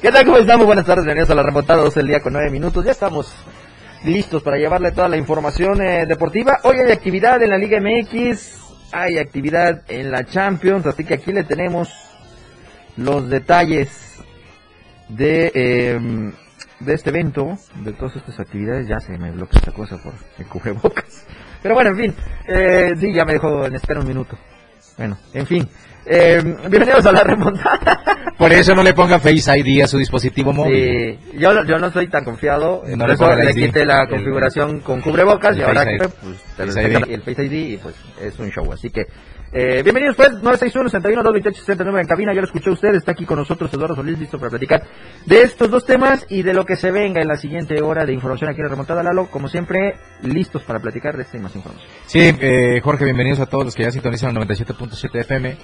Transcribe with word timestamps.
¿Qué 0.00 0.12
tal? 0.12 0.24
¿Cómo 0.26 0.38
estamos? 0.38 0.64
Buenas 0.64 0.86
tardes, 0.86 1.04
bienvenidos 1.04 1.30
a 1.30 1.34
la 1.34 1.42
remontada, 1.42 1.82
12 1.82 1.98
del 1.98 2.06
día 2.06 2.20
con 2.20 2.32
9 2.32 2.50
minutos. 2.50 2.84
Ya 2.84 2.92
estamos 2.92 3.34
listos 4.04 4.44
para 4.44 4.56
llevarle 4.56 4.92
toda 4.92 5.08
la 5.08 5.16
información 5.16 5.82
eh, 5.82 6.06
deportiva. 6.06 6.60
Hoy 6.62 6.76
hay 6.78 6.92
actividad 6.92 7.42
en 7.42 7.50
la 7.50 7.58
Liga 7.58 7.80
MX, 7.80 8.92
hay 8.92 9.18
actividad 9.18 9.82
en 9.88 10.12
la 10.12 10.22
Champions, 10.22 10.86
así 10.86 11.02
que 11.02 11.14
aquí 11.14 11.32
le 11.32 11.42
tenemos 11.42 11.88
los 12.96 13.28
detalles 13.28 14.22
de, 15.08 15.50
eh, 15.52 15.98
de 16.78 16.94
este 16.94 17.10
evento, 17.10 17.58
de 17.82 17.92
todas 17.92 18.14
estas 18.14 18.38
actividades. 18.38 18.86
Ya 18.86 19.00
se 19.00 19.18
me 19.18 19.32
bloquea 19.32 19.58
esta 19.58 19.72
cosa 19.72 20.00
por 20.00 20.12
el 20.38 20.46
cubrebocas. 20.46 21.26
Pero 21.60 21.74
bueno, 21.74 21.90
en 21.90 21.96
fin, 21.96 22.14
eh, 22.46 22.92
sí, 23.00 23.12
ya 23.12 23.24
me 23.24 23.32
dejó 23.32 23.66
en 23.66 23.74
espera 23.74 23.98
un 23.98 24.06
minuto. 24.06 24.38
Bueno, 24.96 25.18
en 25.34 25.46
fin. 25.46 25.68
Eh, 26.10 26.42
bienvenidos 26.70 27.04
a 27.06 27.12
la 27.12 27.22
remontada. 27.22 28.00
Por 28.38 28.50
eso 28.52 28.74
no 28.74 28.82
le 28.82 28.94
ponga 28.94 29.18
Face 29.18 29.58
ID 29.58 29.82
a 29.82 29.86
su 29.86 29.98
dispositivo 29.98 30.52
móvil. 30.54 31.18
Sí, 31.32 31.38
yo, 31.38 31.64
yo 31.64 31.78
no 31.78 31.90
soy 31.90 32.08
tan 32.08 32.24
confiado, 32.24 32.82
No 32.86 32.98
por 33.04 33.08
le 33.08 33.14
eso 33.14 33.32
el 33.32 33.44
le 33.46 33.54
quité 33.54 33.84
la 33.84 34.02
el- 34.04 34.08
configuración 34.08 34.80
con 34.80 35.02
cubrebocas 35.02 35.54
el 35.54 35.58
y 35.60 35.62
ahora 35.64 35.84
que 35.84 35.98
pues 35.98 36.36
Face 36.56 36.82
ID. 36.82 37.10
el 37.12 37.22
Face 37.22 37.44
ID 37.44 37.52
y 37.52 37.76
pues 37.76 37.94
es 38.22 38.38
un 38.38 38.50
show, 38.50 38.72
así 38.72 38.88
que 38.90 39.02
eh, 39.52 39.82
bienvenidos 39.82 40.14
pues 40.16 40.30
961 40.30 40.88
61 40.88 41.22
228 41.22 41.60
69 41.64 42.00
en 42.00 42.06
cabina, 42.06 42.32
ya 42.34 42.40
lo 42.42 42.46
escuchó 42.46 42.70
usted, 42.72 42.94
está 42.94 43.12
aquí 43.12 43.24
con 43.26 43.38
nosotros 43.38 43.72
Eduardo 43.74 43.96
Solís 43.96 44.18
listo 44.18 44.38
para 44.38 44.50
platicar 44.50 44.82
de 45.26 45.42
estos 45.42 45.70
dos 45.70 45.84
temas 45.84 46.24
y 46.30 46.42
de 46.42 46.54
lo 46.54 46.64
que 46.64 46.76
se 46.76 46.90
venga 46.90 47.20
en 47.20 47.28
la 47.28 47.36
siguiente 47.36 47.82
hora 47.82 48.04
de 48.06 48.12
información 48.14 48.48
aquí 48.50 48.60
en 48.60 48.64
la 48.66 48.70
remontada 48.70 49.02
Lalo, 49.02 49.26
como 49.30 49.48
siempre 49.48 49.96
listos 50.22 50.62
para 50.62 50.78
platicar 50.80 51.16
de 51.16 51.22
esta 51.24 51.36
y 51.36 51.40
más 51.40 51.54
información. 51.56 51.86
Sí, 52.06 52.20
eh, 52.40 52.80
Jorge, 52.82 53.04
bienvenidos 53.04 53.40
a 53.40 53.46
todos 53.46 53.64
los 53.64 53.74
que 53.74 53.82
ya 53.82 53.90
sintonizan 53.90 54.30
el 54.36 54.46
97.7 54.46 55.20
FM. 55.20 55.56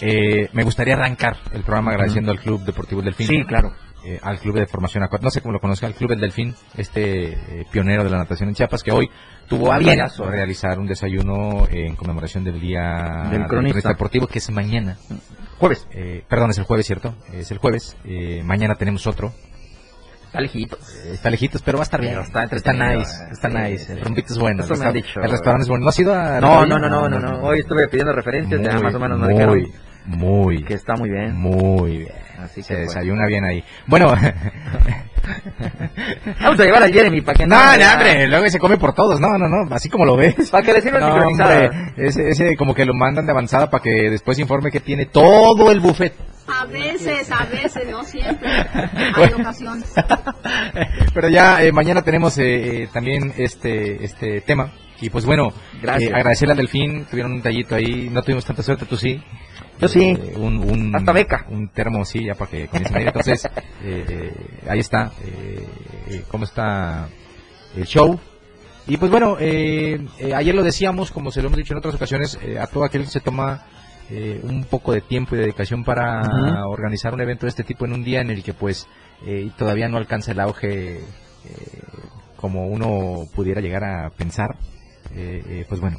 Eh, 0.00 0.48
me 0.52 0.62
gustaría 0.64 0.94
arrancar 0.94 1.36
el 1.52 1.62
programa 1.62 1.92
agradeciendo 1.92 2.30
al 2.32 2.40
Club 2.40 2.62
Deportivo 2.64 3.00
El 3.00 3.06
Delfín. 3.06 3.26
Sí, 3.26 3.44
claro. 3.44 3.72
eh, 4.04 4.18
al 4.22 4.38
Club 4.38 4.56
de 4.56 4.66
Formación 4.66 5.02
Acuática, 5.04 5.26
no 5.26 5.30
sé 5.30 5.40
cómo 5.40 5.52
lo 5.52 5.60
conozca, 5.60 5.86
al 5.86 5.94
Club 5.94 6.12
El 6.12 6.20
Delfín, 6.20 6.54
este 6.76 7.32
eh, 7.32 7.66
pionero 7.70 8.04
de 8.04 8.10
la 8.10 8.18
natación 8.18 8.48
en 8.50 8.54
Chiapas, 8.54 8.82
que 8.82 8.92
hoy 8.92 9.08
tuvo 9.48 9.72
a 9.72 9.78
bien 9.78 10.00
Abrazo. 10.00 10.30
realizar 10.30 10.78
un 10.78 10.86
desayuno 10.86 11.66
en 11.70 11.96
conmemoración 11.96 12.44
del 12.44 12.60
Día 12.60 13.28
Del 13.30 13.46
cronista. 13.46 13.88
Deportivo, 13.88 14.26
que 14.26 14.38
es 14.38 14.50
mañana. 14.50 14.96
Jueves, 15.58 15.86
Eh, 15.92 16.22
perdón, 16.28 16.50
es 16.50 16.58
el 16.58 16.64
jueves, 16.64 16.86
¿cierto? 16.86 17.14
Es 17.32 17.50
el 17.50 17.58
jueves. 17.58 17.96
Eh, 18.04 18.42
mañana 18.44 18.74
tenemos 18.74 19.06
otro. 19.06 19.32
está 20.26 20.40
lejito. 20.40 20.76
Eh, 20.76 21.12
Está 21.14 21.30
lejitos, 21.30 21.62
pero 21.62 21.78
va 21.78 21.82
a 21.82 21.86
estar 21.86 22.00
bien. 22.00 22.18
Está 22.20 22.72
nice, 22.74 23.10
eh, 23.24 23.28
está 23.32 23.48
nice. 23.48 23.90
El 23.94 24.02
rompito 24.02 24.34
es 24.34 24.38
bueno. 24.38 24.62
Eso 24.62 24.74
el 24.74 24.80
me 24.80 24.86
han 24.86 24.92
dicho. 24.92 25.18
El 25.20 25.30
restaurante 25.30 25.62
es 25.62 25.68
bueno. 25.70 25.84
¿No 25.84 25.88
has 25.88 25.98
ido 25.98 26.12
a 26.14 26.38
No, 26.40 26.66
no, 26.66 26.78
no, 26.78 27.08
no, 27.08 27.08
no, 27.18 27.40
hoy 27.42 27.60
estuve 27.60 27.88
pidiendo 27.88 28.12
referencias, 28.12 28.60
ya 28.60 28.78
más 28.78 28.94
o 28.94 29.00
menos 29.00 29.18
me 29.18 29.28
dijeron 29.28 29.58
muy, 30.06 30.62
que 30.64 30.74
está 30.74 30.94
muy 30.96 31.10
bien. 31.10 31.36
muy 31.36 31.98
bien. 31.98 32.12
Así 32.38 32.62
Se 32.62 32.68
que 32.68 32.74
bueno. 32.74 32.88
desayuna 32.88 33.26
bien 33.26 33.44
ahí. 33.44 33.64
Bueno, 33.86 34.14
Vamos 36.40 36.60
a 36.60 36.64
llevar 36.64 36.82
al 36.82 36.92
Jeremy 36.92 37.20
para 37.20 37.36
que 37.36 37.46
no, 37.46 37.56
no, 37.56 37.92
hombre, 37.94 38.28
luego 38.28 38.48
se 38.48 38.58
come 38.58 38.76
por 38.76 38.94
todos. 38.94 39.20
No, 39.20 39.36
no, 39.38 39.48
no, 39.48 39.74
así 39.74 39.88
como 39.88 40.04
lo 40.04 40.16
ves. 40.16 40.34
Para 40.50 40.64
que 40.64 40.72
le 40.72 40.80
sirva 40.80 41.00
No, 41.00 41.14
hombre, 41.26 41.70
ese, 41.96 42.28
ese 42.28 42.56
como 42.56 42.74
que 42.74 42.84
lo 42.84 42.94
mandan 42.94 43.26
de 43.26 43.32
avanzada 43.32 43.68
para 43.70 43.82
que 43.82 44.10
después 44.10 44.38
informe 44.38 44.70
que 44.70 44.80
tiene 44.80 45.06
todo 45.06 45.70
el 45.72 45.80
buffet. 45.80 46.14
A 46.46 46.64
veces, 46.66 47.28
a 47.32 47.44
veces, 47.46 47.88
no 47.90 48.04
siempre. 48.04 48.48
Hay 49.16 49.32
ocasiones. 49.32 49.92
Pero 51.12 51.28
ya 51.28 51.60
eh, 51.62 51.72
mañana 51.72 52.02
tenemos 52.02 52.38
eh, 52.38 52.84
eh, 52.84 52.88
también 52.92 53.32
este 53.36 54.04
este 54.04 54.40
tema. 54.42 54.70
Y 55.00 55.10
pues 55.10 55.26
bueno, 55.26 55.52
Gracias. 55.82 56.10
eh, 56.10 56.14
agradecerle 56.14 56.52
al 56.52 56.58
Delfín, 56.58 57.04
tuvieron 57.10 57.32
un 57.32 57.42
tallito 57.42 57.74
ahí, 57.74 58.08
no 58.10 58.22
tuvimos 58.22 58.44
tanta 58.46 58.62
suerte, 58.62 58.86
tú 58.86 58.96
sí. 58.96 59.20
Yo 59.80 59.88
sí. 59.88 60.02
Eh, 60.04 60.34
un, 60.36 60.58
un- 60.58 60.94
Hasta 60.96 61.12
beca. 61.12 61.46
Un 61.50 61.68
termo, 61.68 62.04
sí, 62.04 62.24
ya 62.24 62.34
para 62.34 62.50
que 62.50 62.66
comiencen 62.68 62.96
a 62.96 63.00
ir. 63.00 63.06
Entonces, 63.08 63.44
eh, 63.82 64.04
eh, 64.08 64.32
ahí 64.68 64.78
está, 64.80 65.12
cómo 66.28 66.44
está 66.44 67.08
el 67.76 67.84
show. 67.86 68.18
Y 68.88 68.96
pues 68.98 69.10
bueno, 69.10 69.36
ayer 69.38 70.54
lo 70.54 70.62
decíamos, 70.62 71.10
como 71.10 71.30
se 71.32 71.42
lo 71.42 71.48
hemos 71.48 71.58
dicho 71.58 71.74
en 71.74 71.78
otras 71.78 71.94
ocasiones, 71.96 72.38
a 72.60 72.66
todo 72.68 72.84
aquel 72.84 73.02
que 73.02 73.10
se 73.10 73.20
toma 73.20 73.64
eh, 74.10 74.40
un 74.44 74.62
poco 74.64 74.92
de 74.92 75.00
tiempo 75.00 75.34
y 75.34 75.38
dedicación 75.38 75.82
para 75.82 76.22
organizar 76.66 77.12
un 77.12 77.20
evento 77.20 77.46
de 77.46 77.50
este 77.50 77.64
tipo 77.64 77.84
en 77.84 77.92
un 77.92 78.04
día 78.04 78.20
en 78.20 78.30
el 78.30 78.44
que 78.44 78.54
pues 78.54 78.86
eh, 79.26 79.50
todavía 79.58 79.88
no 79.88 79.96
alcanza 79.96 80.30
el 80.32 80.38
auge 80.40 80.98
eh, 80.98 81.02
como 82.36 82.68
uno 82.68 83.24
pudiera 83.34 83.60
llegar 83.60 83.82
a 83.82 84.10
pensar. 84.10 84.56
Pues 85.68 85.80
bueno, 85.80 85.98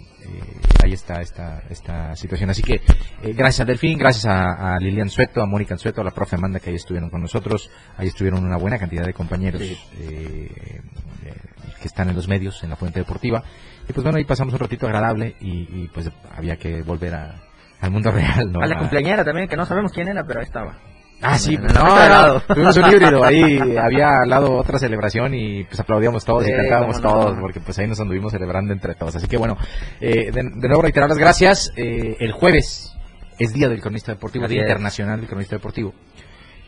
ahí 0.84 0.94
está 0.94 1.22
esta, 1.22 1.64
esta 1.70 2.16
situación. 2.16 2.50
Así 2.50 2.62
que 2.64 2.76
eh, 2.76 3.34
gracias 3.34 3.62
a 3.62 3.66
Delfín, 3.66 3.98
gracias 3.98 4.26
a, 4.26 4.76
a 4.76 4.80
Lilian 4.80 5.10
Sueto, 5.10 5.42
a 5.42 5.46
Mónica 5.46 5.78
Sueto, 5.78 6.02
a 6.02 6.04
la 6.04 6.12
profe 6.12 6.36
Amanda 6.36 6.60
que 6.60 6.70
ahí 6.70 6.76
estuvieron 6.76 7.10
con 7.10 7.22
nosotros. 7.22 7.70
Ahí 7.98 8.08
estuvieron 8.08 8.44
una 8.46 8.58
buena 8.58 8.78
cantidad 8.80 9.06
de 9.06 9.14
compañeros 9.14 9.62
Sí. 9.62 9.78
eh, 10.00 10.82
eh, 11.26 11.34
que 11.82 11.88
están 11.88 12.10
en 12.10 12.16
los 12.16 12.28
medios, 12.28 12.64
en 12.64 12.70
la 12.72 12.76
fuente 12.76 13.00
deportiva. 13.00 13.44
Y 13.90 13.94
pues 13.94 14.04
bueno, 14.04 14.18
ahí 14.18 14.26
pasamos 14.26 14.54
un 14.54 14.60
ratito 14.60 14.86
agradable 14.88 15.36
y, 15.40 15.84
y, 15.84 15.88
pues 15.94 16.10
había 16.36 16.58
que 16.58 16.82
volver 16.82 17.14
a, 17.16 17.36
al 17.82 17.92
mundo 17.92 18.12
real. 18.12 18.52
¿no? 18.52 18.62
A 18.62 18.68
la 18.68 18.78
cumpleañera 18.80 19.24
también, 19.24 19.48
que 19.48 19.56
no 19.56 19.66
sabemos 19.66 19.92
quién 19.94 20.08
era, 20.08 20.24
pero 20.26 20.40
ahí 20.40 20.46
estaba. 20.46 20.78
Ah, 21.22 21.38
sí, 21.40 21.58
no, 21.58 21.64
no, 21.74 22.40
tuvimos 22.42 22.78
un 22.78 22.92
híbrido, 22.92 23.24
ahí 23.24 23.60
había 23.82 24.20
al 24.22 24.30
lado 24.30 24.54
otra 24.54 24.78
celebración 24.78 25.34
y 25.34 25.64
pues 25.64 25.80
aplaudíamos 25.80 26.24
todos 26.24 26.44
Sí, 26.44 26.52
y 26.52 26.56
cantábamos 26.56 27.02
no. 27.02 27.10
todos, 27.10 27.38
porque 27.40 27.60
pues 27.60 27.78
ahí 27.80 27.88
nos 27.88 28.00
anduvimos 28.00 28.32
celebrando 28.32 28.72
entre 28.74 28.94
todos. 28.94 29.16
Así 29.16 29.28
que 29.28 29.38
bueno, 29.38 29.58
eh, 30.00 30.32
de, 30.32 30.44
de 30.44 30.68
nuevo 30.68 30.82
reiterar 30.84 31.10
las 31.10 31.18
gracias. 31.18 31.74
Eh, 31.76 32.18
el 32.20 32.32
jueves 32.34 32.94
es 33.40 33.54
Día 33.54 33.68
del 33.68 33.82
Cronista 33.82 34.12
Deportivo, 34.14 34.46
Así 34.46 34.54
Día 34.54 34.64
es. 34.64 34.68
Internacional 34.68 35.20
del 35.20 35.28
Cronista 35.30 35.56
Deportivo. 35.56 35.94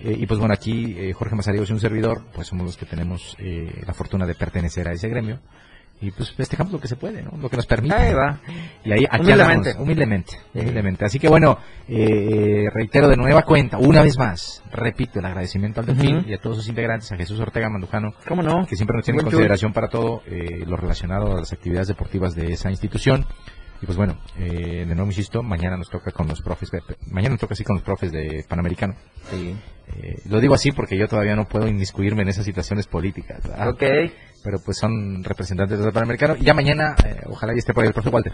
Eh, 0.02 0.16
y 0.18 0.26
pues 0.26 0.40
bueno, 0.40 0.54
aquí 0.54 0.96
eh, 0.98 1.14
Jorge 1.14 1.36
Mazariegos 1.36 1.70
y 1.70 1.74
un 1.74 1.80
servidor, 1.80 2.24
pues 2.34 2.48
somos 2.48 2.66
los 2.66 2.78
que 2.78 2.86
tenemos 2.86 3.36
eh, 3.38 3.84
la 3.86 3.94
fortuna 3.94 4.26
de 4.26 4.34
pertenecer 4.36 4.88
a 4.88 4.94
ese 4.94 5.10
gremio. 5.10 5.40
Y 6.02 6.12
pues 6.12 6.32
festejamos 6.32 6.72
lo 6.72 6.80
que 6.80 6.88
se 6.88 6.96
puede, 6.96 7.22
¿no? 7.22 7.32
Lo 7.42 7.50
que 7.50 7.58
nos 7.58 7.66
permite. 7.66 7.94
Ahí 7.94 8.14
va. 8.14 8.40
Y 8.86 8.92
ahí, 8.94 9.06
aquí 9.10 9.22
Humildemente. 9.24 9.70
andamos, 9.72 9.84
humildemente, 9.84 10.32
humildemente. 10.54 11.06
Así 11.06 11.20
que 11.20 11.28
bueno, 11.28 11.58
eh, 11.90 12.70
reitero 12.74 13.10
de 13.10 13.18
nueva 13.18 13.42
cuenta, 13.44 13.78
una 13.78 14.02
vez 14.02 14.18
más, 14.18 14.64
repito 14.72 15.20
el 15.20 15.26
agradecimiento 15.26 15.82
al 15.82 15.88
Delfín 15.88 16.18
Ujú. 16.20 16.30
y 16.30 16.34
a 16.34 16.38
todos 16.40 16.56
sus 16.58 16.70
integrantes, 16.70 17.12
a 17.12 17.18
Jesús 17.18 17.40
Ortega 17.42 17.70
Mandujano, 17.70 18.14
¿Cómo 18.28 18.42
no? 18.42 18.66
que 18.66 18.78
siempre 18.78 18.96
nos 18.96 19.04
tiene 19.04 19.20
en 19.20 19.26
consideración 19.26 19.74
para 19.74 19.90
todo 19.90 20.22
eh, 20.28 20.64
lo 20.66 20.78
relacionado 20.78 21.34
a 21.36 21.40
las 21.42 21.52
actividades 21.52 21.90
deportivas 21.90 22.34
de 22.34 22.54
esa 22.54 22.70
institución. 22.70 23.26
Y 23.82 23.86
pues 23.86 23.98
bueno, 23.98 24.18
eh, 24.38 24.86
de 24.88 24.94
nuevo 24.96 25.06
insisto, 25.10 25.42
mañana 25.42 25.78
nos 25.78 25.90
toca 25.90 26.12
con 26.12 26.28
los 26.28 26.42
profes, 26.42 26.70
de- 26.72 26.82
mañana 27.12 27.32
nos 27.36 27.40
toca 27.42 27.54
así 27.54 27.64
con 27.64 27.76
los 27.78 27.84
profes 27.84 28.12
de 28.12 28.44
Panamericano. 28.48 28.94
Sí. 29.32 29.56
Eh, 29.96 30.18
lo 30.30 30.40
digo 30.40 30.54
así 30.54 30.72
porque 30.74 30.98
yo 30.98 31.08
todavía 31.08 31.36
no 31.36 31.46
puedo 31.48 31.68
inmiscuirme 31.68 32.22
en 32.22 32.28
esas 32.30 32.46
situaciones 32.46 32.88
políticas. 32.88 33.42
¿verdad? 33.42 33.70
Ok. 33.70 33.84
Pero 34.44 34.60
pues 34.60 34.78
son 34.78 35.24
representantes 35.24 35.80
del 35.80 35.92
Panamericano. 35.92 36.36
Y 36.38 36.44
ya 36.46 36.54
mañana, 36.54 36.96
eh, 37.06 37.22
ojalá 37.28 37.54
ya 37.54 37.60
esté 37.60 37.74
por 37.74 37.84
ahí 37.84 37.88
el 37.90 37.94
profe 37.94 38.10
Walter, 38.10 38.34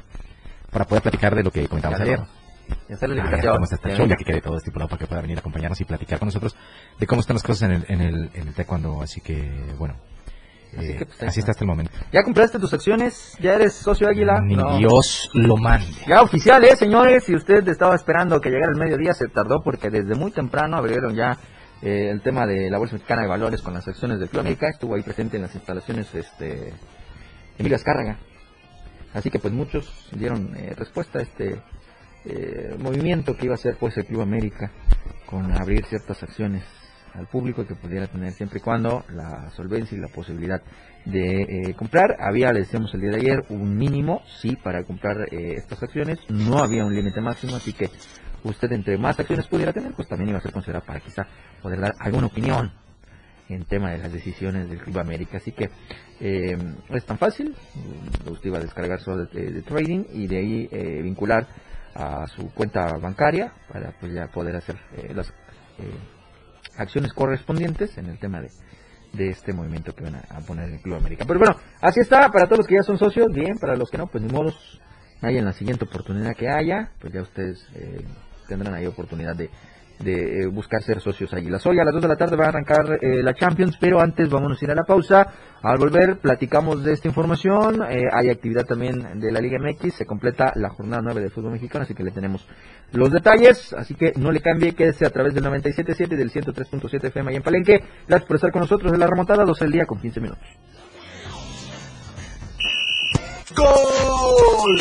para 0.71 0.85
poder 0.85 1.01
platicar 1.01 1.35
de 1.35 1.43
lo 1.43 1.51
que 1.51 1.67
comentamos 1.67 1.97
Ya 1.99 2.03
ayer. 2.05 2.19
Ya 2.89 2.95
está 2.95 3.07
la 3.07 3.13
Ah, 3.13 3.17
ya 3.17 3.23
invitación. 3.25 3.63
está 3.63 3.75
este 3.75 3.95
show, 3.95 4.07
ya 4.07 4.15
que 4.15 4.23
quede 4.25 4.41
todo 4.41 4.57
estipulado 4.57 4.89
para 4.89 4.99
que 4.99 5.07
pueda 5.07 5.21
venir 5.21 5.37
a 5.37 5.39
acompañarnos 5.39 5.79
y 5.81 5.85
platicar 5.85 6.17
con 6.19 6.27
nosotros 6.27 6.55
de 6.99 7.07
cómo 7.07 7.21
están 7.21 7.35
las 7.35 7.43
cosas 7.43 7.69
en 7.69 7.71
el, 7.75 7.85
en 7.89 8.01
el, 8.01 8.29
en 8.33 8.47
el 8.47 8.53
taekwondo. 8.53 9.01
Así 9.01 9.21
que, 9.21 9.51
bueno, 9.77 9.95
Así 10.77 10.91
Eh, 10.91 10.97
que, 10.97 11.05
pues, 11.05 11.23
así 11.23 11.27
está. 11.27 11.39
está 11.39 11.51
hasta 11.51 11.63
el 11.63 11.67
momento. 11.69 11.91
¿Ya 12.11 12.21
compraste 12.23 12.59
tus 12.59 12.73
acciones? 12.73 13.37
¿Ya 13.39 13.53
eres 13.53 13.73
socio 13.75 14.09
Águila? 14.09 14.41
Ni 14.41 14.55
No. 14.57 14.77
Dios 14.77 15.29
lo 15.33 15.55
mande. 15.57 15.87
Ya 16.05 16.21
oficial, 16.21 16.63
¿eh, 16.65 16.75
señores? 16.75 17.23
Si 17.23 17.33
usted 17.33 17.65
estaba 17.69 17.95
esperando 17.95 18.41
que 18.41 18.49
llegara 18.49 18.73
el 18.73 18.79
mediodía, 18.79 19.13
se 19.13 19.27
tardó 19.29 19.61
porque 19.63 19.89
desde 19.89 20.15
muy 20.15 20.31
temprano 20.31 20.75
abrieron 20.75 21.15
ya 21.15 21.37
eh, 21.85 22.09
el 22.09 22.21
tema 22.21 22.45
de 22.45 22.69
la 22.69 22.79
Bolsa 22.79 22.95
Mexicana 22.95 23.21
de 23.21 23.27
Valores 23.27 23.61
con 23.61 23.73
las 23.73 23.87
acciones 23.87 24.19
del 24.19 24.27
Club 24.27 24.41
América. 24.41 24.67
Estuvo 24.67 24.95
ahí 24.95 25.03
presente 25.03 25.37
en 25.37 25.43
las 25.43 25.53
instalaciones 25.55 26.13
este 26.13 26.73
Emilio 27.57 27.77
Azcárraga. 27.77 28.17
Así 29.13 29.29
que 29.29 29.39
pues 29.39 29.53
muchos 29.53 30.09
dieron 30.11 30.55
eh, 30.57 30.73
respuesta 30.75 31.19
a 31.19 31.21
este 31.21 31.61
eh, 32.25 32.75
movimiento 32.79 33.37
que 33.37 33.45
iba 33.45 33.53
a 33.53 33.55
hacer 33.55 33.77
pues 33.79 33.95
el 33.97 34.05
Club 34.05 34.21
América 34.21 34.71
con 35.27 35.51
abrir 35.51 35.85
ciertas 35.85 36.21
acciones 36.23 36.63
al 37.13 37.27
público 37.27 37.65
que 37.65 37.75
pudiera 37.75 38.07
tener 38.07 38.33
siempre 38.33 38.59
y 38.59 38.61
cuando 38.61 39.05
la 39.09 39.49
solvencia 39.51 39.97
y 39.97 40.01
la 40.01 40.07
posibilidad 40.07 40.61
de 41.05 41.41
eh, 41.41 41.73
comprar. 41.75 42.17
Había, 42.19 42.51
le 42.51 42.61
decíamos 42.61 42.93
el 42.93 43.01
día 43.01 43.11
de 43.11 43.17
ayer, 43.17 43.45
un 43.49 43.77
mínimo, 43.77 44.21
sí, 44.41 44.55
para 44.55 44.83
comprar 44.83 45.27
eh, 45.31 45.53
estas 45.55 45.81
acciones. 45.83 46.19
No 46.29 46.59
había 46.59 46.85
un 46.85 46.93
límite 46.93 47.21
máximo, 47.21 47.55
así 47.55 47.73
que 47.73 47.89
usted 48.45 48.71
entre 48.71 48.97
más 48.97 49.19
acciones 49.19 49.47
pudiera 49.47 49.73
tener, 49.73 49.93
pues 49.93 50.07
también 50.07 50.29
iba 50.29 50.37
a 50.37 50.41
ser 50.41 50.51
considerado 50.51 50.85
para 50.85 50.99
quizá 50.99 51.27
poder 51.61 51.79
dar 51.79 51.95
alguna 51.99 52.27
opinión 52.27 52.71
en 53.49 53.65
tema 53.65 53.91
de 53.91 53.99
las 53.99 54.11
decisiones 54.11 54.69
del 54.69 54.79
Club 54.79 54.99
América. 54.99 55.37
Así 55.37 55.51
que 55.51 55.69
eh, 56.19 56.57
es 56.89 57.05
tan 57.05 57.17
fácil, 57.17 57.55
usted 58.25 58.47
iba 58.47 58.57
a 58.57 58.61
descargar 58.61 58.99
su 58.99 59.15
de, 59.15 59.61
trading 59.63 60.05
y 60.13 60.27
de 60.27 60.37
ahí 60.37 60.69
eh, 60.71 61.01
vincular 61.01 61.47
a 61.93 62.27
su 62.27 62.51
cuenta 62.53 62.97
bancaria 62.97 63.53
para 63.71 63.91
pues 63.99 64.13
ya 64.13 64.27
poder 64.27 64.55
hacer 64.55 64.75
eh, 64.97 65.13
las 65.13 65.29
eh, 65.29 65.33
acciones 66.77 67.13
correspondientes 67.13 67.97
en 67.97 68.07
el 68.07 68.19
tema 68.19 68.41
de, 68.41 68.49
de 69.13 69.29
este 69.29 69.53
movimiento 69.53 69.93
que 69.93 70.03
van 70.03 70.15
a, 70.15 70.23
a 70.29 70.41
poner 70.41 70.67
en 70.67 70.75
el 70.75 70.81
Club 70.81 70.95
América. 70.95 71.23
Pero 71.25 71.39
bueno, 71.39 71.55
así 71.81 72.01
está, 72.01 72.29
para 72.29 72.45
todos 72.45 72.59
los 72.59 72.67
que 72.67 72.75
ya 72.75 72.83
son 72.83 72.97
socios, 72.97 73.27
bien, 73.31 73.57
para 73.59 73.75
los 73.75 73.89
que 73.89 73.97
no, 73.97 74.07
pues 74.07 74.23
ni 74.23 74.31
modos, 74.31 74.81
hay 75.21 75.37
en 75.37 75.45
la 75.45 75.53
siguiente 75.53 75.85
oportunidad 75.85 76.35
que 76.35 76.49
haya, 76.49 76.91
pues 76.99 77.13
ya 77.13 77.21
ustedes 77.21 77.65
eh, 77.75 78.03
tendrán 78.47 78.73
ahí 78.73 78.85
oportunidad 78.85 79.35
de, 79.35 79.49
de 79.99 80.41
eh, 80.41 80.47
buscar 80.47 80.81
ser 80.81 80.99
socios 80.99 81.33
Águilas. 81.33 81.65
Hoy 81.65 81.79
a 81.79 81.83
las 81.83 81.93
2 81.93 82.01
de 82.01 82.07
la 82.07 82.15
tarde 82.15 82.35
va 82.35 82.45
a 82.45 82.49
arrancar 82.49 82.99
eh, 83.01 83.23
la 83.23 83.33
Champions, 83.33 83.77
pero 83.79 84.01
antes 84.01 84.29
vamos 84.29 84.61
a 84.61 84.65
ir 84.65 84.71
a 84.71 84.75
la 84.75 84.83
pausa. 84.83 85.27
Al 85.61 85.77
volver 85.77 86.19
platicamos 86.19 86.83
de 86.83 86.93
esta 86.93 87.07
información, 87.07 87.81
eh, 87.89 88.03
hay 88.11 88.29
actividad 88.29 88.65
también 88.65 89.19
de 89.19 89.31
la 89.31 89.39
Liga 89.39 89.57
MX, 89.59 89.95
se 89.95 90.05
completa 90.05 90.51
la 90.55 90.69
jornada 90.69 91.01
9 91.03 91.21
del 91.21 91.31
fútbol 91.31 91.53
mexicano, 91.53 91.83
así 91.83 91.93
que 91.93 92.03
le 92.03 92.11
tenemos 92.11 92.45
los 92.91 93.11
detalles, 93.11 93.73
así 93.73 93.95
que 93.95 94.13
no 94.17 94.31
le 94.31 94.41
cambie, 94.41 94.73
quédese 94.73 95.05
a 95.05 95.09
través 95.09 95.33
del 95.33 95.43
97.7 95.45 96.13
y 96.13 96.15
del 96.15 96.31
103.7 96.31 97.05
FM 97.05 97.31
ahí 97.31 97.37
en 97.37 97.43
Palenque. 97.43 97.83
Gracias 98.07 98.27
por 98.27 98.35
estar 98.35 98.51
con 98.51 98.61
nosotros 98.61 98.93
en 98.93 98.99
la 98.99 99.07
remontada, 99.07 99.43
12 99.43 99.65
del 99.65 99.71
día 99.71 99.85
con 99.85 99.99
15 99.99 100.19
minutos. 100.19 100.47
¡Gol! 103.55 104.79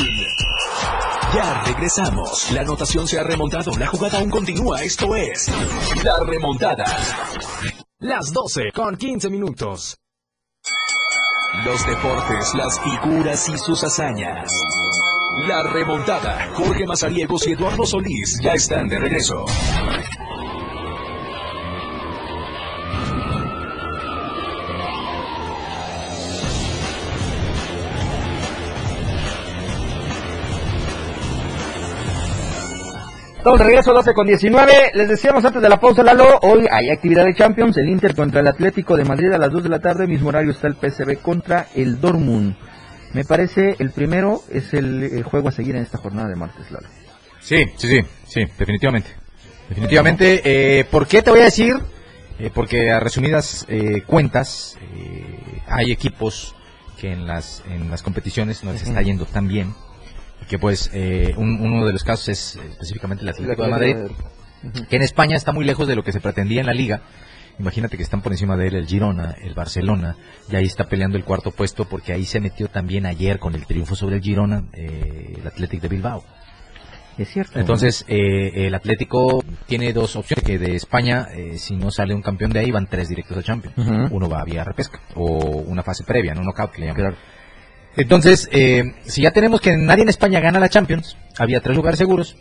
Ya 1.34 1.64
regresamos. 1.66 2.50
La 2.52 2.60
anotación 2.62 3.06
se 3.06 3.18
ha 3.18 3.24
remontado. 3.24 3.72
La 3.78 3.86
jugada 3.86 4.18
aún 4.18 4.30
continúa. 4.30 4.82
Esto 4.82 5.14
es 5.16 5.50
La 6.04 6.24
Remontada. 6.24 6.84
Las 7.98 8.32
12 8.32 8.70
con 8.72 8.96
15 8.96 9.30
minutos. 9.30 9.96
Los 11.64 11.86
deportes, 11.86 12.54
las 12.54 12.80
figuras 12.80 13.48
y 13.48 13.58
sus 13.58 13.82
hazañas. 13.84 14.50
La 15.46 15.62
Remontada. 15.62 16.52
Jorge 16.54 16.86
Mazariegos 16.86 17.46
y 17.46 17.52
Eduardo 17.52 17.84
Solís 17.86 18.40
ya 18.42 18.52
están 18.52 18.88
de 18.88 18.98
regreso. 18.98 19.44
Estamos 33.44 33.58
de 33.58 33.66
regreso 33.66 33.92
12 33.92 34.14
con 34.14 34.26
19. 34.26 34.92
Les 34.94 35.06
decíamos 35.06 35.44
antes 35.44 35.60
de 35.60 35.68
la 35.68 35.78
pausa, 35.78 36.02
Lalo, 36.02 36.38
hoy 36.40 36.66
hay 36.70 36.88
actividad 36.88 37.26
de 37.26 37.34
Champions, 37.34 37.76
el 37.76 37.90
Inter 37.90 38.14
contra 38.14 38.40
el 38.40 38.46
Atlético 38.46 38.96
de 38.96 39.04
Madrid 39.04 39.30
a 39.34 39.36
las 39.36 39.52
2 39.52 39.64
de 39.64 39.68
la 39.68 39.80
tarde, 39.80 40.06
mismo 40.06 40.30
horario 40.30 40.52
está 40.52 40.66
el 40.66 40.76
PSV 40.76 41.20
contra 41.20 41.66
el 41.74 42.00
Dortmund. 42.00 42.56
Me 43.12 43.22
parece 43.22 43.76
el 43.78 43.90
primero 43.90 44.40
es 44.50 44.72
el, 44.72 45.02
el 45.02 45.24
juego 45.24 45.50
a 45.50 45.52
seguir 45.52 45.76
en 45.76 45.82
esta 45.82 45.98
jornada 45.98 46.30
de 46.30 46.36
martes, 46.36 46.70
Lalo. 46.70 46.88
Sí, 47.42 47.66
sí, 47.76 47.86
sí, 47.86 48.00
sí, 48.26 48.46
definitivamente. 48.58 49.10
Definitivamente. 49.68 50.40
Eh, 50.42 50.84
¿Por 50.86 51.06
qué 51.06 51.20
te 51.20 51.30
voy 51.30 51.40
a 51.40 51.44
decir? 51.44 51.76
Eh, 52.38 52.50
porque 52.50 52.92
a 52.92 52.98
resumidas 52.98 53.66
eh, 53.68 54.04
cuentas, 54.06 54.78
eh, 54.88 55.60
hay 55.66 55.92
equipos 55.92 56.56
que 56.98 57.12
en 57.12 57.26
las, 57.26 57.62
en 57.68 57.90
las 57.90 58.02
competiciones 58.02 58.64
no 58.64 58.72
les 58.72 58.84
está 58.84 59.02
yendo 59.02 59.26
tan 59.26 59.48
bien. 59.48 59.74
Que 60.48 60.58
pues 60.58 60.90
eh, 60.92 61.34
un- 61.36 61.60
uno 61.60 61.86
de 61.86 61.92
los 61.92 62.04
casos 62.04 62.28
es 62.28 62.56
eh, 62.56 62.60
específicamente 62.70 63.22
el 63.22 63.30
Atlético 63.30 63.62
de 63.64 63.68
Madrid, 63.70 63.96
que 64.88 64.96
en 64.96 65.02
España 65.02 65.36
está 65.36 65.52
muy 65.52 65.64
lejos 65.64 65.86
de 65.88 65.96
lo 65.96 66.02
que 66.04 66.12
se 66.12 66.20
pretendía 66.20 66.60
en 66.60 66.66
la 66.66 66.74
liga. 66.74 67.02
Imagínate 67.58 67.96
que 67.96 68.02
están 68.02 68.20
por 68.20 68.32
encima 68.32 68.56
de 68.56 68.66
él 68.66 68.74
el 68.74 68.86
Girona, 68.86 69.36
el 69.42 69.54
Barcelona, 69.54 70.16
y 70.50 70.56
ahí 70.56 70.64
está 70.64 70.88
peleando 70.88 71.16
el 71.16 71.24
cuarto 71.24 71.52
puesto 71.52 71.84
porque 71.84 72.12
ahí 72.12 72.24
se 72.24 72.40
metió 72.40 72.68
también 72.68 73.06
ayer 73.06 73.38
con 73.38 73.54
el 73.54 73.64
triunfo 73.64 73.94
sobre 73.94 74.16
el 74.16 74.22
Girona, 74.22 74.64
eh, 74.72 75.36
el 75.40 75.46
Atlético 75.46 75.82
de 75.82 75.88
Bilbao. 75.88 76.24
Es 77.16 77.28
cierto. 77.28 77.60
Entonces, 77.60 78.04
eh, 78.08 78.66
el 78.66 78.74
Atlético 78.74 79.44
tiene 79.66 79.92
dos 79.92 80.16
opciones, 80.16 80.44
que 80.44 80.58
de 80.58 80.74
España, 80.74 81.28
eh, 81.32 81.56
si 81.58 81.76
no 81.76 81.92
sale 81.92 82.12
un 82.12 82.22
campeón 82.22 82.50
de 82.50 82.58
ahí, 82.58 82.72
van 82.72 82.88
tres 82.88 83.08
directos 83.08 83.36
a 83.38 83.42
Champions. 83.44 83.78
Ujú. 83.78 84.16
Uno 84.16 84.28
va 84.28 84.42
vía 84.44 84.64
repesca, 84.64 84.98
o 85.14 85.24
una 85.66 85.84
fase 85.84 86.02
previa, 86.02 86.34
no 86.34 86.42
knockout 86.42 86.72
que 86.72 86.80
le 86.80 86.86
llaman. 86.88 87.00
Claro. 87.02 87.16
Entonces, 87.96 88.48
eh, 88.52 88.94
si 89.04 89.22
ya 89.22 89.30
tenemos 89.30 89.60
que 89.60 89.76
nadie 89.76 90.02
en 90.02 90.08
España 90.08 90.40
gana 90.40 90.58
la 90.58 90.68
Champions, 90.68 91.16
había 91.38 91.60
tres 91.60 91.76
lugares 91.76 91.98
seguros, 91.98 92.36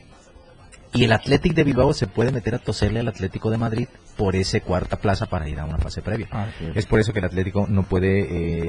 y 0.96 1.04
el 1.06 1.12
Atlético 1.12 1.56
de 1.56 1.64
Bilbao 1.64 1.94
se 1.94 2.06
puede 2.08 2.32
meter 2.32 2.54
a 2.56 2.60
toserle 2.60 3.00
al 3.00 3.08
Atlético 3.08 3.50
de 3.50 3.58
Madrid 3.58 3.88
por 4.16 4.36
ese 4.36 4.62
cuarta 4.62 4.98
plaza 4.98 5.26
para 5.26 5.50
ir 5.50 5.60
a 5.60 5.66
una 5.66 5.80
fase 5.80 6.02
previa. 6.04 6.28
Ah, 6.32 6.48
sí. 6.60 6.66
Es 6.76 6.86
por 6.86 7.00
eso 7.00 7.14
que 7.14 7.20
el 7.20 7.26
Atlético 7.26 7.66
no 7.68 7.84
puede 7.84 8.20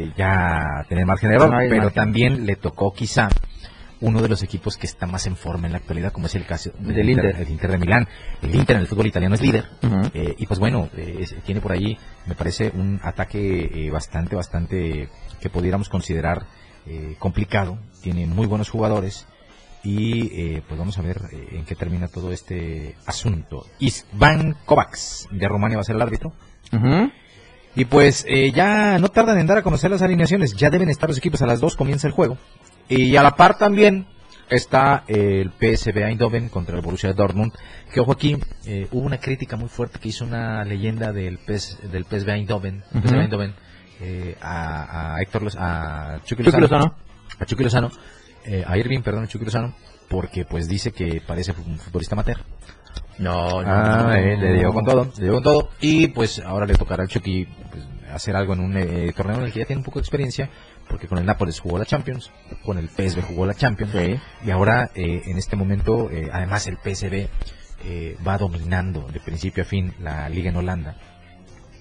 eh, 0.04 0.12
ya 0.16 0.84
tener 0.88 1.04
margen 1.04 1.28
de 1.30 1.36
error, 1.36 1.50
No 1.50 1.58
hay 1.58 1.68
pero 1.68 1.82
margen. 1.82 1.94
también 1.94 2.46
le 2.46 2.56
tocó 2.56 2.94
quizá 2.94 3.28
uno 4.00 4.20
de 4.22 4.28
los 4.28 4.42
equipos 4.42 4.76
que 4.78 4.86
está 4.86 5.06
más 5.06 5.26
en 5.26 5.36
forma 5.36 5.66
en 5.66 5.72
la 5.72 5.78
actualidad, 5.78 6.12
como 6.12 6.26
es 6.26 6.34
el 6.34 6.44
caso 6.46 6.70
Del 6.78 7.08
Inter. 7.10 7.36
el 7.40 7.48
Inter 7.48 7.70
de 7.70 7.78
Milán. 7.78 8.08
El 8.42 8.54
Inter 8.54 8.76
en 8.76 8.82
el 8.82 8.88
fútbol 8.88 9.06
italiano 9.06 9.34
es 9.34 9.40
líder. 9.42 9.64
Eh, 10.14 10.34
y 10.38 10.46
pues 10.46 10.58
bueno, 10.58 10.88
eh, 10.96 11.18
es- 11.20 11.34
tiene 11.44 11.60
por 11.60 11.72
ahí, 11.72 11.96
me 12.26 12.34
parece, 12.34 12.70
un 12.74 13.00
ataque 13.02 13.70
eh, 13.86 13.90
bastante, 13.90 14.34
bastante 14.34 15.08
que 15.40 15.50
pudiéramos 15.50 15.88
considerar 15.90 16.46
eh, 16.86 17.16
complicado. 17.18 17.78
Tiene 18.02 18.26
muy 18.26 18.46
buenos 18.46 18.70
jugadores. 18.70 19.26
Y 19.82 20.40
eh, 20.40 20.62
pues 20.66 20.78
vamos 20.78 20.98
a 20.98 21.02
ver 21.02 21.20
eh, 21.32 21.48
en 21.52 21.64
qué 21.64 21.74
termina 21.74 22.08
todo 22.08 22.32
este 22.32 22.96
asunto. 23.04 23.66
Isvan 23.78 24.56
Kovacs 24.64 25.28
de 25.30 25.46
Rumania 25.46 25.76
va 25.76 25.82
a 25.82 25.84
ser 25.84 25.96
el 25.96 26.02
árbitro. 26.02 26.32
Y 27.76 27.86
pues 27.86 28.24
eh, 28.28 28.52
ya 28.52 28.98
no 28.98 29.08
tardan 29.08 29.38
en 29.38 29.46
dar 29.46 29.58
a 29.58 29.62
conocer 29.62 29.90
las 29.90 30.02
alineaciones. 30.02 30.54
Ya 30.54 30.70
deben 30.70 30.88
estar 30.88 31.08
los 31.08 31.18
equipos. 31.18 31.42
A 31.42 31.46
las 31.46 31.60
2 31.60 31.76
comienza 31.76 32.06
el 32.06 32.12
juego. 32.12 32.38
Y 32.88 33.16
a 33.16 33.22
la 33.22 33.34
par 33.36 33.58
también 33.58 34.06
está 34.48 35.04
el 35.08 35.50
PSV 35.50 35.96
Eindhoven 35.98 36.48
contra 36.48 36.76
el 36.76 36.82
Borussia 36.82 37.12
Dortmund. 37.12 37.52
Que 37.92 38.00
ojo 38.00 38.12
aquí, 38.12 38.36
eh, 38.66 38.86
hubo 38.92 39.04
una 39.04 39.18
crítica 39.18 39.56
muy 39.56 39.68
fuerte 39.68 39.98
que 39.98 40.08
hizo 40.08 40.24
una 40.24 40.64
leyenda 40.64 41.12
del, 41.12 41.38
PS, 41.38 41.78
del 41.90 42.04
PSV 42.04 42.28
Eindhoven, 42.30 42.84
PSV. 42.92 43.20
Eindhoven 43.20 43.54
eh, 44.04 44.36
a, 44.40 45.14
a 45.16 45.22
Héctor 45.22 45.48
a 45.58 46.18
Chucky 46.24 46.42
Chucky 46.44 46.60
Lozano, 46.60 46.60
Lozano. 46.60 46.94
a 47.40 47.44
Chucky 47.46 47.64
Lozano, 47.64 47.90
eh, 48.44 48.64
a 48.66 48.76
Irving, 48.76 49.00
perdón, 49.02 49.24
a 49.24 49.26
Chucky 49.28 49.44
Lozano, 49.46 49.74
porque 50.08 50.44
pues 50.44 50.68
dice 50.68 50.92
que 50.92 51.20
parece 51.26 51.52
un 51.52 51.78
futbolista 51.78 52.14
amateur. 52.14 52.38
No, 53.18 53.62
no. 53.62 53.68
Ah, 53.70 54.02
no. 54.08 54.12
eh, 54.12 54.36
le 54.36 54.54
dio 54.54 54.72
con 54.72 54.84
todo, 54.84 55.10
le 55.16 55.24
dio 55.24 55.34
con 55.34 55.42
todo. 55.42 55.70
Y 55.80 56.08
pues 56.08 56.40
ahora 56.40 56.66
le 56.66 56.74
tocará 56.74 57.02
al 57.04 57.08
Chucky 57.08 57.46
pues, 57.70 57.84
hacer 58.12 58.36
algo 58.36 58.52
en 58.54 58.60
un 58.60 58.76
eh, 58.76 59.12
torneo 59.16 59.38
en 59.38 59.44
el 59.44 59.52
que 59.52 59.60
ya 59.60 59.66
tiene 59.66 59.80
un 59.80 59.84
poco 59.84 59.98
de 59.98 60.02
experiencia, 60.02 60.50
porque 60.88 61.08
con 61.08 61.18
el 61.18 61.24
Nápoles 61.26 61.58
jugó 61.60 61.78
la 61.78 61.84
Champions, 61.86 62.30
con 62.64 62.76
el 62.78 62.88
PSV 62.88 63.22
jugó 63.22 63.46
la 63.46 63.54
Champions, 63.54 63.92
Sí. 63.92 64.18
y 64.44 64.50
ahora 64.50 64.90
eh, 64.94 65.22
en 65.26 65.38
este 65.38 65.56
momento, 65.56 66.10
eh, 66.10 66.28
además 66.32 66.66
el 66.66 66.76
PSV 66.76 67.28
eh, 67.86 68.16
va 68.26 68.38
dominando 68.38 69.06
de 69.12 69.20
principio 69.20 69.62
a 69.62 69.66
fin 69.66 69.92
la 70.00 70.28
liga 70.28 70.50
en 70.50 70.56
Holanda. 70.56 70.96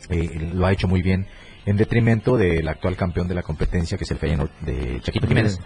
Eh, 0.10 0.50
lo 0.54 0.66
ha 0.66 0.72
hecho 0.74 0.88
muy 0.88 1.02
bien 1.02 1.28
en 1.66 1.78
detrimento 1.78 2.38
del 2.38 2.68
actual 2.68 2.96
campeón 2.96 3.28
de 3.28 3.36
la 3.36 3.44
competencia 3.44 3.98
que 3.98 4.04
es 4.04 4.12
el 4.12 4.18
Feyenoord 4.18 4.52
de 4.62 5.00
Chaquito 5.02 5.28
Jiménez. 5.28 5.60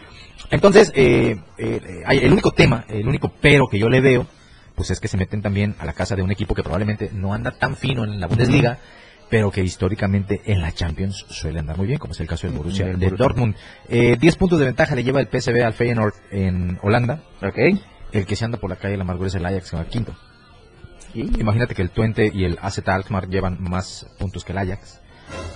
Entonces, 0.52 0.92
eh, 0.96 1.38
eh, 1.58 2.04
el 2.10 2.32
único 2.32 2.52
tema, 2.52 2.86
el 2.88 3.08
único 3.08 3.34
pero 3.42 3.68
que 3.68 3.80
yo 3.80 3.90
le 3.90 4.02
veo, 4.02 4.28
pues 4.76 4.92
es 4.92 5.00
que 5.00 5.08
se 5.08 5.18
meten 5.18 5.42
también 5.42 5.76
a 5.80 5.86
la 5.86 5.94
casa 5.94 6.16
de 6.16 6.22
un 6.22 6.32
equipo 6.32 6.54
que 6.54 6.62
probablemente 6.62 7.10
no 7.12 7.34
anda 7.34 7.52
tan 7.52 7.76
fino 7.76 8.04
en 8.04 8.20
la 8.20 8.28
Bundesliga, 8.28 8.78
pero 9.30 9.52
que 9.52 9.64
históricamente 9.64 10.42
en 10.46 10.62
la 10.62 10.72
Champions 10.72 11.26
suele 11.30 11.60
andar 11.60 11.78
muy 11.78 11.88
bien, 11.88 12.00
como 12.00 12.14
es 12.14 12.20
el 12.20 12.28
caso 12.28 12.48
del 12.48 12.56
Borussia 12.56 12.86
de 12.86 12.94
Borussia. 12.94 13.18
Dortmund. 13.18 13.56
Eh, 13.90 14.18
10 14.20 14.36
puntos 14.36 14.60
de 14.60 14.66
ventaja 14.66 14.96
le 14.96 15.04
lleva 15.04 15.20
el 15.20 15.28
PSV 15.28 15.66
al 15.66 15.74
Feyenoord 15.74 16.14
en 16.32 16.78
Holanda. 16.82 17.24
Ok. 17.42 17.58
El 18.12 18.26
que 18.26 18.36
se 18.36 18.46
anda 18.46 18.58
por 18.58 18.70
la 18.70 18.78
calle 18.78 18.96
la 18.96 19.04
amargura 19.04 19.28
es 19.28 19.36
el 19.36 19.46
Ajax, 19.46 19.72
que 19.72 19.78
va 19.78 19.86
quinto. 19.86 20.16
Imagínate 21.14 21.74
que 21.74 21.82
el 21.82 21.90
Twente 21.90 22.30
y 22.32 22.46
el 22.46 22.58
AZ 22.62 22.88
Alkmaar 22.88 23.28
llevan 23.28 23.58
más 23.60 24.06
puntos 24.20 24.46
que 24.46 24.52
el 24.52 24.60
Ajax. 24.60 25.02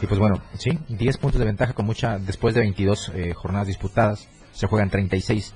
Y 0.01 0.07
pues 0.07 0.19
bueno, 0.19 0.41
sí, 0.57 0.77
10 0.89 1.17
puntos 1.17 1.39
de 1.39 1.45
ventaja 1.45 1.73
con 1.73 1.85
mucha, 1.85 2.17
después 2.17 2.53
de 2.55 2.61
22 2.61 3.11
eh, 3.15 3.33
jornadas 3.33 3.67
disputadas, 3.67 4.27
se 4.51 4.67
juegan 4.67 4.89
36 4.89 5.53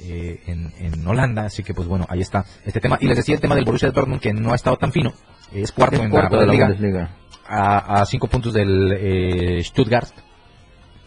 eh, 0.00 0.42
en, 0.46 0.72
en 0.78 1.06
Holanda, 1.06 1.46
así 1.46 1.62
que 1.62 1.74
pues 1.74 1.88
bueno, 1.88 2.06
ahí 2.08 2.20
está 2.20 2.44
este 2.64 2.80
tema. 2.80 2.98
Y 3.00 3.06
les 3.06 3.16
decía 3.16 3.34
el 3.34 3.40
tema 3.40 3.54
del 3.54 3.64
Borussia 3.64 3.90
Dortmund 3.90 4.20
que 4.20 4.32
no 4.32 4.52
ha 4.52 4.56
estado 4.56 4.76
tan 4.76 4.92
fino, 4.92 5.12
es 5.52 5.72
cuarto 5.72 5.96
Es 5.96 6.02
en 6.02 6.10
cuarto 6.10 6.36
la 6.36 6.42
de 6.52 6.56
la 6.58 6.64
Bundesliga. 6.66 7.10
a, 7.48 8.00
a 8.02 8.06
cinco 8.06 8.28
puntos 8.28 8.52
del 8.54 8.92
eh, 8.92 9.64
Stuttgart. 9.64 10.10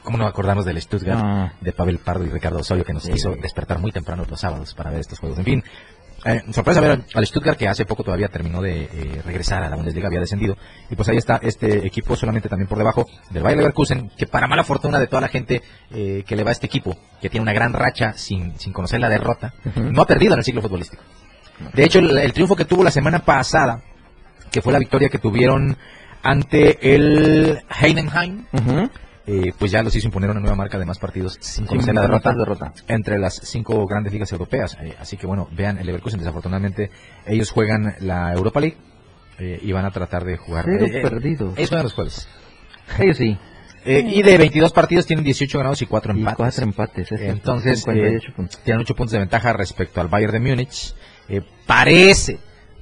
¿Cómo 0.04 0.18
no 0.18 0.26
acordarnos 0.26 0.66
del 0.66 0.82
Stuttgart? 0.82 1.22
Ah. 1.24 1.54
De 1.62 1.72
Pavel 1.74 2.00
Pardo 2.00 2.26
y 2.26 2.30
Ricardo 2.30 2.58
Osorio, 2.58 2.84
que 2.84 2.92
nos 2.92 3.04
Sí. 3.04 3.12
hizo 3.14 3.36
despertar 3.36 3.78
muy 3.78 3.92
temprano 3.92 4.26
los 4.28 4.40
sábados 4.40 4.74
para 4.74 4.90
ver 4.90 5.02
estos 5.02 5.20
juegos. 5.20 5.38
En 5.38 5.46
fin, 5.46 5.64
eh, 6.26 6.42
sorpresa 6.52 6.82
ver 6.82 7.02
al 7.14 7.26
Stuttgart, 7.28 7.58
que 7.58 7.68
hace 7.68 7.86
poco 7.86 8.04
todavía 8.04 8.28
terminó 8.28 8.62
de 8.62 8.84
eh, 8.84 9.22
regresar 9.26 9.64
a 9.64 9.70
la 9.70 9.76
Bundesliga, 9.76 10.08
había 10.08 10.20
descendido. 10.20 10.58
Y 10.90 10.96
pues 10.96 11.10
ahí 11.10 11.18
está 11.18 11.40
este 11.42 11.86
equipo, 11.86 12.16
solamente 12.16 12.50
también 12.50 12.68
por 12.68 12.78
debajo 12.78 13.08
del 13.30 13.44
Bayer 13.44 13.58
Leverkusen, 13.58 14.10
que 14.18 14.28
para 14.28 14.48
mala 14.48 14.64
fortuna 14.64 15.00
de 15.00 15.08
toda 15.08 15.22
la 15.22 15.28
gente 15.28 15.62
eh, 15.92 16.24
que 16.26 16.36
le 16.36 16.44
va 16.44 16.50
a 16.50 16.54
este 16.54 16.66
equipo, 16.68 16.96
que 17.22 17.30
tiene 17.30 17.44
una 17.44 17.54
gran 17.54 17.74
racha 17.74 18.14
sin, 18.14 18.58
sin 18.60 18.74
conocer 18.74 19.00
la 19.00 19.10
derrota, 19.10 19.54
no 19.76 20.02
ha 20.02 20.08
perdido 20.08 20.34
en 20.34 20.40
el 20.40 20.46
ciclo 20.46 20.62
futbolístico. 20.62 21.04
De 21.74 21.84
hecho, 21.84 22.00
el, 22.00 22.18
el 22.18 22.34
triunfo 22.34 22.56
que 22.56 22.66
tuvo 22.66 22.84
la 22.84 22.92
semana 22.92 23.20
pasada, 23.20 23.82
que 24.52 24.62
fue 24.62 24.74
la 24.74 24.80
victoria 24.80 25.10
que 25.10 25.20
tuvieron 25.20 25.78
ante 26.24 26.96
el 26.96 27.62
Heidenheim, 27.82 28.46
Ujú. 28.54 28.90
Eh, 29.32 29.54
pues 29.58 29.72
ya 29.72 29.82
los 29.82 29.96
hizo 29.96 30.08
imponer 30.08 30.30
una 30.30 30.42
nueva 30.42 30.56
marca 30.56 30.78
de 30.78 30.86
más 30.86 31.00
partidos 31.00 31.38
sin 31.40 31.66
conocer 31.66 31.96
la 31.96 32.02
derrota, 32.02 32.74
entre 32.88 33.18
las 33.18 33.36
cinco 33.36 33.88
grandes 33.88 34.12
ligas 34.12 34.32
europeas. 34.32 34.78
Eh, 34.82 34.94
así 35.00 35.16
que 35.16 35.26
bueno, 35.26 35.48
vean 35.52 35.78
el 35.78 35.86
Leverkusen, 35.86 36.20
desafortunadamente 36.20 36.92
ellos 37.26 37.50
juegan 37.50 37.96
la 38.02 38.34
Europa 38.34 38.60
League 38.60 38.78
eh, 39.40 39.60
y 39.62 39.72
van 39.72 39.86
a 39.86 39.92
tratar 39.92 40.26
de 40.26 40.38
jugar. 40.38 40.66
Cero 40.66 41.10
perdidos. 41.10 41.58
ellos 41.58 41.70
juegan 41.70 41.84
los 41.84 41.94
jueves. 41.94 42.28
Ellos 43.00 43.18
sí. 43.18 43.38
Eh, 43.86 44.04
y 44.06 44.22
de 44.22 44.38
22 44.38 44.74
partidos 44.74 45.06
tienen 45.08 45.26
18 45.26 45.58
ganados 45.58 45.82
y 45.82 45.86
4 45.88 46.14
Y 46.14 46.20
empates. 46.20 46.38
cuatro 46.38 46.64
empates. 46.64 47.12
es 47.12 47.22
Entonces, 47.22 47.80
58 47.80 48.34
eh, 48.38 48.48
tienen 48.64 48.82
8 48.82 48.96
puntos 48.96 49.12
de 49.14 49.20
ventaja 49.20 49.54
respecto 49.54 50.02
al 50.02 50.08
Bayern 50.08 50.34
de 50.34 50.40
Múnich. 50.40 50.94
Eh, 51.28 51.42
parece, 51.66 52.40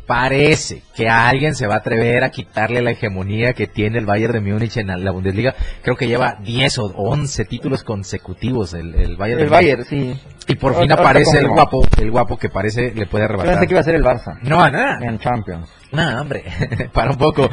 parece 0.10 0.82
que 0.96 1.08
alguien 1.08 1.54
se 1.54 1.68
va 1.68 1.76
a 1.76 1.78
atrever 1.78 2.24
a 2.24 2.32
quitarle 2.32 2.82
la 2.82 2.90
hegemonía 2.90 3.54
que 3.54 3.68
tiene 3.68 4.00
el 4.00 4.08
Bayern 4.08 4.34
de 4.34 4.40
Múnich 4.40 4.76
en 4.78 4.88
la, 4.88 5.12
Bundesliga. 5.12 5.54
Creo 5.84 5.96
que 5.96 6.08
lleva 6.08 6.40
10 6.44 6.80
o 6.80 6.86
11 6.96 7.46
títulos 7.46 7.84
consecutivos 7.84 8.74
el, 8.74 8.96
el 8.96 9.18
Bayern. 9.18 9.40
El 9.40 9.50
de 9.50 9.52
Múnich. 9.52 9.52
Bayern, 9.52 9.86
sí. 9.86 10.20
Y 10.48 10.56
por 10.56 10.74
fin 10.80 10.92
aparece 10.92 11.38
el 11.38 11.50
guapo, 11.50 11.88
el 12.02 12.10
guapo 12.10 12.38
que 12.38 12.50
parece 12.50 12.92
le 12.96 13.06
puede 13.06 13.26
Yo 13.26 13.28
pensé 13.28 13.44
arrebatar. 13.44 13.68
que 13.68 13.74
iba 13.74 13.82
a 13.82 13.84
ser 13.84 13.94
el 13.94 14.04
Barça. 14.04 14.40
No, 14.42 14.68
nada. 14.72 14.98
En 15.00 15.20
Champions. 15.20 15.70
No, 15.92 16.22
hombre, 16.22 16.44
para 16.94 17.12
un 17.12 17.18
poco. 17.18 17.48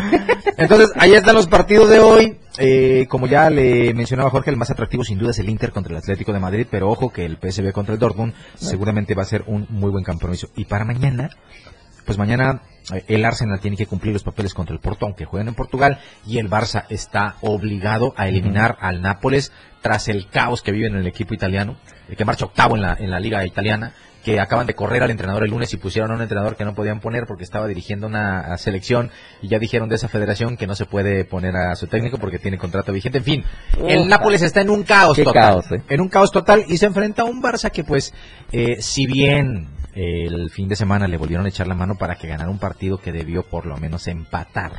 Entonces, 0.57 0.93
ahí 0.97 1.13
están 1.13 1.35
los 1.35 1.47
partidos 1.47 1.91
de 1.91 1.99
hoy. 1.99 2.39
Eh, 2.57 3.05
como 3.11 3.27
ya 3.27 3.51
le 3.51 3.93
mencionaba 3.93 4.31
Jorge, 4.31 4.49
el 4.49 4.57
más 4.57 4.71
atractivo 4.71 5.05
sin 5.05 5.19
duda 5.19 5.33
es 5.33 5.39
el 5.39 5.51
Inter 5.51 5.73
contra 5.73 5.93
el 5.93 5.99
Atlético 5.99 6.33
de 6.33 6.41
Madrid, 6.41 6.67
pero 6.71 6.89
ojo 6.89 7.13
que 7.13 7.27
el 7.27 7.37
PSV 7.37 7.71
contra 7.73 7.93
el 7.93 8.01
Dortmund 8.01 8.33
seguramente 8.55 9.15
va 9.15 9.25
a 9.25 9.27
ser 9.27 9.45
un 9.47 9.67
muy 9.69 9.91
buen 9.91 10.05
compromiso. 10.05 10.49
Y 10.57 10.65
para 10.65 10.87
mañana, 10.87 11.29
pues 12.07 12.17
mañana 12.17 12.63
eh, 12.95 13.05
el 13.09 13.25
Arsenal 13.25 13.61
tiene 13.61 13.77
que 13.77 13.87
cumplir 13.87 14.13
los 14.13 14.23
papeles 14.23 14.55
contra 14.55 14.75
el 14.75 14.81
Porto, 14.81 15.05
aunque 15.05 15.27
jueguen 15.27 15.49
en 15.49 15.55
Portugal, 15.55 15.99
y 16.25 16.39
el 16.39 16.49
Barça 16.49 16.87
está 16.89 17.37
obligado 17.43 18.15
a 18.17 18.29
eliminar 18.29 18.79
al 18.81 19.03
Nápoles 19.03 19.53
tras 19.83 20.09
el 20.09 20.29
caos 20.29 20.63
que 20.63 20.73
vive 20.73 20.87
en 20.87 20.97
el 20.97 21.07
equipo 21.07 21.35
italiano, 21.35 21.77
eh, 22.09 22.17
que 22.17 22.25
marcha 22.25 22.47
octavo 22.47 22.77
en 22.77 22.83
la, 22.83 22.97
en 22.99 23.11
la 23.11 23.21
liga 23.21 23.45
italiana, 23.45 23.93
que 24.27 24.41
acaban 24.41 24.67
de 24.67 24.75
correr 24.75 25.05
al 25.05 25.13
entrenador 25.13 25.45
el 25.45 25.51
lunes 25.51 25.73
y 25.73 25.77
pusieron 25.77 26.11
a 26.11 26.15
un 26.17 26.21
entrenador 26.21 26.57
que 26.57 26.65
no 26.65 26.75
podían 26.75 26.99
poner 26.99 27.27
porque 27.29 27.45
estaba 27.45 27.69
dirigiendo 27.69 28.09
una 28.09 28.59
selección 28.59 29.13
y 29.41 29.47
ya 29.47 29.61
dijeron 29.61 29.89
de 29.89 29.95
esa 29.95 30.09
federación 30.09 30.57
que 30.57 30.67
no 30.67 30.75
se 30.75 30.85
puede 30.85 31.25
poner 31.25 31.55
a 31.55 31.77
su 31.77 31.87
técnico 31.87 32.19
porque 32.19 32.41
tiene 32.41 32.59
contrato 32.59 32.93
vigente. 32.93 33.19
En 33.19 33.25
fin, 33.25 33.45
el. 33.87 34.09
Nápoles 34.09 34.43
está 34.43 34.63
en 34.63 34.71
un 34.71 34.83
caos 34.83 35.17
total. 35.17 35.33
caos, 35.33 35.71
eh. 35.71 35.81
En 35.89 36.01
un 36.01 36.09
caos 36.09 36.33
total 36.33 36.65
y 36.67 36.77
se 36.77 36.87
enfrenta 36.87 37.23
a 37.23 37.25
un 37.27 37.41
Barça 37.41 37.71
que 37.71 37.85
pues, 37.85 38.13
eh, 38.51 38.79
si 38.81 39.07
bien 39.07 39.69
el 39.97 40.51
fin 40.51 40.69
de 40.69 40.77
semana 40.77 41.09
le 41.09 41.17
volvieron 41.17 41.47
a 41.47 41.49
echar 41.49 41.67
la 41.67 41.75
mano 41.75 41.97
para 41.97 42.17
que 42.17 42.29
ganara 42.29 42.51
un 42.51 42.59
partido 42.59 42.99
que 42.99 43.13
debió 43.13 43.43
por 43.43 43.67
lo 43.67 43.77
menos 43.79 44.07
empatar. 44.07 44.73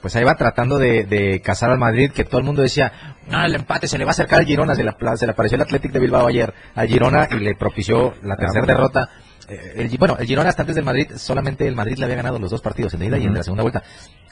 Pues 0.00 0.16
ahí 0.16 0.24
va 0.24 0.34
tratando 0.34 0.78
de, 0.78 1.04
de 1.04 1.40
cazar 1.42 1.70
al 1.70 1.78
Madrid, 1.78 2.10
que 2.10 2.24
todo 2.24 2.38
el 2.38 2.46
mundo 2.46 2.62
decía, 2.62 2.90
no, 3.28 3.44
el 3.44 3.54
empate 3.54 3.86
se 3.86 3.98
le 3.98 4.04
va 4.04 4.10
a 4.10 4.12
acercar 4.12 4.40
al 4.40 4.46
Girona, 4.46 4.74
se 4.74 4.82
le, 4.82 4.92
se 5.16 5.26
le 5.26 5.32
apareció 5.32 5.56
el 5.56 5.62
Athletic 5.62 5.92
de 5.92 5.98
Bilbao 6.00 6.26
ayer 6.26 6.54
al 6.74 6.88
Girona 6.88 7.28
y 7.30 7.34
le 7.40 7.54
propició 7.54 8.14
la 8.22 8.36
tercera 8.36 8.64
bueno. 8.64 8.66
derrota. 8.74 9.10
Eh, 9.46 9.72
el 9.76 9.98
bueno, 9.98 10.16
el 10.18 10.26
Girona 10.26 10.48
hasta 10.48 10.62
antes 10.62 10.76
del 10.76 10.86
Madrid, 10.86 11.08
solamente 11.16 11.68
el 11.68 11.74
Madrid 11.76 11.98
le 11.98 12.04
había 12.06 12.16
ganado 12.16 12.38
los 12.38 12.50
dos 12.50 12.62
partidos, 12.62 12.94
en 12.94 13.00
la 13.00 13.06
ida 13.06 13.18
y 13.18 13.24
en 13.24 13.34
la 13.34 13.42
segunda 13.42 13.62
vuelta. 13.62 13.82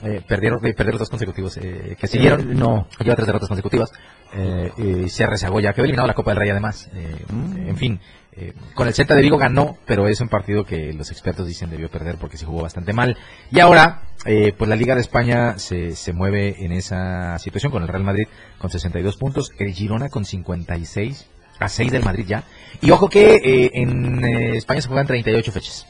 Eh, 0.03 0.23
perdieron, 0.27 0.59
eh, 0.65 0.73
perdieron 0.73 0.93
los 0.93 1.01
dos 1.01 1.11
consecutivos 1.11 1.59
eh, 1.59 1.97
que 2.01 2.07
siguieron. 2.07 2.57
no. 2.59 2.87
Lleva 3.01 3.17
tres 3.17 3.27
derrotas 3.27 3.49
consecutivas. 3.49 3.93
Eh, 4.33 4.73
y 4.79 5.09
se 5.11 5.27
rezagó 5.27 5.61
ya, 5.61 5.75
quedó 5.75 5.85
eliminado 5.85 6.07
la 6.09 6.15
Copa 6.15 6.31
del 6.31 6.39
Rey 6.39 6.49
además. 6.51 6.89
Eh, 6.95 7.15
Mm. 7.31 7.69
En 7.69 7.77
fin, 7.77 8.01
eh, 8.41 8.53
con 8.75 8.87
el 8.87 8.95
Celta 8.95 9.15
de 9.15 9.23
Vigo 9.23 9.37
ganó, 9.37 9.77
pero 9.87 10.07
es 10.07 10.21
un 10.21 10.29
partido 10.29 10.65
que 10.65 10.93
los 10.93 11.11
expertos 11.11 11.47
dicen 11.47 11.71
debió 11.71 11.91
perder 11.91 12.17
porque 12.17 12.37
se 12.37 12.47
jugó 12.47 12.63
bastante 12.63 12.93
mal. 12.93 13.17
Y 13.51 13.61
ahora, 13.61 14.03
eh, 14.27 14.53
pues 14.57 14.69
la 14.69 14.77
Liga 14.77 14.95
de 14.95 15.01
España 15.01 15.59
se, 15.59 15.97
se 15.97 16.13
mueve 16.13 16.65
en 16.65 16.73
esa 16.73 17.39
situación 17.39 17.73
con 17.73 17.83
el 17.83 17.89
Real 17.89 18.05
Madrid 18.05 18.29
con 18.59 18.71
62 18.71 19.17
puntos, 19.17 19.53
el 19.59 19.73
Girona 19.73 20.09
con 20.09 20.25
56, 20.25 21.29
a 21.59 21.69
6 21.69 21.93
del 21.93 22.05
Madrid 22.05 22.27
ya. 22.27 22.45
Y 22.81 22.91
ojo 22.91 23.09
que 23.09 23.35
eh, 23.37 23.71
en 23.75 24.25
eh, 24.25 24.57
España 24.57 24.81
se 24.81 24.89
juegan 24.89 25.07
38 25.07 25.53
fechas 25.53 25.87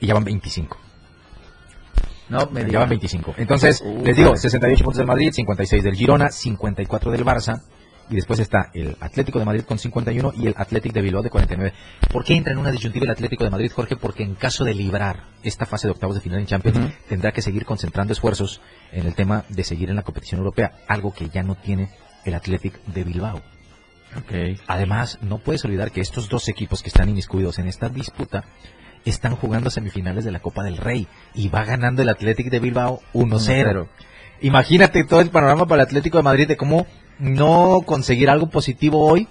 y 0.00 0.06
ya 0.06 0.14
van 0.14 0.24
25. 0.24 0.78
No, 2.28 2.48
me 2.50 2.70
Ya 2.70 2.78
van 2.78 2.88
25. 2.88 3.34
Entonces, 3.36 3.82
Uh, 3.84 4.04
les 4.04 4.16
digo, 4.16 4.30
vale. 4.30 4.40
68 4.40 4.84
puntos 4.84 4.98
del 4.98 5.06
Madrid, 5.06 5.32
56 5.32 5.84
del 5.84 5.94
Girona, 5.94 6.30
54 6.30 7.10
del 7.10 7.24
Barça. 7.26 7.62
Y 8.12 8.16
después 8.16 8.40
está 8.40 8.70
el 8.74 8.94
Atlético 9.00 9.38
de 9.38 9.46
Madrid 9.46 9.62
con 9.62 9.78
51 9.78 10.34
y 10.36 10.46
el 10.46 10.54
Atlético 10.58 10.92
de 10.92 11.00
Bilbao 11.00 11.22
de 11.22 11.30
49. 11.30 11.72
¿Por 12.12 12.24
qué 12.24 12.34
entra 12.34 12.52
en 12.52 12.58
una 12.58 12.70
disyuntiva 12.70 13.06
el 13.06 13.10
Atlético 13.10 13.42
de 13.42 13.48
Madrid, 13.48 13.72
Jorge? 13.74 13.96
Porque 13.96 14.22
en 14.22 14.34
caso 14.34 14.64
de 14.64 14.74
librar 14.74 15.24
esta 15.42 15.64
fase 15.64 15.86
de 15.86 15.92
octavos 15.92 16.16
de 16.16 16.20
final 16.20 16.38
en 16.38 16.44
Champions, 16.44 16.92
tendrá 17.08 17.32
que 17.32 17.40
seguir 17.40 17.64
concentrando 17.64 18.12
esfuerzos 18.12 18.60
en 18.92 19.06
el 19.06 19.14
tema 19.14 19.46
de 19.48 19.64
seguir 19.64 19.88
en 19.88 19.96
la 19.96 20.02
competición 20.02 20.40
europea, 20.40 20.72
algo 20.88 21.14
que 21.14 21.30
ya 21.30 21.42
no 21.42 21.54
tiene 21.54 21.88
el 22.26 22.34
Atlético 22.34 22.76
de 22.84 23.02
Bilbao. 23.02 23.40
Ok. 24.18 24.60
Además, 24.66 25.18
no 25.22 25.38
puedes 25.38 25.64
olvidar 25.64 25.90
que 25.90 26.02
estos 26.02 26.28
dos 26.28 26.50
equipos 26.50 26.82
que 26.82 26.90
están 26.90 27.08
inmiscuidos 27.08 27.58
en 27.60 27.66
esta 27.66 27.88
disputa 27.88 28.44
están 29.06 29.36
jugando 29.36 29.70
semifinales 29.70 30.26
de 30.26 30.32
la 30.32 30.40
Copa 30.40 30.62
del 30.62 30.76
Rey 30.76 31.08
y 31.32 31.48
va 31.48 31.64
ganando 31.64 32.02
el 32.02 32.10
Atlético 32.10 32.50
de 32.50 32.60
Bilbao 32.60 33.00
1-0. 33.14 33.88
Imagínate 34.42 35.04
todo 35.04 35.22
el 35.22 35.30
panorama 35.30 35.66
para 35.66 35.82
el 35.82 35.86
Atlético 35.88 36.18
de 36.18 36.24
Madrid 36.24 36.48
de 36.48 36.56
cómo 36.58 36.86
no 37.18 37.82
conseguir 37.84 38.30
algo 38.30 38.48
positivo 38.50 39.06
hoy 39.06 39.28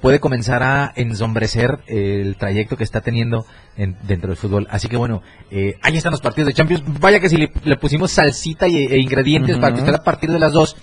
puede 0.00 0.18
comenzar 0.18 0.62
a 0.62 0.92
ensombrecer 0.96 1.80
el 1.86 2.36
trayecto 2.36 2.76
que 2.78 2.84
está 2.84 3.02
teniendo 3.02 3.44
en- 3.76 3.98
dentro 4.04 4.28
del 4.28 4.36
fútbol. 4.38 4.66
Así 4.70 4.88
que 4.88 4.96
bueno, 4.96 5.22
eh, 5.50 5.74
ahí 5.82 5.96
están 5.98 6.12
los 6.12 6.22
partidos 6.22 6.46
de 6.48 6.54
Champions. 6.54 6.82
Vaya 7.00 7.20
que 7.20 7.28
si 7.28 7.36
le, 7.36 7.52
le 7.64 7.76
pusimos 7.76 8.10
salsita 8.12 8.66
y, 8.66 8.76
e 8.78 8.98
ingredientes 8.98 9.58
para 9.58 9.74
que 9.74 9.80
usted 9.80 9.94
a 9.94 10.02
partir 10.02 10.30
de 10.30 10.38
las 10.38 10.52
dos 10.52 10.76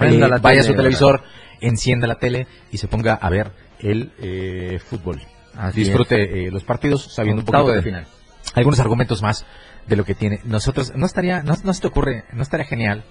eh, 0.00 0.10
la 0.12 0.38
vaya 0.38 0.60
a 0.60 0.62
su 0.62 0.68
tele, 0.72 0.76
televisor, 0.82 1.22
encienda 1.60 2.06
la 2.06 2.16
tele 2.16 2.46
y 2.70 2.76
se 2.78 2.86
ponga 2.86 3.14
a 3.14 3.30
ver 3.30 3.50
el 3.80 4.12
eh, 4.20 4.78
fútbol. 4.84 5.22
Así 5.56 5.80
Disfrute 5.80 6.46
eh, 6.46 6.50
los 6.50 6.64
partidos 6.64 7.12
sabiendo 7.14 7.40
un 7.40 7.46
poquito 7.46 7.68
de 7.70 7.76
de 7.76 7.82
final. 7.82 8.06
algunos 8.54 8.78
argumentos 8.78 9.22
más 9.22 9.46
de 9.86 9.96
lo 9.96 10.04
que 10.04 10.14
tiene. 10.14 10.40
Nosotros, 10.44 10.92
no 10.94 11.06
estaría, 11.06 11.42
no, 11.42 11.54
no 11.64 11.72
se 11.72 11.80
te 11.80 11.86
ocurre, 11.86 12.24
no 12.32 12.42
estaría 12.42 12.66
genial 12.66 13.04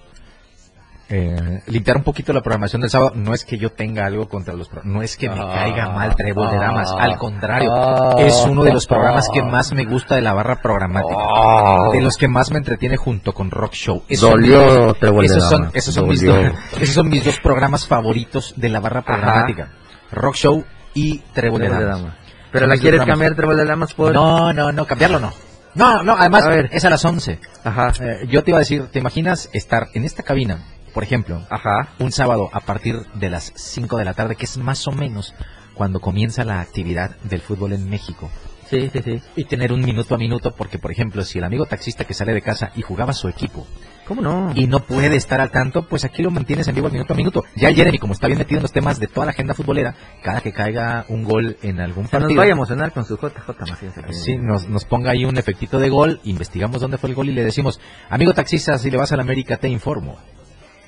eh, 1.10 1.62
limpiar 1.68 1.98
un 1.98 2.04
poquito 2.04 2.34
la 2.34 2.42
programación 2.42 2.82
del 2.82 2.90
sábado. 2.90 3.14
No 3.16 3.34
es 3.34 3.46
que 3.46 3.58
yo 3.58 3.72
tenga 3.72 4.06
algo 4.06 4.28
contra 4.28 4.54
los 4.54 4.68
pro- 4.68 4.82
no 4.84 5.02
es 5.02 5.16
que 5.16 5.30
me 5.30 5.40
Ah, 5.40 5.52
caiga 5.54 5.90
mal 5.90 6.16
Trébol 6.16 6.50
de 6.52 6.58
Damas, 6.58 6.90
ah, 6.98 7.04
al 7.04 7.18
contrario, 7.18 7.72
ah, 7.74 8.16
es 8.20 8.36
uno 8.50 8.64
de 8.64 8.74
los 8.74 8.86
ah, 8.86 8.90
programas 8.90 9.30
que 9.34 9.42
más 9.42 9.72
me 9.74 9.86
gusta 9.86 10.16
de 10.16 10.22
la 10.22 10.34
barra 10.34 10.62
programática. 10.62 11.16
Ah. 11.20 11.90
De 11.94 12.02
los 12.02 12.18
que 12.18 12.28
más 12.28 12.52
me 12.52 12.58
entretiene 12.58 12.98
junto 12.98 13.34
con 13.34 13.50
Rock 13.52 13.74
Show. 13.74 14.04
Dolió 14.20 14.94
Trébol 14.96 15.28
de 15.28 15.34
esos 15.34 15.50
son, 15.50 15.62
Damas, 15.62 15.76
esos 15.76 15.94
son 15.96 16.08
mis 16.10 16.24
dos, 16.26 16.38
esos 16.82 16.96
son 16.96 17.10
mis 17.10 17.24
dos 17.24 17.40
programas 17.40 17.88
favoritos 17.88 18.54
de 18.58 18.70
la 18.70 18.80
barra 18.80 19.02
programática. 19.04 19.70
Rock 20.12 20.36
Show 20.36 20.64
y 20.94 21.20
Trébol 21.34 21.62
de 21.62 21.68
Trébol 21.68 21.80
de 21.80 21.86
Damas. 21.86 22.02
Damas. 22.02 22.18
Pero 22.52 22.64
Son 22.66 22.70
la 22.70 22.76
quieres 22.76 22.98
programas. 23.00 23.14
cambiar, 23.14 23.36
Trébol 23.36 23.58
de 23.58 23.66
Damas, 23.66 23.94
por. 23.94 24.14
No, 24.14 24.52
no, 24.54 24.72
no, 24.72 24.86
cambiarlo 24.86 25.20
no. 25.20 25.32
No, 25.76 26.02
no, 26.02 26.16
además 26.18 26.44
A 26.46 26.50
ver. 26.50 26.70
es 26.72 26.84
a 26.86 26.90
las 26.90 27.04
11. 27.06 27.40
Ajá. 27.64 27.92
Eh, 28.02 28.26
yo 28.30 28.44
te 28.44 28.52
iba 28.52 28.58
a 28.58 28.62
decir, 28.62 28.88
¿te 28.88 28.98
imaginas 29.00 29.50
estar 29.54 29.88
en 29.94 30.06
esta 30.06 30.24
cabina, 30.24 30.60
por 30.98 31.04
ejemplo, 31.04 31.44
Ajá. 31.52 31.90
un 32.00 32.12
sábado 32.12 32.50
a 32.54 32.60
partir 32.60 32.96
de 33.14 33.30
las 33.30 33.54
5 33.56 33.98
de 33.98 34.04
la 34.04 34.16
tarde, 34.16 34.36
que 34.36 34.46
es 34.46 34.58
más 34.58 34.88
o 34.88 34.92
menos 34.92 35.36
cuando 35.76 36.00
comienza 36.00 36.44
la 36.44 36.60
actividad 36.60 37.16
del 37.22 37.42
fútbol 37.42 37.74
en 37.74 37.88
México? 37.88 38.32
Sí, 38.68 38.90
sí, 38.92 39.04
sí. 39.04 39.22
Y 39.36 39.44
tener 39.44 39.72
un 39.72 39.82
minuto 39.82 40.16
a 40.16 40.18
minuto, 40.18 40.56
porque 40.56 40.80
por 40.80 40.92
ejemplo, 40.92 41.24
si 41.24 41.38
el 41.38 41.44
amigo 41.44 41.68
taxista 41.68 42.04
que 42.04 42.16
sale 42.16 42.34
de 42.34 42.42
casa 42.42 42.72
y 42.76 42.82
jugaba 42.82 43.14
su 43.14 43.28
equipo 43.28 43.68
¿Cómo 44.08 44.24
no? 44.24 44.52
y 44.56 44.66
no 44.66 44.80
puede 44.80 45.16
estar 45.18 45.40
al 45.40 45.52
tanto, 45.52 45.88
pues 45.88 46.04
aquí 46.04 46.24
lo 46.24 46.32
mantienes 46.32 46.68
en 46.68 46.74
vivo 46.74 46.88
al 46.88 46.94
minuto 46.94 47.14
a 47.14 47.16
minuto. 47.16 47.44
Ya 47.56 47.72
Jeremy, 47.72 48.00
como 48.00 48.14
está 48.14 48.26
bien 48.26 48.40
metido 48.40 48.58
en 48.58 48.64
los 48.64 48.72
temas 48.72 49.00
de 49.00 49.06
toda 49.06 49.28
la 49.28 49.34
agenda 49.34 49.54
futbolera, 49.54 49.94
cada 50.24 50.42
que 50.42 50.52
caiga 50.52 51.06
un 51.10 51.26
gol 51.26 51.58
en 51.62 51.80
algún 51.80 52.08
Se 52.08 52.16
nos 52.16 52.22
partido, 52.24 52.40
vaya 52.40 52.54
a 52.54 52.56
emocionar 52.56 52.92
con 52.92 53.06
su 53.06 53.18
JJ 53.18 53.70
Macías. 53.70 53.94
Sí, 54.14 54.36
nos, 54.36 54.68
nos 54.68 54.86
ponga 54.86 55.12
ahí 55.12 55.26
un 55.26 55.38
efectito 55.38 55.78
de 55.78 55.90
gol, 55.90 56.22
investigamos 56.24 56.82
dónde 56.82 56.98
fue 56.98 57.10
el 57.10 57.16
gol 57.16 57.30
y 57.30 57.34
le 57.34 57.44
decimos, 57.44 57.80
amigo 58.10 58.34
taxista, 58.34 58.80
si 58.80 58.90
le 58.90 58.98
vas 58.98 59.12
a 59.12 59.16
la 59.16 59.22
América 59.22 59.58
te 59.58 59.70
informo. 59.70 60.18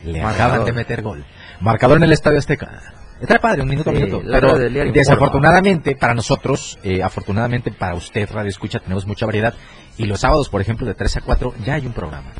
Le 0.03 0.22
Marcador. 0.22 0.48
acaban 0.51 0.65
de 0.65 0.74
meter 0.74 1.01
gol. 1.01 1.25
Marcador 1.60 1.98
en 1.98 2.03
el 2.03 2.12
Estadio 2.13 2.39
Azteca. 2.39 2.82
Está 3.20 3.38
padre, 3.39 3.62
un 3.63 3.68
minuto 3.68 3.89
a 3.89 3.94
Sí, 3.94 4.00
minuto. 4.01 4.22
Pero 4.32 4.58
desafortunadamente 4.58 5.96
para 5.96 6.13
nosotros, 6.13 6.79
eh, 6.84 7.03
afortunadamente 7.03 7.72
para 7.72 7.96
usted, 7.96 8.29
Radio 8.32 8.50
Escucha, 8.50 8.79
tenemos 8.79 9.06
mucha 9.06 9.25
variedad. 9.25 9.53
Y 9.98 10.06
los 10.06 10.22
sábados, 10.22 10.48
por 10.48 10.62
ejemplo, 10.62 10.88
de 10.88 10.94
3 10.94 11.18
a 11.18 11.22
4, 11.22 11.53
ya 11.65 11.74
hay 11.74 11.86
un 11.86 11.91
programa. 11.91 12.32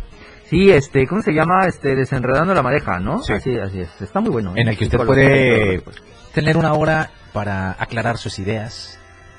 Sí, 0.50 0.72
este, 0.72 1.06
¿cómo 1.06 1.22
se 1.22 1.34
llama? 1.34 1.66
Este, 1.68 1.96
desenredando 1.96 2.54
la 2.54 2.64
madeja, 2.64 3.00
¿no? 3.00 3.22
Sí. 3.22 3.34
Así, 3.34 3.58
así 3.58 3.82
es. 3.82 3.90
Está 4.02 4.22
muy 4.22 4.32
bueno. 4.32 4.52
¿eh? 4.56 4.62
En 4.62 4.70
el 4.70 4.78
que 4.78 4.86
usted 4.86 4.98
puede 5.00 5.84
tener 6.34 6.56
una 6.56 6.74
hora 6.74 7.12
para 7.34 7.72
aclarar 7.78 8.18
sus 8.18 8.40
ideas, 8.40 8.98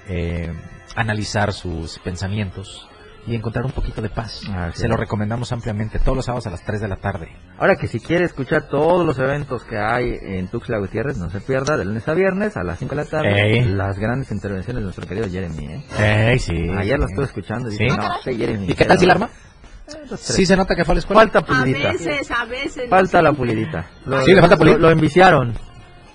eh, 0.09 0.53
analizar 0.95 1.53
sus 1.55 1.99
pensamientos 2.01 2.87
y 3.27 3.35
encontrar 3.35 3.65
un 3.67 3.73
poquito 3.73 4.01
de 4.01 4.09
paz. 4.09 4.43
Ah, 4.51 4.71
Se 4.73 4.83
sí. 4.83 4.89
lo 4.89 4.97
recomendamos 4.97 5.53
ampliamente 5.53 5.99
todos 5.99 6.17
los 6.17 6.25
sábados 6.25 6.47
a 6.47 6.51
las 6.51 6.65
3 6.65 6.81
de 6.81 6.89
la 6.89 6.97
tarde. 6.97 7.29
Ahora 7.59 7.77
que 7.77 7.87
si 7.87 8.01
quiere 8.01 8.25
escuchar 8.25 8.69
todos 8.69 9.05
los 9.07 9.19
eventos 9.19 9.63
que 9.65 9.79
hay 9.79 10.15
en 10.23 10.49
Tuxtla 10.49 10.79
Gutiérrez, 10.79 11.19
no 11.19 11.29
se 11.31 11.41
pierda 11.41 11.77
de 11.77 11.85
lunes 11.85 12.07
a 12.09 12.15
viernes 12.15 12.57
a 12.57 12.63
las 12.63 12.79
5 12.79 12.95
de 12.97 13.05
la 13.05 13.09
tarde 13.11 13.59
Ey. 13.59 13.65
las 13.67 13.99
grandes 13.99 14.31
intervenciones 14.33 14.81
de 14.81 14.85
nuestro 14.85 15.07
querido 15.07 15.29
Jeremy. 15.29 15.67
¿eh? 15.67 16.31
Ey, 16.33 16.39
sí. 16.39 16.69
Ayer 16.77 16.99
lo 16.99 17.07
estuve 17.07 17.27
escuchando 17.27 17.69
y 17.69 17.77
¿Sí? 17.77 17.85
dije, 17.85 17.97
no, 17.97 18.17
este 18.17 18.35
Jeremy. 18.35 18.67
¿Y 18.71 18.75
qué 18.75 18.85
tal 18.87 18.99
si 18.99 19.07
la 19.07 19.13
arma? 19.13 19.27
Eh. 19.27 20.17
Sí 20.17 20.47
se 20.47 20.57
nota 20.57 20.75
que 20.75 20.85
fue 20.85 20.93
a 20.93 20.95
la 20.95 21.01
escuela. 21.01 21.21
Falta 21.23 21.41
A 21.41 21.45
pulidita. 21.45 21.93
veces, 21.93 22.31
a 22.31 22.45
veces. 22.45 22.85
no 22.85 22.91
Falta 22.91 23.21
la 23.23 23.33
pulidita. 23.33 23.87
Lo, 24.07 24.23
Sí, 24.23 24.33
le 24.33 24.41
falta 24.41 24.57
pulir. 24.57 24.75
Lo, 24.75 24.83
lo 24.83 24.91
enviciaron. 24.93 25.53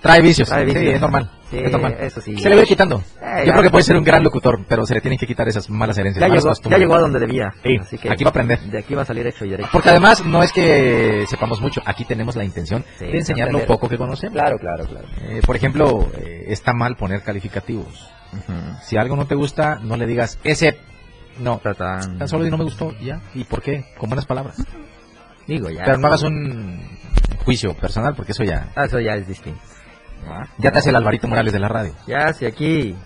Trae 0.00 0.22
vicios. 0.22 0.48
Trae 0.48 0.64
vicios. 0.64 0.82
Sí, 0.82 0.90
es 0.90 1.00
normal. 1.00 1.30
Sí, 1.50 1.58
eso 1.58 2.20
sí. 2.20 2.36
Se 2.38 2.50
le 2.50 2.56
va 2.56 2.62
quitando. 2.64 2.96
Eh, 3.22 3.38
Yo 3.40 3.44
ya. 3.46 3.52
creo 3.52 3.62
que 3.62 3.70
puede 3.70 3.84
ser 3.84 3.96
un 3.96 4.02
gran 4.02 4.22
locutor, 4.24 4.64
pero 4.68 4.84
se 4.84 4.94
le 4.94 5.00
tienen 5.00 5.16
que 5.18 5.26
quitar 5.28 5.46
esas 5.48 5.70
malas 5.70 5.96
herencias. 5.96 6.20
Ya 6.20 6.28
malas 6.28 6.42
llegó, 6.42 6.48
ya 6.48 6.56
costumbres. 6.56 6.80
llegó 6.80 6.94
a 6.96 7.00
donde 7.00 7.20
debía. 7.20 7.52
Sí, 7.62 7.76
Así 7.80 7.98
que 7.98 8.10
aquí 8.10 8.24
va 8.24 8.28
a 8.28 8.30
aprender. 8.30 8.58
De 8.60 8.78
aquí 8.80 8.94
va 8.94 9.02
a 9.02 9.04
salir 9.04 9.26
hecho 9.26 9.44
Jeremy. 9.44 9.68
Porque 9.70 9.90
además 9.90 10.24
no 10.24 10.42
es 10.42 10.52
que 10.52 11.24
sepamos 11.28 11.60
mucho, 11.60 11.80
aquí 11.84 12.04
tenemos 12.04 12.34
la 12.34 12.44
intención 12.44 12.84
Sí, 12.98 13.06
de 13.06 13.18
enseñar 13.18 13.52
lo 13.52 13.64
poco 13.64 13.88
que 13.88 13.96
conocemos. 13.96 14.32
Claro, 14.34 14.58
claro, 14.58 14.86
claro. 14.86 15.06
Eh, 15.28 15.40
por 15.46 15.54
ejemplo, 15.54 16.08
eh, 16.18 16.46
está 16.48 16.72
mal 16.72 16.96
poner 16.96 17.22
calificativos. 17.22 18.10
Ujú. 18.32 18.52
Si 18.82 18.96
algo 18.96 19.14
no 19.14 19.26
te 19.26 19.36
gusta, 19.36 19.78
no 19.82 19.96
le 19.96 20.06
digas 20.06 20.38
ese. 20.42 20.76
No, 21.38 21.58
tan 21.58 22.26
solo 22.28 22.44
di 22.44 22.50
no 22.50 22.56
me 22.58 22.64
gustó 22.64 22.92
y 23.00 23.04
ya. 23.06 23.20
¿Y 23.34 23.44
por 23.44 23.62
qué? 23.62 23.84
Con 23.98 24.08
buenas 24.08 24.26
palabras. 24.26 24.56
Digo, 25.46 25.70
ya. 25.70 25.84
Pero 25.84 25.98
no 25.98 26.08
hagas 26.08 26.22
un 26.24 26.80
juicio 27.44 27.74
personal 27.74 28.14
porque 28.16 28.32
eso 28.32 28.42
ya, 28.42 28.68
Ah, 28.74 28.86
Eso 28.86 28.98
ya 28.98 29.14
es 29.14 29.28
distinto. 29.28 29.60
¿Va? 30.28 30.46
ya 30.58 30.70
te 30.70 30.78
hace 30.78 30.90
el 30.90 30.96
Alvarito 30.96 31.28
Morales 31.28 31.52
de 31.52 31.58
la 31.58 31.68
radio. 31.68 31.94
Ya, 32.06 32.32
si 32.32 32.46
aquí 32.46 32.96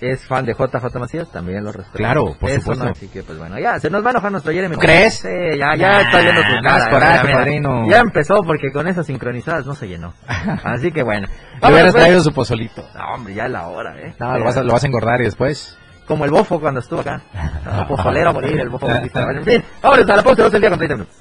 es 0.00 0.26
fan 0.26 0.44
de 0.44 0.52
JJ 0.52 0.98
Macías, 0.98 1.30
también 1.32 1.64
lo 1.64 1.72
respeto. 1.72 1.96
Claro, 1.98 2.36
por 2.38 2.50
Eso 2.50 2.60
supuesto. 2.60 2.84
no, 2.84 2.90
así 2.90 3.08
que, 3.08 3.22
pues 3.22 3.38
bueno, 3.38 3.58
ya, 3.58 3.78
se 3.78 3.88
nos 3.88 4.02
va 4.04 4.08
a 4.08 4.10
enojar 4.10 4.30
nuestro 4.30 4.52
Jeremy. 4.52 4.74
¿Tú 4.74 4.80
crees? 4.80 5.14
Sí, 5.14 5.28
ya, 5.58 5.74
ya 5.76 6.02
está 6.02 6.20
viendo 6.20 6.42
su 6.42 6.62
cara. 6.62 6.90
coraje, 6.90 7.26
mira. 7.26 7.86
Ya 7.88 8.00
empezó 8.00 8.42
porque 8.42 8.70
con 8.72 8.86
esas 8.88 9.06
sincronizadas 9.06 9.64
no 9.66 9.74
se 9.74 9.88
llenó. 9.88 10.12
Así 10.64 10.92
que 10.92 11.02
bueno. 11.02 11.26
Le 11.62 11.68
hubieras 11.68 11.92
pues. 11.92 12.04
traído 12.04 12.20
su 12.22 12.32
pozolito. 12.32 12.84
No, 12.94 13.14
hombre, 13.14 13.34
ya 13.34 13.46
es 13.46 13.50
la 13.50 13.66
hora, 13.68 13.94
¿eh? 13.98 14.14
No, 14.18 14.38
lo 14.38 14.44
vas, 14.44 14.56
a, 14.58 14.62
lo 14.62 14.72
vas 14.72 14.84
a 14.84 14.86
engordar 14.86 15.20
y 15.22 15.24
después. 15.24 15.78
Como 16.06 16.24
el 16.24 16.30
bofo 16.30 16.60
cuando 16.60 16.80
estuvo 16.80 17.00
acá. 17.00 17.22
El 17.78 17.86
pozolero 17.88 18.30
a 18.30 18.32
morir, 18.32 18.60
el 18.60 18.68
bofo 18.68 18.86
bautista. 18.86 19.22
En 19.32 19.44
fin, 19.44 19.64
vámonos 19.82 20.08
a 20.10 20.16
la 20.16 20.22
pausa, 20.22 20.42
dos 20.42 20.54
el 20.54 20.60
día 20.60 20.70
con 20.70 20.78
30 20.78 20.94
minutos. 20.96 21.16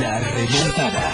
La 0.00 0.18
remontada. 0.20 1.13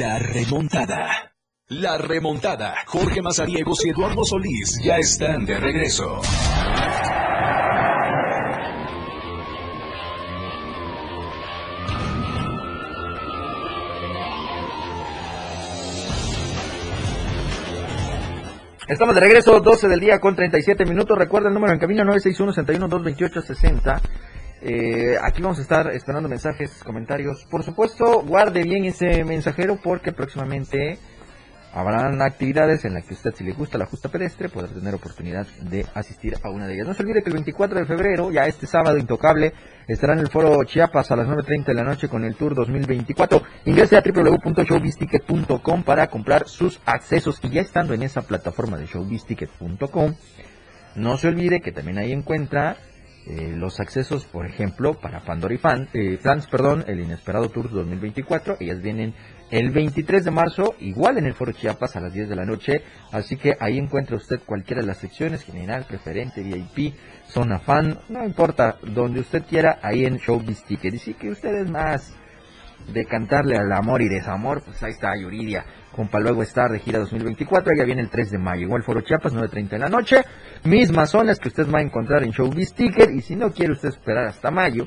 La 0.00 0.18
remontada. 0.18 1.34
La 1.68 1.98
remontada. 1.98 2.74
Jorge 2.86 3.20
Mazariegos 3.20 3.84
y 3.84 3.90
Eduardo 3.90 4.24
Solís 4.24 4.80
ya 4.82 4.96
están 4.96 5.44
de 5.44 5.58
regreso. 5.58 6.22
Estamos 18.88 19.14
de 19.14 19.20
regreso, 19.20 19.60
12 19.60 19.86
del 19.86 20.00
día 20.00 20.18
con 20.18 20.34
37 20.34 20.86
minutos. 20.86 21.18
Recuerda 21.18 21.48
el 21.48 21.54
número 21.54 21.74
en 21.74 21.78
camino 21.78 22.04
961-61-228-60. 22.04 24.00
Eh, 24.62 25.16
aquí 25.22 25.40
vamos 25.40 25.58
a 25.58 25.62
estar 25.62 25.90
esperando 25.92 26.28
mensajes, 26.28 26.82
comentarios. 26.84 27.46
Por 27.50 27.62
supuesto, 27.62 28.22
guarde 28.22 28.62
bien 28.62 28.84
ese 28.84 29.24
mensajero 29.24 29.78
porque 29.82 30.12
próximamente 30.12 30.98
habrán 31.72 32.20
actividades 32.20 32.84
en 32.84 32.94
las 32.94 33.04
que 33.04 33.14
usted, 33.14 33.32
si 33.34 33.44
le 33.44 33.52
gusta 33.52 33.78
la 33.78 33.86
justa 33.86 34.08
pedestre, 34.10 34.48
podrá 34.48 34.68
tener 34.68 34.94
oportunidad 34.94 35.46
de 35.62 35.86
asistir 35.94 36.34
a 36.42 36.50
una 36.50 36.66
de 36.66 36.74
ellas. 36.74 36.86
No 36.86 36.94
se 36.94 37.02
olvide 37.02 37.22
que 37.22 37.30
el 37.30 37.34
24 37.34 37.78
de 37.78 37.86
febrero, 37.86 38.30
ya 38.30 38.46
este 38.46 38.66
sábado 38.66 38.98
intocable, 38.98 39.54
estará 39.86 40.12
en 40.12 40.18
el 40.18 40.28
foro 40.28 40.62
Chiapas 40.64 41.10
a 41.10 41.16
las 41.16 41.26
9.30 41.28 41.64
de 41.66 41.74
la 41.74 41.84
noche 41.84 42.08
con 42.08 42.24
el 42.24 42.34
Tour 42.34 42.54
2024. 42.54 43.42
Ingrese 43.66 43.96
a 43.96 44.02
www.showbizticket.com 44.02 45.84
para 45.84 46.08
comprar 46.08 46.48
sus 46.48 46.80
accesos 46.84 47.38
y 47.42 47.50
ya 47.50 47.62
estando 47.62 47.94
en 47.94 48.02
esa 48.02 48.22
plataforma 48.22 48.76
de 48.76 48.86
showbizticket.com, 48.86 50.14
no 50.96 51.16
se 51.16 51.28
olvide 51.28 51.60
que 51.60 51.72
también 51.72 51.98
ahí 51.98 52.12
encuentra 52.12 52.76
eh, 53.26 53.52
los 53.54 53.80
accesos, 53.80 54.24
por 54.24 54.46
ejemplo, 54.46 54.94
para 54.94 55.20
Pandora 55.20 55.54
y 55.54 55.58
Fan, 55.58 55.88
eh, 55.92 56.18
Fans, 56.22 56.46
perdón, 56.46 56.84
el 56.86 57.00
Inesperado 57.00 57.48
Tour 57.48 57.70
2024. 57.70 58.56
Ellas 58.60 58.80
vienen 58.80 59.14
el 59.50 59.70
23 59.70 60.24
de 60.24 60.30
marzo, 60.30 60.74
igual 60.80 61.18
en 61.18 61.26
el 61.26 61.34
Foro 61.34 61.52
Chiapas 61.52 61.96
a 61.96 62.00
las 62.00 62.12
10 62.12 62.28
de 62.28 62.36
la 62.36 62.44
noche. 62.44 62.82
Así 63.12 63.36
que 63.36 63.56
ahí 63.60 63.78
encuentra 63.78 64.16
usted 64.16 64.40
cualquiera 64.44 64.80
de 64.80 64.88
las 64.88 64.98
secciones, 64.98 65.44
general, 65.44 65.84
preferente, 65.86 66.42
VIP, 66.42 66.94
zona 67.26 67.58
fan, 67.58 67.98
no 68.08 68.24
importa, 68.24 68.78
donde 68.82 69.20
usted 69.20 69.44
quiera, 69.44 69.78
ahí 69.82 70.04
en 70.04 70.16
Showbiz 70.16 70.64
Ticket. 70.64 71.06
Y 71.06 71.14
que 71.14 71.30
usted 71.30 71.54
es 71.54 71.70
más 71.70 72.14
de 72.88 73.04
cantarle 73.04 73.56
al 73.56 73.72
amor 73.72 74.02
y 74.02 74.08
desamor, 74.08 74.62
pues 74.64 74.82
ahí 74.82 74.90
está 74.90 75.16
Yuridia 75.16 75.64
con 75.94 76.08
Paluego 76.08 76.42
Star 76.42 76.70
de 76.70 76.78
gira 76.78 76.98
2024, 76.98 77.72
ya 77.76 77.84
viene 77.84 78.02
el 78.02 78.10
3 78.10 78.30
de 78.30 78.38
mayo, 78.38 78.62
igual 78.62 78.82
Foro 78.82 79.00
Chiapas, 79.00 79.34
9.30 79.34 79.68
de 79.68 79.78
la 79.78 79.88
noche, 79.88 80.22
mismas 80.64 81.10
zonas 81.10 81.38
que 81.38 81.48
usted 81.48 81.70
va 81.70 81.80
a 81.80 81.82
encontrar 81.82 82.22
en 82.22 82.30
Showbiz 82.30 82.74
Ticket, 82.74 83.10
y 83.10 83.20
si 83.20 83.36
no 83.36 83.52
quiere 83.52 83.72
usted 83.72 83.88
esperar 83.88 84.26
hasta 84.26 84.50
mayo, 84.50 84.86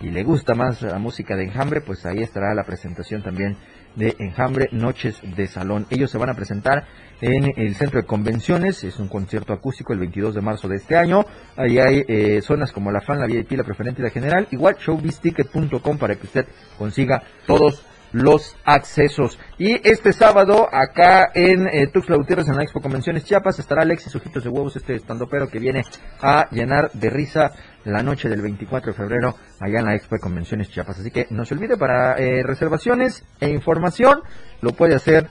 y 0.00 0.10
le 0.10 0.24
gusta 0.24 0.54
más 0.54 0.82
la 0.82 0.98
música 0.98 1.36
de 1.36 1.44
Enjambre, 1.44 1.80
pues 1.80 2.04
ahí 2.04 2.22
estará 2.22 2.54
la 2.54 2.64
presentación 2.64 3.22
también 3.22 3.56
de 3.96 4.16
Enjambre 4.18 4.68
Noches 4.72 5.20
de 5.36 5.46
Salón. 5.46 5.86
Ellos 5.90 6.10
se 6.10 6.18
van 6.18 6.30
a 6.30 6.34
presentar 6.34 6.86
en 7.20 7.52
el 7.56 7.74
centro 7.76 8.00
de 8.00 8.06
convenciones, 8.06 8.82
es 8.82 8.98
un 8.98 9.08
concierto 9.08 9.52
acústico 9.52 9.92
el 9.92 10.00
22 10.00 10.34
de 10.34 10.40
marzo 10.40 10.68
de 10.68 10.76
este 10.76 10.96
año. 10.96 11.24
Ahí 11.56 11.78
hay 11.78 12.04
eh, 12.08 12.42
zonas 12.42 12.72
como 12.72 12.90
la 12.90 13.00
fan, 13.00 13.20
la 13.20 13.26
VIP, 13.26 13.52
la 13.52 13.64
preferente 13.64 14.00
y 14.00 14.04
la 14.04 14.10
general. 14.10 14.48
Igual 14.50 14.76
showbizticket.com 14.76 15.98
para 15.98 16.16
que 16.16 16.26
usted 16.26 16.46
consiga 16.78 17.22
todos 17.46 17.84
los 18.12 18.56
accesos. 18.64 19.38
Y 19.58 19.80
este 19.88 20.12
sábado, 20.12 20.68
acá 20.70 21.30
en 21.34 21.66
eh, 21.66 21.88
Tuxtla 21.92 22.16
en 22.16 22.56
la 22.56 22.62
Expo 22.62 22.80
Convenciones 22.80 23.24
Chiapas, 23.24 23.58
estará 23.58 23.82
Alexis 23.82 24.14
Ojitos 24.14 24.44
de 24.44 24.50
Huevos, 24.50 24.76
este 24.76 24.94
estandopero 24.94 25.48
que 25.48 25.58
viene 25.58 25.82
a 26.20 26.48
llenar 26.50 26.90
de 26.92 27.10
risa 27.10 27.52
la 27.84 28.02
noche 28.02 28.28
del 28.28 28.42
24 28.42 28.92
de 28.92 28.96
febrero 28.96 29.34
allá 29.60 29.80
en 29.80 29.86
la 29.86 29.94
Expo 29.94 30.14
de 30.16 30.20
Convenciones 30.20 30.70
Chiapas. 30.70 31.00
Así 31.00 31.10
que 31.10 31.26
no 31.30 31.44
se 31.44 31.54
olvide, 31.54 31.76
para 31.76 32.16
eh, 32.18 32.42
reservaciones 32.42 33.24
e 33.40 33.48
información, 33.48 34.20
lo 34.60 34.72
puede 34.72 34.94
hacer 34.94 35.28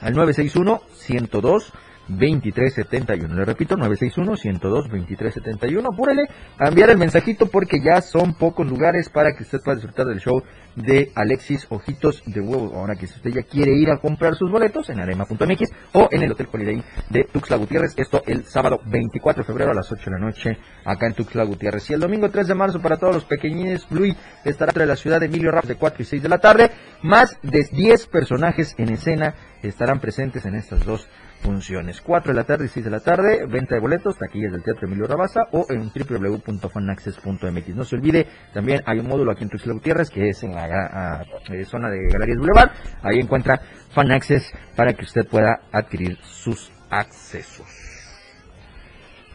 al 0.00 0.14
961 0.14 0.80
102 0.94 1.72
2371. 2.08 3.34
Le 3.34 3.44
repito, 3.44 3.76
961-102-2371. 3.76 5.92
Apúrele 5.92 6.22
a 6.58 6.68
enviar 6.68 6.90
el 6.90 6.98
mensajito 6.98 7.46
porque 7.46 7.80
ya 7.80 8.00
son 8.00 8.34
pocos 8.34 8.66
lugares 8.66 9.08
para 9.08 9.32
que 9.32 9.42
usted 9.42 9.58
pueda 9.64 9.76
disfrutar 9.76 10.06
del 10.06 10.20
show 10.20 10.42
de 10.76 11.10
Alexis 11.14 11.66
Ojitos 11.70 12.22
de 12.26 12.40
Huevo. 12.40 12.72
Ahora 12.74 12.94
que 12.94 13.06
si 13.06 13.16
usted 13.16 13.30
ya 13.30 13.42
quiere 13.42 13.72
ir 13.72 13.90
a 13.90 13.98
comprar 13.98 14.34
sus 14.34 14.50
boletos 14.50 14.88
en 14.90 15.00
arema.mx 15.00 15.72
o 15.94 16.08
en 16.10 16.22
el 16.22 16.32
Hotel 16.32 16.48
Holiday 16.52 16.82
de 17.10 17.24
Tuxtla 17.24 17.56
Gutiérrez. 17.56 17.94
Esto 17.96 18.22
el 18.26 18.44
sábado 18.44 18.80
24 18.86 19.42
de 19.42 19.46
febrero 19.46 19.70
a 19.70 19.74
las 19.74 19.90
8 19.90 20.02
de 20.04 20.10
la 20.10 20.18
noche 20.18 20.58
acá 20.84 21.06
en 21.06 21.14
Tuxtla 21.14 21.44
Gutiérrez. 21.44 21.88
Y 21.90 21.94
el 21.94 22.00
domingo 22.00 22.30
3 22.30 22.48
de 22.48 22.54
marzo 22.54 22.80
para 22.80 22.98
todos 22.98 23.14
los 23.14 23.24
pequeñines, 23.24 23.86
Luis 23.90 24.16
estará 24.44 24.70
entre 24.70 24.86
la 24.86 24.96
ciudad 24.96 25.20
de 25.20 25.26
Emilio 25.26 25.50
Ramos 25.50 25.68
de 25.68 25.76
4 25.76 26.02
y 26.02 26.04
6 26.04 26.22
de 26.22 26.28
la 26.28 26.38
tarde. 26.38 26.70
Más 27.02 27.38
de 27.42 27.66
10 27.72 28.06
personajes 28.08 28.74
en 28.78 28.90
escena 28.90 29.34
estarán 29.62 30.00
presentes 30.00 30.44
en 30.46 30.54
estas 30.54 30.84
dos 30.84 31.08
funciones. 31.46 32.00
4 32.00 32.32
de 32.32 32.36
la 32.36 32.44
tarde 32.44 32.64
y 32.64 32.68
6 32.68 32.84
de 32.84 32.90
la 32.90 32.98
tarde, 32.98 33.46
venta 33.46 33.76
de 33.76 33.80
boletos, 33.80 34.18
taquillas 34.18 34.50
del 34.50 34.64
Teatro 34.64 34.88
Emilio 34.88 35.06
Rabasa 35.06 35.42
o 35.52 35.64
en 35.70 35.92
www.fanaccess.mx. 35.94 37.68
No 37.76 37.84
se 37.84 37.94
olvide, 37.94 38.26
también 38.52 38.82
hay 38.84 38.98
un 38.98 39.06
módulo 39.06 39.30
aquí 39.30 39.44
en 39.44 39.50
Tuxtla 39.50 39.74
Gutiérrez 39.74 40.10
que 40.10 40.28
es 40.28 40.42
en 40.42 40.54
la 40.54 40.64
a, 40.64 41.22
eh, 41.52 41.64
zona 41.64 41.88
de 41.88 42.08
Galerías 42.08 42.38
Boulevard. 42.38 42.70
Ahí 43.02 43.20
encuentra 43.20 43.60
Fanaccess 43.90 44.52
para 44.74 44.92
que 44.92 45.04
usted 45.04 45.24
pueda 45.24 45.60
adquirir 45.70 46.18
sus 46.22 46.72
accesos. 46.90 47.68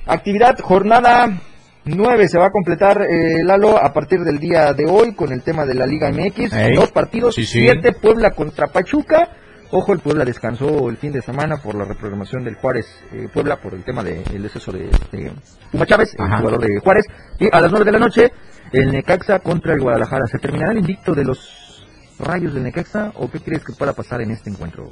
Actividad 0.06 0.60
jornada 0.60 1.30
9 1.86 2.28
se 2.28 2.38
va 2.38 2.48
a 2.48 2.52
completar 2.52 3.04
eh, 3.04 3.42
Lalo 3.44 3.78
a 3.78 3.94
partir 3.94 4.20
del 4.20 4.38
día 4.38 4.74
de 4.74 4.86
hoy 4.86 5.16
con 5.16 5.32
el 5.32 5.44
tema 5.44 5.66
de 5.66 5.76
la 5.76 5.88
Liga 5.88 6.12
MX. 6.12 6.52
Ey. 6.52 6.76
Dos 6.76 6.92
partidos, 6.92 7.36
Sí, 7.36 7.46
sí. 7.46 7.62
7 7.62 7.94
Puebla 7.94 8.32
contra 8.32 8.68
Pachuca. 8.68 9.30
Ojo, 9.74 9.94
el 9.94 10.00
Puebla 10.00 10.26
descansó 10.26 10.90
el 10.90 10.98
fin 10.98 11.14
de 11.14 11.22
semana 11.22 11.58
por 11.58 11.76
la 11.76 11.86
reprogramación 11.86 12.44
del 12.44 12.56
Juárez 12.56 12.86
eh, 13.14 13.30
Puebla 13.34 13.56
por 13.56 13.74
el 13.74 13.84
tema 13.86 14.04
del 14.04 14.44
deceso 14.44 14.72
de 14.72 14.90
este, 14.90 15.32
Puma 15.72 15.86
Chávez, 15.86 16.14
el 16.20 16.26
jugador 16.26 16.60
de 16.60 16.80
Juárez. 16.82 17.06
Y 17.40 17.48
a 17.50 17.62
las 17.62 17.72
9 17.72 17.86
de 17.86 17.92
la 17.94 18.00
noche, 18.00 18.32
el 18.74 18.92
Necaxa 18.92 19.40
contra 19.40 19.74
el 19.74 19.80
Guadalajara. 19.80 20.28
¿Se 20.28 20.40
terminará 20.40 20.74
el 20.74 20.80
invicto 20.80 21.14
de 21.14 21.24
los 21.24 21.88
rayos 22.20 22.54
del 22.54 22.64
Necaxa 22.64 23.14
o 23.16 23.32
qué 23.32 23.40
crees 23.40 23.64
que 23.64 23.72
pueda 23.72 23.94
pasar 23.94 24.22
en 24.22 24.32
este 24.32 24.50
encuentro? 24.50 24.92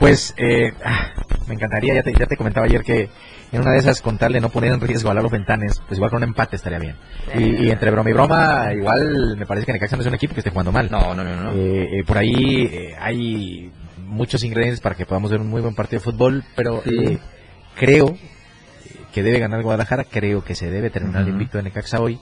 Pues 0.00 0.34
eh, 0.36 0.72
ah, 0.84 1.12
me 1.46 1.54
encantaría, 1.54 1.94
ya 1.94 2.02
te, 2.02 2.12
ya 2.12 2.26
te 2.26 2.36
comentaba 2.36 2.66
ayer 2.66 2.82
que 2.82 3.08
en 3.52 3.60
una 3.60 3.70
de 3.70 3.78
esas, 3.78 4.02
con 4.02 4.18
tal 4.18 4.32
de 4.32 4.40
no 4.40 4.48
poner 4.48 4.72
en 4.72 4.80
riesgo 4.80 5.08
a 5.08 5.14
Lalo 5.14 5.30
Ventanes, 5.30 5.80
pues 5.86 5.98
igual 5.98 6.10
con 6.10 6.18
un 6.18 6.30
empate 6.30 6.56
estaría 6.56 6.80
bien. 6.80 6.96
Y, 7.34 7.66
y 7.66 7.70
entre 7.70 7.92
broma 7.92 8.10
y 8.10 8.12
broma, 8.12 8.72
igual 8.72 9.36
me 9.38 9.46
parece 9.46 9.66
que 9.66 9.72
Necaxa 9.72 9.94
no 9.94 10.02
es 10.02 10.08
un 10.08 10.14
equipo 10.14 10.34
que 10.34 10.40
esté 10.40 10.50
jugando 10.50 10.72
mal. 10.72 10.90
No, 10.90 11.14
no, 11.14 11.22
no, 11.22 11.36
no. 11.36 11.52
Eh, 11.52 12.00
eh, 12.00 12.04
por 12.04 12.18
ahí 12.18 12.64
eh, 12.64 12.96
hay 12.98 13.72
muchos 14.06 14.42
ingredientes 14.44 14.80
para 14.80 14.94
que 14.94 15.04
podamos 15.06 15.30
ver 15.30 15.40
un 15.40 15.48
muy 15.48 15.60
buen 15.60 15.74
partido 15.74 16.00
de 16.00 16.04
fútbol, 16.04 16.44
pero 16.54 16.82
Sí. 16.84 16.90
eh, 16.94 17.18
creo 17.76 18.08
eh, 18.10 18.18
que 19.12 19.22
debe 19.22 19.38
ganar 19.38 19.62
Guadalajara, 19.62 20.04
creo 20.04 20.42
que 20.44 20.54
se 20.54 20.70
debe 20.70 20.90
terminar 20.90 21.22
el 21.22 21.28
invicto 21.28 21.58
de 21.58 21.64
Necaxa 21.64 22.00
hoy. 22.00 22.18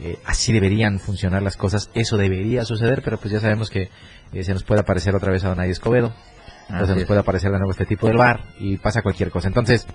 Eh, 0.00 0.18
así 0.24 0.52
deberían 0.52 0.98
funcionar 1.00 1.42
las 1.42 1.56
cosas, 1.56 1.90
eso 1.94 2.16
debería 2.16 2.64
suceder, 2.64 3.02
pero 3.04 3.18
pues 3.18 3.30
ya 3.32 3.40
sabemos 3.40 3.68
que 3.68 3.90
eh, 4.32 4.42
se 4.42 4.52
nos 4.54 4.62
puede 4.64 4.80
aparecer 4.80 5.14
otra 5.14 5.30
vez 5.30 5.44
a 5.44 5.48
Donay 5.48 5.70
Escobedo, 5.70 6.14
o 6.70 6.86
se 6.86 6.94
nos 6.94 7.04
puede 7.04 7.20
aparecer 7.20 7.50
de 7.52 7.58
nuevo 7.58 7.72
este 7.72 7.84
tipo 7.84 8.06
del 8.06 8.16
bar 8.16 8.40
y 8.58 8.78
pasa 8.78 9.02
cualquier 9.02 9.30
cosa. 9.30 9.48
Entonces, 9.48 9.86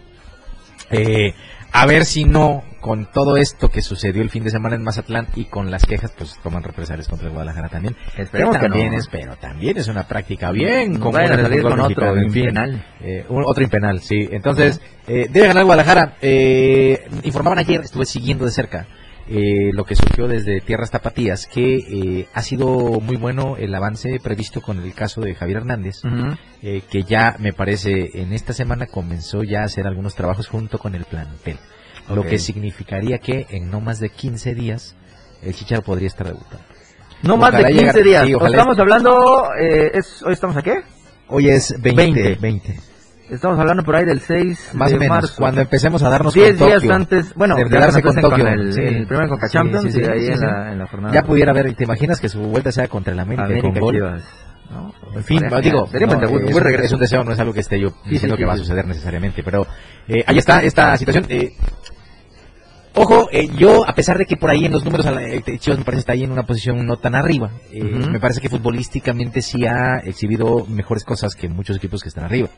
eh, 0.92 1.34
a 1.72 1.86
ver 1.86 2.06
si 2.06 2.24
no, 2.26 2.64
con 2.80 3.06
todo 3.12 3.36
esto 3.38 3.70
que 3.70 3.82
sucedió 3.82 4.22
el 4.22 4.30
fin 4.30 4.44
de 4.44 4.50
semana 4.50 4.76
en 4.76 4.84
Mazatlán 4.84 5.28
y 5.36 5.46
con 5.46 5.70
las 5.70 5.86
quejas, 5.86 6.12
pues 6.18 6.40
toman 6.42 6.64
represalias 6.64 7.08
contra 7.08 7.28
el 7.28 7.34
Guadalajara 7.34 7.68
también. 7.70 7.96
Esperemos 8.18 8.56
Que 8.56 8.62
que 8.62 8.70
también 8.70 8.92
no. 8.94 8.98
es, 8.98 9.08
pero 9.10 9.36
también 9.36 9.78
es 9.78 9.88
una 9.90 10.08
práctica 10.08 10.52
bien 10.52 10.94
No 10.94 11.00
común 11.00 11.14
vayan 11.16 11.40
a 11.40 11.44
salir 11.44 11.62
con 11.62 11.80
otro 11.80 12.16
en 12.18 12.32
fin. 12.32 12.58
Eh, 13.02 13.26
un- 13.30 13.44
otro 13.46 13.64
impenal, 13.64 14.00
sí. 14.02 14.28
Entonces, 14.32 14.80
eh, 15.08 15.28
debe 15.30 15.48
ganar 15.48 15.66
Guadalajara. 15.66 16.16
Eh, 16.22 17.06
informaban 17.24 17.60
ayer, 17.60 17.82
estuve 17.82 18.06
siguiendo 18.06 18.46
de 18.46 18.52
cerca 18.52 18.88
eh, 19.30 19.72
lo 19.74 19.84
que 19.86 19.96
surgió 19.96 20.28
desde 20.28 20.62
Tierras 20.62 20.92
Tapatías, 20.92 21.48
que 21.48 21.76
eh, 21.78 22.28
ha 22.34 22.42
sido 22.42 22.68
muy 23.02 23.18
bueno 23.18 23.58
el 23.58 23.74
avance 23.76 24.20
previsto 24.24 24.62
con 24.62 24.80
el 24.82 24.94
caso 24.94 25.22
de 25.22 25.36
Javier 25.36 25.58
Hernández, 25.58 25.96
eh, 26.62 26.82
que 26.90 27.04
ya 27.04 27.36
me 27.40 27.54
parece 27.54 28.10
en 28.22 28.34
esta 28.34 28.54
semana 28.54 28.88
comenzó 28.88 29.44
ya 29.44 29.62
a 29.62 29.66
hacer 29.66 29.86
algunos 29.88 30.16
trabajos 30.16 30.48
junto 30.48 30.78
con 30.80 30.96
el 30.96 31.06
plantel. 31.06 31.58
Lo 32.10 32.22
Ok. 32.22 32.28
que 32.28 32.40
significaría 32.40 33.18
que 33.20 33.46
en 33.50 33.70
no 33.70 33.82
más 33.82 34.00
de 34.00 34.10
15 34.10 34.56
días 34.56 34.96
el 35.42 35.54
Chicharo 35.54 35.82
podría 35.82 36.08
estar 36.08 36.26
debutando. 36.28 36.64
No 37.24 37.36
más 37.36 37.52
de 37.52 37.58
Ojalá 37.60 37.70
15 37.70 38.04
llegar- 38.04 38.26
días. 38.26 38.42
sí, 38.42 38.46
estamos 38.48 38.80
hablando, 38.80 39.50
eh, 39.60 39.92
es, 39.94 40.24
hoy 40.24 40.34
estamos 40.34 40.56
a 40.56 40.62
qué? 40.62 40.82
Hoy 41.28 41.50
es 41.50 41.74
20. 41.82 42.02
20. 42.04 42.36
20. 42.40 42.80
Estamos 43.30 43.60
hablando 43.60 43.84
por 43.84 43.96
ahí 43.96 44.06
del 44.06 44.22
6 44.22 44.72
Más 44.74 44.90
de 44.90 44.96
o 44.96 45.00
menos, 45.00 45.16
marzo. 45.16 45.34
cuando 45.38 45.62
empecemos 45.62 46.02
a 46.04 46.10
darnos 46.10 46.34
10 46.34 46.58
con 46.58 46.68
días 46.68 46.80
Tokio. 46.82 46.94
antes, 46.96 47.34
bueno, 47.36 47.56
de, 47.56 47.66
de 47.66 47.78
darse 47.78 48.02
con 48.02 48.16
Tokio. 48.16 48.48
el, 48.48 48.74
sí. 48.74 48.82
el 48.82 49.06
primer 49.08 49.28
Conca 49.28 49.48
Sí, 49.48 49.54
Champions 49.54 49.84
sí, 49.84 49.92
sí, 49.92 50.02
y 50.02 50.06
ahí 50.06 50.28
en. 50.28 50.40
La, 50.40 50.72
en 50.72 50.80
la 50.80 50.88
jornada. 50.88 51.14
Ya 51.14 51.24
pudiera 51.24 51.52
haber, 51.52 51.74
¿te 51.74 51.84
imaginas 51.84 52.20
que 52.22 52.30
su 52.30 52.40
vuelta 52.40 52.72
sea 52.72 52.88
contra 52.88 53.12
el 53.14 53.20
América, 53.20 53.44
América 53.46 53.80
con? 53.82 53.94
Chivas, 53.94 54.24
¿no? 54.72 54.94
En 55.16 55.24
fin, 55.24 55.40
Sería 55.40 55.60
digo, 55.60 55.90
no, 55.92 56.26
es, 56.26 56.32
un 56.32 56.48
es 56.84 56.92
un 56.94 57.00
deseo, 57.00 57.24
no 57.26 57.32
es 57.34 57.40
algo 57.40 57.54
que 57.54 57.60
esté 57.60 57.80
yo 57.80 57.90
diciendo 58.10 58.38
que 58.38 58.46
va 58.46 58.54
a 58.54 58.58
suceder 58.58 58.86
necesariamente, 58.88 59.44
pero 59.44 59.68
eh, 60.08 60.24
ahí 60.26 60.38
está 60.38 60.62
esta 60.64 60.96
situación. 60.98 61.26
eh, 61.30 61.52
Ojo, 63.00 63.30
eh, 63.32 63.48
yo, 63.56 63.88
a 63.88 63.94
pesar 63.94 64.18
de 64.18 64.26
que 64.26 64.38
por 64.38 64.50
ahí 64.50 64.66
en 64.66 64.72
los 64.72 64.84
números 64.84 65.06
eh, 65.06 65.60
Chivas 65.60 65.78
me 65.78 65.86
parece 65.86 66.00
está 66.00 66.14
ahí 66.14 66.24
en 66.24 66.32
una 66.32 66.48
posición 66.48 66.84
no 66.84 66.98
tan 66.98 67.14
arriba, 67.14 67.52
eh, 67.72 67.84
me 67.84 68.20
parece 68.20 68.42
que 68.42 68.50
futbolísticamente 68.50 69.44
sí 69.44 69.68
ha 69.68 70.00
exhibido 70.04 70.66
mejores 70.66 71.04
cosas 71.04 71.36
que 71.36 71.48
muchos 71.48 71.78
equipos 71.78 72.02
que 72.02 72.10
están 72.10 72.24
arriba. 72.24 72.50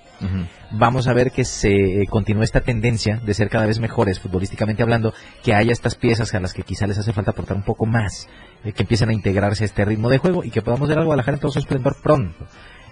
Vamos 0.72 1.08
a 1.08 1.14
ver 1.14 1.32
que 1.32 1.44
se 1.44 1.70
eh, 1.74 2.06
continúe 2.10 2.44
esta 2.44 2.62
tendencia 2.62 3.18
de 3.18 3.34
ser 3.34 3.50
cada 3.50 3.66
vez 3.66 3.80
mejores 3.80 4.22
futbolísticamente 4.22 4.82
hablando, 4.82 5.14
que 5.44 5.54
haya 5.54 5.74
estas 5.74 5.96
piezas 5.96 6.34
a 6.34 6.40
las 6.40 6.54
que 6.54 6.64
quizá 6.64 6.88
les 6.88 6.98
hace 6.98 7.12
falta 7.12 7.32
aportar 7.32 7.58
un 7.58 7.64
poco 7.64 7.86
más, 7.86 8.30
eh, 8.64 8.72
que 8.72 8.84
empiecen 8.84 9.10
a 9.10 9.14
integrarse 9.14 9.66
a 9.66 9.68
este 9.68 9.84
ritmo 9.84 10.10
de 10.10 10.20
juego 10.20 10.46
y 10.46 10.52
que 10.52 10.62
podamos 10.62 10.88
ver 10.88 11.00
al 11.00 11.06
Guadalajara 11.06 11.36
en 11.36 11.42
todo 11.42 11.52
su 11.52 11.60
esplendor 11.60 11.98
pronto. 12.02 12.46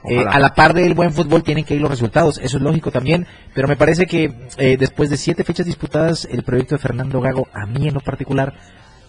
Eh, 0.10 0.24
a 0.28 0.40
la 0.40 0.54
par 0.54 0.74
del 0.74 0.94
buen 0.94 1.12
fútbol 1.12 1.44
tienen 1.44 1.66
que 1.66 1.76
ir 1.76 1.82
los 1.82 1.92
resultados, 1.92 2.40
eso 2.42 2.58
es 2.58 2.64
lógico 2.64 2.92
también, 2.92 3.28
pero 3.54 3.68
me 3.68 3.76
parece 3.76 4.06
que 4.06 4.34
eh, 4.58 4.78
después 4.78 5.10
de 5.10 5.18
siete 5.18 5.44
fechas 5.44 5.66
disputadas, 5.66 6.28
el 6.32 6.44
proyecto 6.44 6.76
de 6.76 6.80
Fernando 6.80 7.20
Gago, 7.20 7.48
a 7.54 7.66
mí 7.66 7.88
en 7.88 7.94
lo 7.94 8.00
particular, 8.00 8.54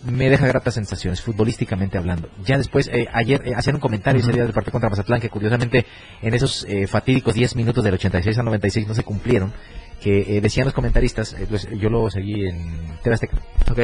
me 0.04 0.30
deja 0.30 0.46
gratas 0.46 0.74
sensaciones, 0.74 1.20
futbolísticamente 1.20 1.98
hablando. 1.98 2.28
Ya 2.44 2.56
después, 2.56 2.88
eh, 2.92 3.08
ayer 3.12 3.42
eh, 3.44 3.54
hacían 3.56 3.76
un 3.76 3.80
comentario 3.80 4.20
ese 4.20 4.32
día 4.32 4.44
del 4.44 4.52
partido 4.52 4.72
contra 4.72 4.90
Mazatlán, 4.90 5.20
que 5.20 5.28
curiosamente 5.28 5.86
en 6.22 6.34
esos 6.34 6.64
eh, 6.68 6.86
fatídicos 6.86 7.34
10 7.34 7.56
minutos 7.56 7.84
del 7.84 7.94
86 7.94 8.38
al 8.38 8.44
96 8.44 8.86
no 8.86 8.94
se 8.94 9.02
cumplieron, 9.02 9.52
que 10.00 10.36
eh, 10.36 10.40
decían 10.40 10.64
los 10.66 10.74
comentaristas, 10.74 11.32
eh, 11.34 11.46
pues, 11.48 11.68
yo 11.78 11.90
lo 11.90 12.08
seguí 12.10 12.46
en 12.46 12.98
TV 13.02 13.14
Azteca, 13.14 13.36
Ok. 13.70 13.80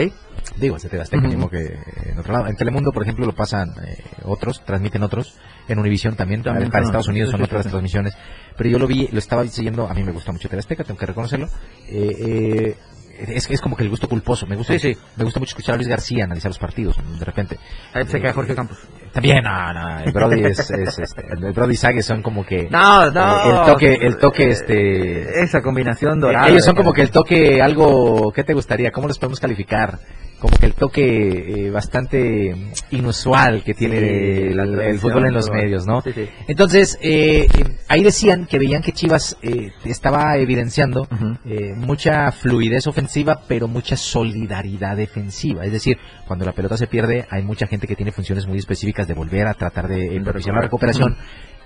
digo, 0.56 0.76
es 0.76 0.82
de 0.84 0.88
TV 0.88 1.02
Azteca, 1.02 1.22
Ujú. 1.22 1.28
mismo 1.28 1.50
que 1.50 1.64
eh, 1.64 1.78
en 2.12 2.18
otro 2.18 2.32
lado. 2.32 2.46
En 2.46 2.56
Telemundo, 2.56 2.92
por 2.92 3.02
ejemplo, 3.02 3.26
lo 3.26 3.34
pasan 3.34 3.70
eh, 3.84 4.02
otros, 4.22 4.64
transmiten 4.64 5.02
otros, 5.02 5.36
en 5.68 5.78
Univisión 5.78 6.14
también, 6.14 6.42
También 6.42 6.70
para 6.70 6.84
Estados 6.84 7.08
Unidos 7.08 7.30
son 7.30 7.42
otras 7.42 7.66
transmisiones, 7.66 8.14
pero 8.56 8.70
yo 8.70 8.78
lo 8.78 8.86
vi, 8.86 9.08
lo 9.10 9.18
estaba 9.18 9.44
siguiendo, 9.48 9.88
a 9.88 9.94
mí 9.94 10.04
me 10.04 10.12
gusta 10.12 10.30
mucho 10.30 10.48
TV 10.48 10.60
Azteca, 10.60 10.84
tengo 10.84 10.98
que 10.98 11.06
reconocerlo, 11.06 11.46
eh, 11.88 12.16
eh, 12.18 12.76
es, 13.18 13.50
es 13.50 13.60
como 13.60 13.76
que 13.76 13.82
el 13.84 13.90
gusto 13.90 14.08
culposo, 14.08 14.46
me 14.46 14.56
gusta, 14.56 14.72
Sí, 14.74 14.78
sí. 14.94 14.98
me 15.16 15.24
gusta 15.24 15.40
mucho 15.40 15.50
escuchar 15.50 15.74
a 15.74 15.76
Luis 15.76 15.88
García 15.88 16.24
analizar 16.24 16.50
los 16.50 16.58
partidos, 16.58 16.96
de 17.18 17.24
repente. 17.24 17.58
Ahí 17.92 18.04
se 18.06 18.18
queda 18.20 18.30
Eh, 18.30 18.34
Jorge 18.34 18.54
Campos. 18.54 18.78
También, 19.12 19.42
no, 19.44 19.72
no, 19.72 20.00
el 20.00 20.12
Brody 20.12 20.44
es, 20.44 20.58
es, 20.58 20.98
este, 20.98 21.22
el 21.30 21.52
Brody 21.52 21.74
y 21.74 21.76
Sague 21.76 22.02
son 22.02 22.22
como 22.22 22.44
que... 22.44 22.68
No, 22.70 23.10
no. 23.10 23.44
Eh, 23.44 23.50
el 23.50 23.66
toque, 23.72 23.92
el 24.00 24.16
toque, 24.18 24.48
este... 24.50 25.42
Esa 25.42 25.62
combinación 25.62 26.18
Eh, 26.18 26.20
dorada. 26.20 26.48
Ellos 26.48 26.64
son 26.64 26.74
como 26.74 26.92
que 26.92 27.02
el 27.02 27.10
toque 27.10 27.62
algo, 27.62 28.32
¿qué 28.32 28.42
te 28.42 28.54
gustaría? 28.54 28.90
¿Cómo 28.90 29.06
los 29.06 29.18
podemos 29.18 29.38
calificar? 29.38 29.98
Como 30.44 30.58
que 30.58 30.66
el 30.66 30.74
toque 30.74 31.68
eh, 31.68 31.70
bastante 31.70 32.54
inusual 32.90 33.64
que 33.64 33.72
tiene 33.72 33.98
Sí, 33.98 34.04
el, 34.04 34.56
la 34.58 34.64
el 34.64 34.72
tradición, 34.72 35.00
fútbol 35.00 35.26
en 35.28 35.32
los 35.32 35.50
medios, 35.50 35.86
¿no? 35.86 36.02
Sí, 36.02 36.12
sí. 36.12 36.28
Entonces, 36.46 36.98
eh, 37.00 37.46
eh, 37.46 37.78
ahí 37.88 38.02
decían 38.02 38.44
que 38.44 38.58
veían 38.58 38.82
que 38.82 38.92
Chivas 38.92 39.38
eh, 39.40 39.72
estaba 39.86 40.36
evidenciando 40.36 41.08
eh, 41.46 41.72
mucha 41.74 42.30
fluidez 42.30 42.86
ofensiva, 42.86 43.40
pero 43.48 43.68
mucha 43.68 43.96
solidaridad 43.96 44.98
defensiva. 44.98 45.64
Es 45.64 45.72
decir, 45.72 45.96
cuando 46.26 46.44
la 46.44 46.52
pelota 46.52 46.76
se 46.76 46.88
pierde, 46.88 47.24
hay 47.30 47.42
mucha 47.42 47.66
gente 47.66 47.86
que 47.86 47.96
tiene 47.96 48.12
funciones 48.12 48.46
muy 48.46 48.58
específicas 48.58 49.08
de 49.08 49.14
volver 49.14 49.46
a 49.46 49.54
tratar 49.54 49.88
de 49.88 50.20
propiciar 50.22 50.56
la 50.56 50.60
recuperación 50.60 51.16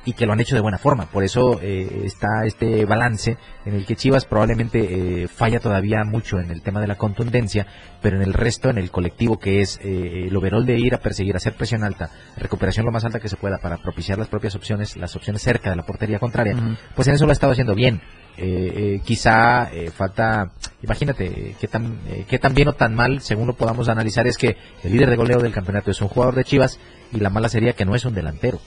y 0.04 0.12
que 0.12 0.26
lo 0.26 0.32
han 0.32 0.40
hecho 0.40 0.54
de 0.54 0.60
buena 0.60 0.78
forma. 0.78 1.06
Por 1.06 1.24
eso 1.24 1.60
eh, 1.62 2.02
está 2.04 2.44
este 2.44 2.84
balance 2.84 3.36
en 3.64 3.74
el 3.74 3.84
que 3.84 3.96
Chivas 3.96 4.24
probablemente 4.24 5.22
eh, 5.22 5.28
falla 5.28 5.60
todavía 5.60 6.04
mucho 6.04 6.38
en 6.38 6.50
el 6.50 6.62
tema 6.62 6.80
de 6.80 6.86
la 6.86 6.96
contundencia, 6.96 7.66
pero 8.00 8.16
en 8.16 8.22
el 8.22 8.32
resto, 8.32 8.70
en 8.70 8.78
el 8.78 8.90
colectivo 8.90 9.38
que 9.38 9.60
es 9.60 9.78
eh, 9.82 10.28
el 10.28 10.36
overall 10.36 10.64
de 10.64 10.78
ir 10.78 10.94
a 10.94 10.98
perseguir, 10.98 11.36
hacer 11.36 11.54
presión 11.54 11.84
alta, 11.84 12.10
recuperación 12.36 12.86
lo 12.86 12.92
más 12.92 13.04
alta 13.04 13.20
que 13.20 13.28
se 13.28 13.36
pueda 13.36 13.58
para 13.58 13.78
propiciar 13.78 14.18
las 14.18 14.28
propias 14.28 14.54
opciones, 14.54 14.96
las 14.96 15.14
opciones 15.16 15.42
cerca 15.42 15.70
de 15.70 15.76
la 15.76 15.84
portería 15.84 16.18
contraria, 16.18 16.56
pues 16.94 17.08
en 17.08 17.14
eso 17.14 17.24
lo 17.26 17.30
ha 17.30 17.32
estado 17.32 17.52
haciendo 17.52 17.74
bien. 17.74 18.00
Eh, 18.40 18.72
eh, 18.76 19.00
quizá 19.04 19.68
eh, 19.72 19.90
falta, 19.90 20.52
imagínate, 20.80 21.56
qué 21.60 21.66
tan, 21.66 21.98
qué 22.28 22.38
tan 22.38 22.54
bien 22.54 22.68
o 22.68 22.72
tan 22.72 22.94
mal, 22.94 23.20
según 23.20 23.48
lo 23.48 23.56
podamos 23.56 23.88
analizar, 23.88 24.28
es 24.28 24.38
que 24.38 24.56
el 24.84 24.92
líder 24.92 25.10
de 25.10 25.16
goleo 25.16 25.40
del 25.40 25.52
campeonato 25.52 25.90
es 25.90 26.00
un 26.00 26.06
jugador 26.06 26.36
de 26.36 26.44
Chivas 26.44 26.78
y 27.12 27.18
la 27.18 27.30
mala 27.30 27.48
sería 27.48 27.72
que 27.72 27.84
no 27.84 27.96
es 27.96 28.04
un 28.04 28.14
delantero. 28.14 28.60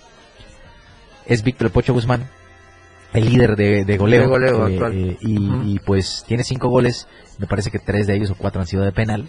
Es 1.25 1.43
Víctor 1.43 1.67
El 1.67 1.71
Pocho 1.71 1.93
Guzmán, 1.93 2.27
el 3.13 3.25
líder 3.29 3.55
de, 3.55 3.83
de 3.85 3.97
goleo, 3.97 4.21
De 4.21 4.27
goleo 4.27 4.67
eh, 4.67 4.73
actual. 4.73 4.93
eh, 4.93 5.17
y, 5.21 5.79
pues 5.79 6.23
tiene 6.27 6.43
cinco 6.43 6.69
goles, 6.69 7.07
me 7.39 7.47
parece 7.47 7.71
que 7.71 7.79
tres 7.79 8.07
de 8.07 8.15
ellos 8.15 8.31
o 8.31 8.35
cuatro 8.35 8.61
han 8.61 8.67
sido 8.67 8.83
de 8.83 8.91
penal. 8.91 9.27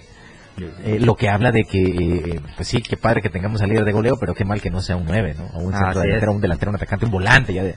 Eh, 0.84 0.98
lo 1.00 1.14
que 1.16 1.30
habla 1.30 1.50
de 1.50 1.64
que, 1.64 2.38
pues 2.56 2.68
sí, 2.68 2.82
qué 2.82 2.98
padre 2.98 3.22
que 3.22 3.30
tengamos 3.30 3.62
al 3.62 3.70
líder 3.70 3.86
de 3.86 3.92
goleo, 3.92 4.18
pero 4.20 4.34
qué 4.34 4.44
mal 4.44 4.60
que 4.60 4.70
no 4.70 4.82
sea 4.82 4.96
un 4.96 5.06
9, 5.06 5.34
¿no? 5.38 5.46
O 5.54 5.62
un 5.62 5.72
centro 5.72 6.00
delantero, 6.02 6.32
un 6.32 6.42
delantero, 6.42 6.70
un 6.70 6.76
atacante, 6.76 7.06
un 7.06 7.10
volante, 7.10 7.54
ya 7.54 7.64
de, 7.64 7.76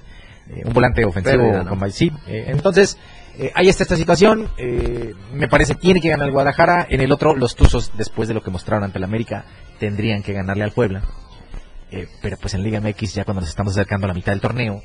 un 0.66 0.74
volante 0.74 1.06
ofensivo. 1.06 1.44
Sí, 1.90 2.12
entonces, 2.28 2.98
ahí 3.56 3.70
está 3.70 3.84
esta 3.84 3.96
situación. 3.96 4.50
eh, 4.58 5.14
me 5.34 5.48
parece 5.48 5.76
tiene 5.76 6.02
que 6.02 6.10
ganar 6.10 6.28
el 6.28 6.34
Guadalajara. 6.34 6.86
En 6.90 7.00
el 7.00 7.14
otro, 7.14 7.34
los 7.34 7.56
Tuzos, 7.56 7.94
después 7.98 8.28
de 8.28 8.34
lo 8.34 8.44
que 8.44 8.52
mostraron 8.52 8.84
ante 8.84 8.98
el 8.98 9.06
América, 9.06 9.46
tendrían 9.80 10.22
que 10.22 10.34
ganarle 10.34 10.66
al 10.66 10.72
Puebla. 10.72 11.02
Eh, 11.92 12.08
pero 12.22 12.38
pues 12.38 12.54
en 12.54 12.64
Liga 12.64 12.82
MX, 12.82 13.14
ya 13.14 13.26
cuando 13.26 13.42
nos 13.42 13.50
estamos 13.50 13.74
acercando 13.74 14.06
a 14.06 14.10
la 14.10 14.14
mitad 14.14 14.32
del 14.32 14.42
torneo, 14.42 14.82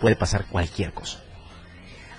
puede 0.00 0.16
pasar 0.16 0.46
cualquier 0.46 0.92
cosa. 0.92 1.20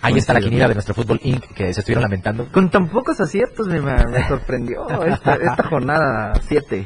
Ahí 0.02 0.17
está 0.17 0.34
la 0.34 0.41
quiniela 0.41 0.67
de 0.67 0.76
nuestro 0.76 0.93
Fútbol 0.93 1.19
Inc. 1.24 1.43
que 1.56 1.74
se 1.74 1.80
estuvieron 1.80 2.04
lamentando. 2.04 2.52
Con 2.52 2.69
tan 2.69 2.89
pocos 2.89 3.19
aciertos 3.19 3.67
me, 3.67 3.80
me 3.82 3.95
sorprendió 4.28 4.88
esta, 5.04 5.36
esta 5.36 5.63
jornada 5.67 6.34
7 6.48 6.86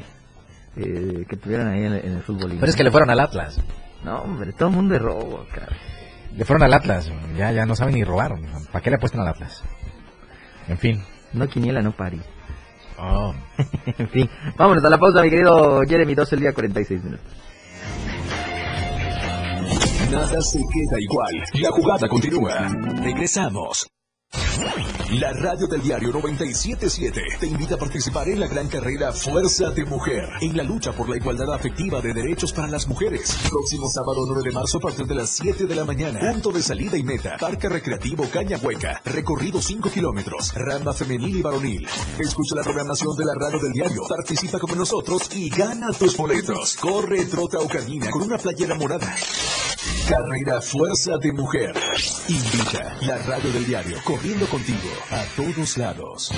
eh, 0.78 1.26
que 1.28 1.36
tuvieron 1.36 1.68
ahí 1.68 1.84
en, 1.84 1.94
el- 1.94 2.06
en 2.06 2.16
el 2.18 2.22
fútbol. 2.24 2.56
Pero 2.60 2.70
es 2.70 2.76
que 2.78 2.84
le 2.84 2.92
fueron 2.92 3.10
al 3.10 3.20
Atlas. 3.20 3.60
No, 4.06 4.20
hombre, 4.22 4.54
todo 4.54 4.70
el 4.70 4.76
mundo 4.76 4.94
de 4.94 5.00
robo, 5.00 5.46
cara. 5.54 5.76
Le 6.34 6.46
fueron 6.46 6.64
al 6.64 6.74
Atlas. 6.74 7.12
Ya, 7.36 7.52
ya 7.52 7.66
no 7.66 7.76
saben 7.76 7.96
ni 7.96 8.04
robar. 8.06 8.36
¿Para 8.72 8.82
qué 8.82 8.90
le 8.90 8.96
apuestan 8.96 9.20
al 9.22 9.28
Atlas? 9.30 9.64
En 10.70 10.78
fin. 10.78 11.04
No 11.34 11.48
quiniela, 11.50 11.82
no 11.82 11.92
pari. 11.92 12.22
Oh. 13.02 13.34
en 13.98 14.10
fin, 14.10 14.30
vámonos 14.58 14.84
a 14.84 14.90
la 14.90 14.98
pausa, 14.98 15.22
mi 15.22 15.30
querido 15.30 15.82
Jeremy, 15.88 16.16
12 16.16 16.36
el 16.36 16.42
día 16.42 16.54
46 16.54 17.04
minutos. 17.04 17.26
Nada 20.12 20.42
se 20.42 20.60
queda 20.60 21.00
igual. 21.00 21.44
La 21.62 21.70
jugada 21.70 22.08
continúa. 22.08 22.68
Regresamos. 23.02 23.88
La 25.14 25.34
radio 25.34 25.66
del 25.66 25.82
diario 25.82 26.12
977 26.12 27.22
te 27.40 27.48
invita 27.48 27.74
a 27.74 27.78
participar 27.80 28.30
en 28.30 28.40
la 28.40 28.48
gran 28.48 28.68
carrera 28.68 29.12
Fuerza 29.12 29.72
de 29.72 29.84
Mujer, 29.84 30.30
en 30.42 30.56
la 30.56 30.62
lucha 30.62 30.92
por 30.92 31.10
la 31.10 31.18
igualdad 31.18 31.52
afectiva 31.52 32.00
de 32.00 32.14
derechos 32.14 32.54
para 32.54 32.68
las 32.68 32.88
mujeres. 32.88 33.36
Próximo 33.50 33.90
sábado 33.90 34.24
9 34.28 34.44
de 34.44 34.52
marzo 34.52 34.78
a 34.78 34.82
partir 34.82 35.08
de 35.08 35.16
las 35.16 35.32
7 35.32 35.66
de 35.66 35.76
la 35.76 35.84
mañana. 35.84 36.20
Punto 36.20 36.52
de 36.52 36.62
salida 36.62 36.96
y 36.96 37.04
meta. 37.04 37.38
Parque 37.40 37.70
Recreativo 37.70 38.30
Caña 38.32 38.58
Hueca. 38.62 39.02
Recorrido 39.04 39.60
5 39.60 39.90
kilómetros. 39.90 40.54
Rama 40.54 40.94
femenil 40.94 41.38
y 41.38 41.42
varonil. 41.42 41.88
Escucha 42.20 42.56
la 42.56 42.64
programación 42.64 43.16
de 43.18 43.26
la 43.26 43.34
radio 43.34 43.60
del 43.60 43.74
diario. 43.74 44.04
Participa 44.08 44.60
como 44.60 44.76
nosotros 44.76 45.28
y 45.36 45.50
gana 45.50 45.92
tus 45.92 46.16
boletos. 46.16 46.76
Corre, 46.76 47.26
trota 47.26 47.58
o 47.58 47.68
camina 47.68 48.12
con 48.12 48.22
una 48.22 48.38
playera 48.38 48.76
morada. 48.76 49.16
Carrera 50.10 50.60
Fuerza 50.60 51.20
de 51.22 51.32
Mujer. 51.32 51.72
Invita 52.28 52.98
la 53.02 53.18
radio 53.20 53.52
del 53.52 53.64
diario 53.64 53.98
corriendo 54.04 54.48
contigo 54.48 54.90
a 55.12 55.24
todos 55.36 55.78
lados. 55.78 56.32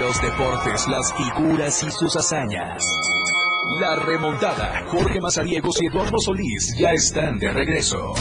Los 0.00 0.22
deportes, 0.22 0.88
las 0.88 1.12
figuras 1.12 1.82
y 1.82 1.90
sus 1.90 2.16
hazañas. 2.16 2.82
La 3.78 3.96
remontada. 3.96 4.86
Jorge 4.86 5.20
Mazariegos 5.20 5.82
y 5.82 5.86
Eduardo 5.88 6.18
Solís 6.18 6.74
ya 6.78 6.92
están 6.92 7.38
de 7.38 7.52
regreso. 7.52 8.14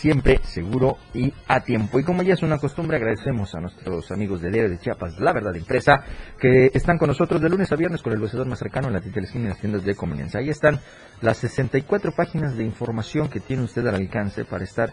siempre 0.00 0.40
seguro 0.44 0.96
y 1.12 1.32
a 1.46 1.60
tiempo. 1.60 2.00
Y 2.00 2.04
como 2.04 2.22
ya 2.22 2.32
es 2.32 2.42
una 2.42 2.58
costumbre, 2.58 2.96
agradecemos 2.96 3.54
a 3.54 3.60
nuestros 3.60 4.10
amigos 4.10 4.40
de 4.40 4.50
Diario 4.50 4.70
de 4.70 4.78
Chiapas, 4.78 5.20
La 5.20 5.34
Verdad 5.34 5.54
Impresa, 5.54 6.02
que 6.38 6.70
están 6.72 6.96
con 6.96 7.08
nosotros 7.08 7.40
de 7.40 7.50
lunes 7.50 7.70
a 7.70 7.76
viernes 7.76 8.00
con 8.00 8.14
el 8.14 8.18
vencedor 8.18 8.46
más 8.46 8.58
cercano 8.58 8.88
en 8.88 8.94
la 8.94 9.00
tienda 9.00 9.16
de 9.16 9.20
la 9.20 9.26
esquina 9.26 9.44
y 9.44 9.48
las 9.48 9.60
tiendas 9.60 9.84
de 9.84 9.94
conveniencia. 9.94 10.40
Ahí 10.40 10.48
están 10.48 10.80
las 11.20 11.36
64 11.36 12.12
páginas 12.12 12.56
de 12.56 12.64
información 12.64 13.28
que 13.28 13.40
tiene 13.40 13.64
usted 13.64 13.86
al 13.86 13.96
alcance 13.96 14.46
para 14.46 14.64
estar 14.64 14.90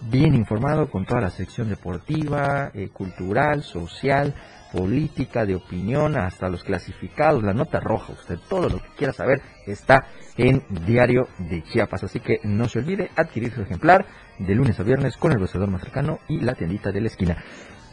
bien 0.00 0.34
informado 0.34 0.90
con 0.90 1.04
toda 1.04 1.20
la 1.20 1.30
sección 1.30 1.68
deportiva, 1.68 2.70
eh, 2.72 2.88
cultural, 2.88 3.62
social, 3.62 4.34
política, 4.72 5.44
de 5.44 5.54
opinión, 5.54 6.16
hasta 6.18 6.48
los 6.48 6.62
clasificados, 6.62 7.42
la 7.42 7.52
nota 7.52 7.80
roja, 7.80 8.12
usted 8.12 8.38
todo 8.48 8.68
lo 8.68 8.78
que 8.78 8.88
quiera 8.96 9.12
saber 9.12 9.40
está 9.66 10.06
en 10.36 10.62
Diario 10.86 11.28
de 11.38 11.62
Chiapas. 11.62 12.04
Así 12.04 12.20
que 12.20 12.40
no 12.44 12.68
se 12.68 12.80
olvide 12.80 13.10
adquirir 13.16 13.52
su 13.52 13.62
ejemplar 13.62 14.06
de 14.38 14.54
lunes 14.54 14.78
a 14.78 14.82
viernes 14.82 15.16
con 15.16 15.32
el 15.32 15.38
vencedor 15.38 15.70
más 15.70 15.82
cercano 15.82 16.18
y 16.28 16.40
la 16.40 16.54
tiendita 16.54 16.90
de 16.90 17.00
la 17.00 17.08
esquina. 17.08 17.36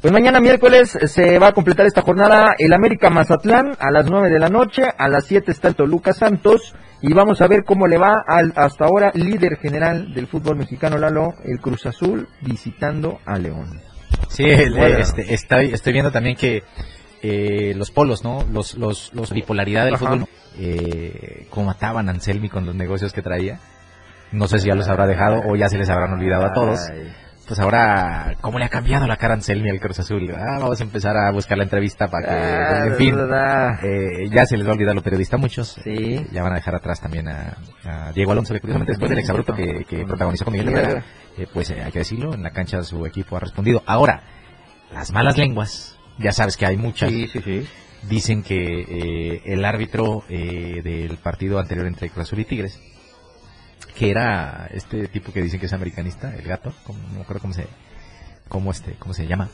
Pues 0.02 0.12
mañana 0.12 0.42
miércoles 0.42 0.98
se 1.06 1.40
va 1.40 1.48
a 1.48 1.54
completar 1.54 1.86
esta 1.86 2.02
jornada 2.02 2.56
el 2.60 2.74
América 2.74 3.10
Mazatlán 3.10 3.78
a 3.80 3.90
las 3.90 4.10
9 4.10 4.30
de 4.30 4.40
la 4.40 4.50
noche, 4.50 4.84
a 4.98 5.08
las 5.08 5.26
7 5.28 5.50
está 5.50 5.70
el 5.70 5.76
Toluca 5.76 6.12
Santos 6.12 6.76
y 7.02 7.14
vamos 7.14 7.40
a 7.42 7.48
ver 7.48 7.64
cómo 7.64 7.88
le 7.88 7.98
va 7.98 8.22
al 8.28 8.52
hasta 8.58 8.84
ahora 8.84 9.12
líder 9.14 9.56
general 9.60 10.14
del 10.14 10.28
fútbol 10.28 10.58
mexicano 10.58 10.98
Lalo, 10.98 11.36
el 11.46 11.62
Cruz 11.62 11.86
Azul 11.86 12.28
visitando 12.42 13.22
a 13.26 13.40
León. 13.40 13.93
Sí, 14.30 14.44
el- 14.44 14.74
Bueno. 14.74 14.98
este, 15.00 15.34
estoy, 15.34 15.74
estoy 15.74 15.94
viendo 15.94 16.12
también 16.12 16.36
que 16.36 16.64
eh, 17.22 17.74
los 17.76 17.92
polos, 17.92 18.24
¿no? 18.24 18.44
Los, 18.52 18.76
los, 18.76 19.14
los 19.14 19.32
bipolaridad 19.32 19.86
del 19.86 19.96
Ajá. 19.96 20.06
fútbol, 20.06 20.26
eh, 20.60 21.48
como 21.50 21.68
mataban 21.68 22.08
a 22.10 22.12
Anselmi 22.12 22.50
con 22.50 22.66
los 22.66 22.76
negocios 22.76 23.14
que 23.14 23.22
traía. 23.22 23.60
No 24.32 24.48
sé 24.48 24.60
si 24.60 24.68
ya 24.68 24.76
los 24.76 24.88
habrá 24.90 25.06
dejado 25.08 25.42
o 25.48 25.56
ya 25.56 25.70
se 25.70 25.78
les 25.78 25.90
habrán 25.90 26.14
olvidado 26.14 26.46
a 26.46 26.54
todos. 26.54 26.80
Ay. 26.92 27.14
Pues 27.48 27.60
ahora, 27.60 28.38
¿cómo 28.40 28.58
le 28.58 28.66
ha 28.66 28.70
cambiado 28.70 29.06
la 29.06 29.18
cara 29.18 29.34
a 29.34 29.36
Anselmi 29.38 29.70
al 29.70 29.80
Cruz 29.82 30.00
Azul? 30.00 30.32
Ah, 30.34 30.60
vamos 30.60 30.80
a 30.80 30.84
empezar 30.84 31.16
a 31.18 31.30
buscar 31.32 31.58
la 31.58 31.66
entrevista 31.66 32.08
para 32.10 32.26
que, 32.28 32.34
Ah, 32.34 32.86
en 32.88 32.96
fin, 32.96 33.16
eh, 33.84 34.30
ya 34.32 34.46
se 34.46 34.56
les 34.56 34.66
va 34.66 34.72
a 34.72 34.74
olvidar 34.74 34.92
a 34.92 34.96
los 34.96 35.04
periodistas 35.04 35.40
muchos. 35.40 35.78
Sí. 35.84 36.26
Ya 36.32 36.42
van 36.42 36.54
a 36.54 36.56
dejar 36.56 36.76
atrás 36.76 37.02
también 37.02 37.28
a, 37.28 37.58
a 37.84 38.12
Diego 38.14 38.32
Alonso, 38.32 38.54
que 38.54 38.62
curiosamente 38.62 38.94
después 38.94 39.10
del 39.10 39.20
exabruto 39.20 39.54
que, 39.54 39.84
que 39.88 40.06
protagonizó 40.06 40.46
con 40.46 40.54
Miguel 40.54 40.70
Herrera, 40.70 41.04
eh, 41.38 41.46
pues 41.54 41.70
eh, 41.72 41.82
hay 41.84 41.92
que 41.92 42.00
decirlo, 42.00 42.34
en 42.34 42.44
la 42.44 42.52
cancha 42.52 42.82
su 42.82 43.06
equipo 43.06 43.36
ha 43.36 43.42
respondido. 43.42 43.84
Ahora, 43.86 44.24
las 44.94 45.12
malas 45.12 45.38
lenguas, 45.38 46.00
ya 46.20 46.32
sabes 46.32 46.56
que 46.56 46.66
hay 46.66 46.78
muchas, 46.78 47.10
Sí, 47.10 47.28
sí, 47.28 47.42
sí. 47.44 47.68
dicen 48.10 48.42
que 48.44 48.56
eh, 49.36 49.42
el 49.48 49.66
árbitro 49.66 50.24
eh, 50.30 50.80
del 50.82 51.18
partido 51.18 51.60
anterior 51.60 51.88
entre 51.88 52.10
Cruz 52.10 52.24
Azul 52.28 52.40
y 52.40 52.46
Tigres, 52.46 52.80
que 53.96 54.10
era 54.10 54.68
este 54.74 55.08
tipo 55.08 55.32
que 55.32 55.42
dicen 55.42 55.60
que 55.60 55.68
es 55.68 55.74
americanista, 55.74 56.36
el 56.36 56.44
gato, 56.48 56.74
como- 56.84 57.00
no 57.10 57.16
me 57.16 57.22
acuerdo 57.22 57.42
cómo 57.42 57.54
se, 57.54 57.68
cómo 58.48 58.72
este, 58.72 58.94
cómo 58.96 59.14
se 59.14 59.28
llama, 59.28 59.50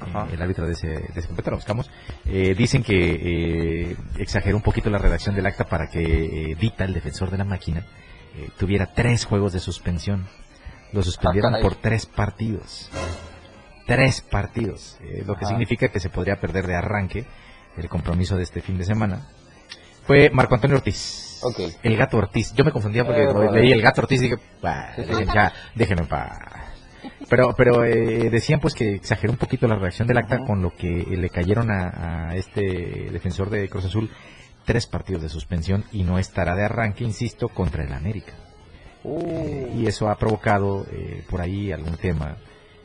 eh, 0.00 0.32
el 0.34 0.42
árbitro 0.42 0.66
de 0.66 0.72
ese, 0.72 0.86
de 0.88 1.12
ese 1.16 1.26
completo, 1.26 1.50
lo 1.50 1.56
buscamos, 1.56 1.90
eh, 2.26 2.54
dicen 2.56 2.82
que 2.82 3.90
eh, 3.90 3.96
exageró 4.18 4.56
un 4.56 4.62
poquito 4.62 4.90
la 4.90 4.98
redacción 4.98 5.34
del 5.34 5.46
acta 5.46 5.64
para 5.64 5.88
que 5.88 6.52
eh, 6.52 6.56
Dita, 6.60 6.84
el 6.84 6.94
defensor 6.94 7.30
de 7.30 7.38
la 7.38 7.44
máquina, 7.44 7.84
tuviera 8.56 8.86
tres 8.94 9.24
juegos 9.24 9.52
de 9.52 9.58
suspensión. 9.58 10.28
Lo 10.92 11.02
suspendieron 11.02 11.50
caray. 11.52 11.62
por 11.62 11.74
tres 11.74 12.06
partidos. 12.06 12.88
Tres 13.84 14.20
partidos. 14.20 14.96
lo 15.26 15.34
que 15.36 15.44
significa 15.44 15.88
que 15.88 15.98
se 15.98 16.08
podría 16.08 16.38
perder 16.40 16.66
de 16.68 16.76
arranque 16.76 17.26
el 17.76 17.88
compromiso 17.88 18.36
de 18.36 18.44
este 18.44 18.60
fin 18.60 18.78
de 18.78 18.84
semana. 18.84 19.26
Fue 20.06 20.30
Marco 20.30 20.54
Antonio 20.54 20.76
Ortiz. 20.76 21.27
El 21.82 21.96
gato 21.96 22.16
Ortiz. 22.18 22.52
Yo 22.54 22.64
me 22.64 22.72
confundía 22.72 23.04
porque 23.04 23.22
Eh, 23.22 23.52
leí 23.52 23.72
el 23.72 23.82
gato 23.82 24.02
Ortiz 24.02 24.20
y 24.20 24.24
dije, 24.24 24.36
"Bah, 24.62 24.92
Sí, 24.96 25.02
sí. 25.04 25.10
dejen- 25.10 25.34
ya, 25.34 25.52
déjenme 25.74 26.02
en 26.02 26.08
paz". 26.08 26.38
Pero, 27.28 27.54
pero 27.56 27.84
eh, 27.84 28.28
decían 28.30 28.60
pues 28.60 28.74
que 28.74 28.94
exageró 28.94 29.32
un 29.32 29.38
poquito 29.38 29.66
la 29.68 29.76
redacción 29.76 30.08
del 30.08 30.18
acta 30.18 30.38
con 30.44 30.62
lo 30.62 30.74
que 30.74 30.88
le 30.88 31.30
cayeron 31.30 31.70
a, 31.70 32.28
a 32.30 32.34
este 32.36 33.08
defensor 33.12 33.50
de 33.50 33.68
Cruz 33.68 33.84
Azul 33.84 34.10
tres 34.64 34.86
partidos 34.86 35.22
de 35.22 35.28
suspensión 35.28 35.84
y 35.92 36.02
no 36.04 36.18
estará 36.18 36.54
de 36.54 36.64
arranque, 36.64 37.04
insisto, 37.04 37.48
contra 37.48 37.84
el 37.84 37.92
América. 37.92 38.32
Eh, 39.04 39.72
y 39.76 39.86
eso 39.86 40.08
ha 40.10 40.18
provocado 40.18 40.86
eh, 40.90 41.22
por 41.30 41.40
ahí 41.40 41.70
algún 41.72 41.96
tema. 41.96 42.36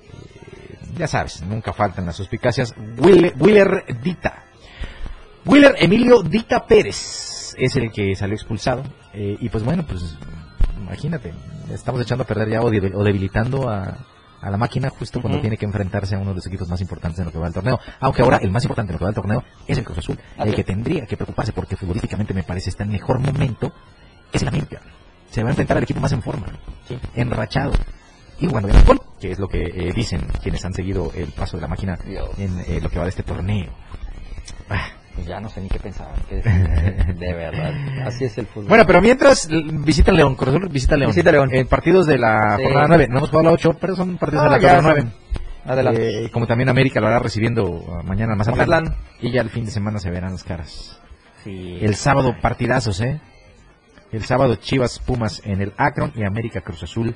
Eh, 0.04 0.78
ya 0.98 1.08
sabes, 1.08 1.42
nunca 1.42 1.74
faltan 1.74 2.06
las 2.06 2.16
suspicacias. 2.16 2.74
Will- 2.98 3.34
Willer 3.40 3.84
Dita. 4.02 4.44
Willer 5.46 5.76
Emilio 5.80 6.22
Dita 6.24 6.66
Pérez 6.66 6.96
es 7.58 7.76
el 7.76 7.92
que 7.92 8.16
salió 8.16 8.36
expulsado. 8.36 8.84
Eh, 9.14 9.38
y 9.40 9.50
pues 9.50 9.64
bueno, 9.64 9.86
pues 9.86 10.18
imagínate, 10.78 11.34
estamos 11.72 12.02
echando 12.02 12.24
a 12.24 12.28
perder 12.28 12.50
ya 12.50 12.62
o, 12.62 12.70
debil- 12.72 12.94
o 12.96 13.04
debilitando 13.04 13.70
a, 13.70 13.98
a 14.42 14.50
la 14.50 14.58
máquina 14.58 14.90
justo 14.90 15.22
cuando 15.22 15.38
tiene 15.42 15.58
que 15.58 15.66
enfrentarse 15.66 16.16
a 16.16 16.20
uno 16.20 16.30
de 16.32 16.36
los 16.36 16.48
equipos 16.48 16.68
más 16.70 16.82
importantes 16.82 17.20
en 17.20 17.26
lo 17.26 17.32
que 17.32 17.38
va 17.38 17.46
del 17.46 17.54
torneo. 17.54 17.80
Aunque 18.00 18.22
ahora 18.22 18.38
el 18.38 18.52
más 18.52 18.64
importante 18.64 18.92
en 18.92 18.96
lo 18.96 19.00
que 19.00 19.06
va 19.06 19.10
del 19.12 19.16
torneo 19.16 19.44
es 19.68 19.78
el 19.78 19.84
Cruz 19.84 19.98
Azul. 20.00 20.18
El 20.38 20.56
que 20.56 20.64
tendría 20.64 21.06
que 21.06 21.16
preocuparse 21.16 21.54
porque 21.54 21.76
futbolísticamente 21.78 22.34
me 22.34 22.44
parece 22.44 22.70
está 22.70 22.84
en 22.84 22.90
mejor 22.92 23.20
momento 23.20 23.72
es 24.32 24.42
el 24.42 24.48
América. 24.48 24.82
Se 25.32 25.42
va 25.44 25.50
a 25.50 25.52
enfrentar 25.52 25.78
al 25.78 25.84
equipo 25.84 26.00
más 26.00 26.12
en 26.12 26.22
forma, 26.22 26.46
enrachado. 27.16 27.74
Y 28.40 28.48
bien 28.48 28.66
al 28.66 28.72
fútbol, 28.74 29.00
que 29.22 29.32
es 29.32 29.40
lo 29.40 29.48
que 29.48 29.64
eh, 29.64 29.94
dicen 29.96 30.22
quienes 30.42 30.66
han 30.66 30.74
seguido 30.74 31.12
el 31.16 31.32
paso 31.32 31.56
de 31.58 31.62
la 31.62 31.68
máquina 31.68 31.98
en 32.38 32.60
eh, 32.68 32.80
lo 32.82 32.90
que 32.90 32.98
va 32.98 33.06
de 33.06 33.10
este 33.10 33.24
torneo. 33.24 33.72
Ah. 34.70 34.88
Pues 35.16 35.28
ya 35.28 35.40
no 35.40 35.48
sé 35.50 35.62
ni 35.62 35.70
qué 35.70 35.80
pensar. 35.80 36.08
qué 36.28 36.38
decir, 36.38 37.16
de 37.20 37.34
verdad. 37.34 37.72
Así 38.08 38.26
es 38.26 38.38
el 38.40 38.48
fútbol. 38.48 38.68
Bueno, 38.70 38.86
pero 38.88 39.02
mientras 39.02 39.48
visita 39.50 40.12
León, 40.12 40.36
Cruz 40.36 40.56
Azul 40.56 40.70
visita 40.70 40.98
León. 40.98 41.12
Visita 41.12 41.32
León. 41.32 41.50
En 41.54 41.68
partidos 41.68 42.08
de 42.08 42.18
la 42.18 42.56
Sí. 42.58 42.64
jornada 42.64 42.88
9. 42.88 43.08
No 43.10 43.18
hemos 43.20 43.30
jugado 43.30 43.50
la 43.50 43.54
8, 43.54 43.78
pero 43.80 43.96
son 43.96 44.18
partidos 44.18 44.44
Ah, 44.44 44.46
de 44.46 44.52
la 44.52 44.60
ya 44.60 44.76
jornada 44.76 44.96
son. 45.02 45.12
9. 45.14 45.44
Adelante. 45.66 46.26
Eh, 46.26 46.32
como 46.32 46.48
también 46.48 46.68
América 46.70 47.00
lo 47.00 47.08
hará 47.08 47.20
recibiendo 47.20 47.64
uh, 47.70 48.04
mañana 48.04 48.34
al 48.34 48.38
Mazatlán. 48.40 48.96
Y 49.22 49.32
ya 49.32 49.42
el 49.42 49.50
fin 49.50 49.66
de 49.66 49.72
semana 49.72 50.00
se 50.00 50.10
verán 50.10 50.32
las 50.34 50.44
caras. 50.44 51.00
Sí. 51.44 51.78
El 51.82 51.96
sábado 51.96 52.36
partidazos, 52.42 53.00
¿eh? 53.02 53.22
El 54.12 54.24
sábado 54.24 54.56
Chivas 54.56 55.00
Pumas 55.00 55.42
en 55.46 55.62
el 55.62 55.74
Akron 55.78 56.12
y 56.16 56.24
América 56.26 56.62
Cruz 56.62 56.84
Azul 56.84 57.16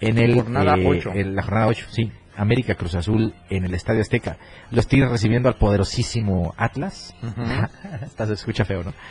en 0.00 0.18
el 0.18 0.34
Jornada 0.34 0.74
eh, 0.76 0.84
ocho. 0.86 1.10
en 1.14 1.34
la 1.34 1.42
jornada 1.42 1.66
8, 1.68 1.86
sí. 1.90 2.12
América 2.36 2.74
Cruz 2.74 2.94
Azul 2.94 3.34
en 3.50 3.64
el 3.64 3.74
Estadio 3.74 4.00
Azteca. 4.00 4.36
Los 4.70 4.86
Tigres 4.86 5.10
recibiendo 5.10 5.48
al 5.48 5.56
poderosísimo 5.56 6.54
Atlas. 6.56 7.14
Hasta 8.02 8.26
se 8.26 8.32
escucha 8.34 8.64
feo, 8.64 8.82
¿no? 8.84 8.92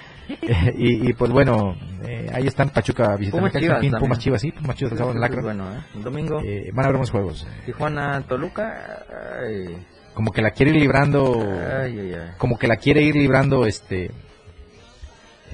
Y, 0.77 1.09
y, 1.09 1.13
pues 1.13 1.29
bueno, 1.31 1.75
eh, 2.07 2.29
ahí 2.33 2.47
están 2.47 2.69
Pachuca 2.69 3.17
visitando 3.17 3.47
Pumas 3.49 3.61
Chivas 3.61 3.73
Campín. 3.73 3.91
Pumas 3.99 4.19
Chivas, 4.19 4.41
sí, 4.41 4.51
Pumas 4.53 4.75
Chivas 4.77 4.91
el 4.93 4.97
sábado 4.97 5.17
en 5.17 5.23
Akron. 5.23 5.43
Bueno, 5.43 5.73
¿eh? 5.73 5.79
Domingo. 5.95 6.39
Eh, 6.41 6.71
van 6.73 6.85
a 6.85 6.87
haber 6.87 6.95
unos 6.97 7.11
juegos. 7.11 7.45
Tijuana, 7.65 8.21
Toluca. 8.21 9.03
Ay, 9.41 9.85
Como 10.13 10.31
que 10.31 10.41
la 10.41 10.51
quiere 10.51 10.71
ir 10.71 10.77
librando, 10.77 11.41
ay, 11.41 11.99
ay. 11.99 12.13
ay. 12.13 12.29
como 12.37 12.57
que 12.57 12.67
la 12.67 12.77
quiere 12.77 13.01
ir 13.01 13.15
librando 13.15 13.65
este 13.65 14.11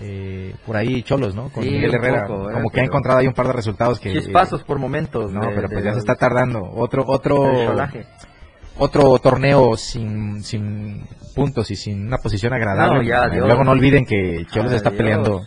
eh, 0.02 0.56
por 0.66 0.76
ahí 0.78 1.02
Cholos, 1.04 1.34
¿no? 1.36 1.50
Con 1.50 1.64
Sí, 1.64 1.72
Miguel 1.72 1.94
Herrera, 1.96 2.28
poco, 2.28 2.50
¿eh? 2.50 2.54
como 2.54 2.70
que 2.70 2.82
ha 2.82 2.84
encontrado 2.84 3.20
ahí 3.20 3.28
un 3.28 3.34
par 3.34 3.48
de 3.48 3.54
resultados 3.54 4.00
que 4.00 4.14
Chispazos 4.14 4.64
por 4.64 4.80
momentos. 4.80 5.32
no, 5.32 5.42
de- 5.42 5.48
pero 5.56 5.68
de 5.68 5.74
pues 5.74 5.84
ya 5.86 5.94
se 5.94 6.00
está 6.00 6.16
tardando. 6.16 6.62
Otro 6.62 7.04
otro 7.08 7.44
otro 8.80 9.18
torneo 9.20 9.76
sin 9.76 10.44
sin 10.44 11.06
puntos 11.36 11.72
y 11.72 11.76
sin 11.76 12.08
una 12.08 12.18
posición 12.18 12.54
agradable. 12.54 12.98
No, 12.98 13.02
ya, 13.04 13.26
Eh, 13.26 13.32
Dios. 13.32 13.48
Luego 13.48 13.64
no 13.64 13.72
olviden 13.72 14.06
que 14.06 14.46
Cholos 14.52 14.72
está 14.74 14.90
Adiós. 14.90 14.98
peleando 15.00 15.42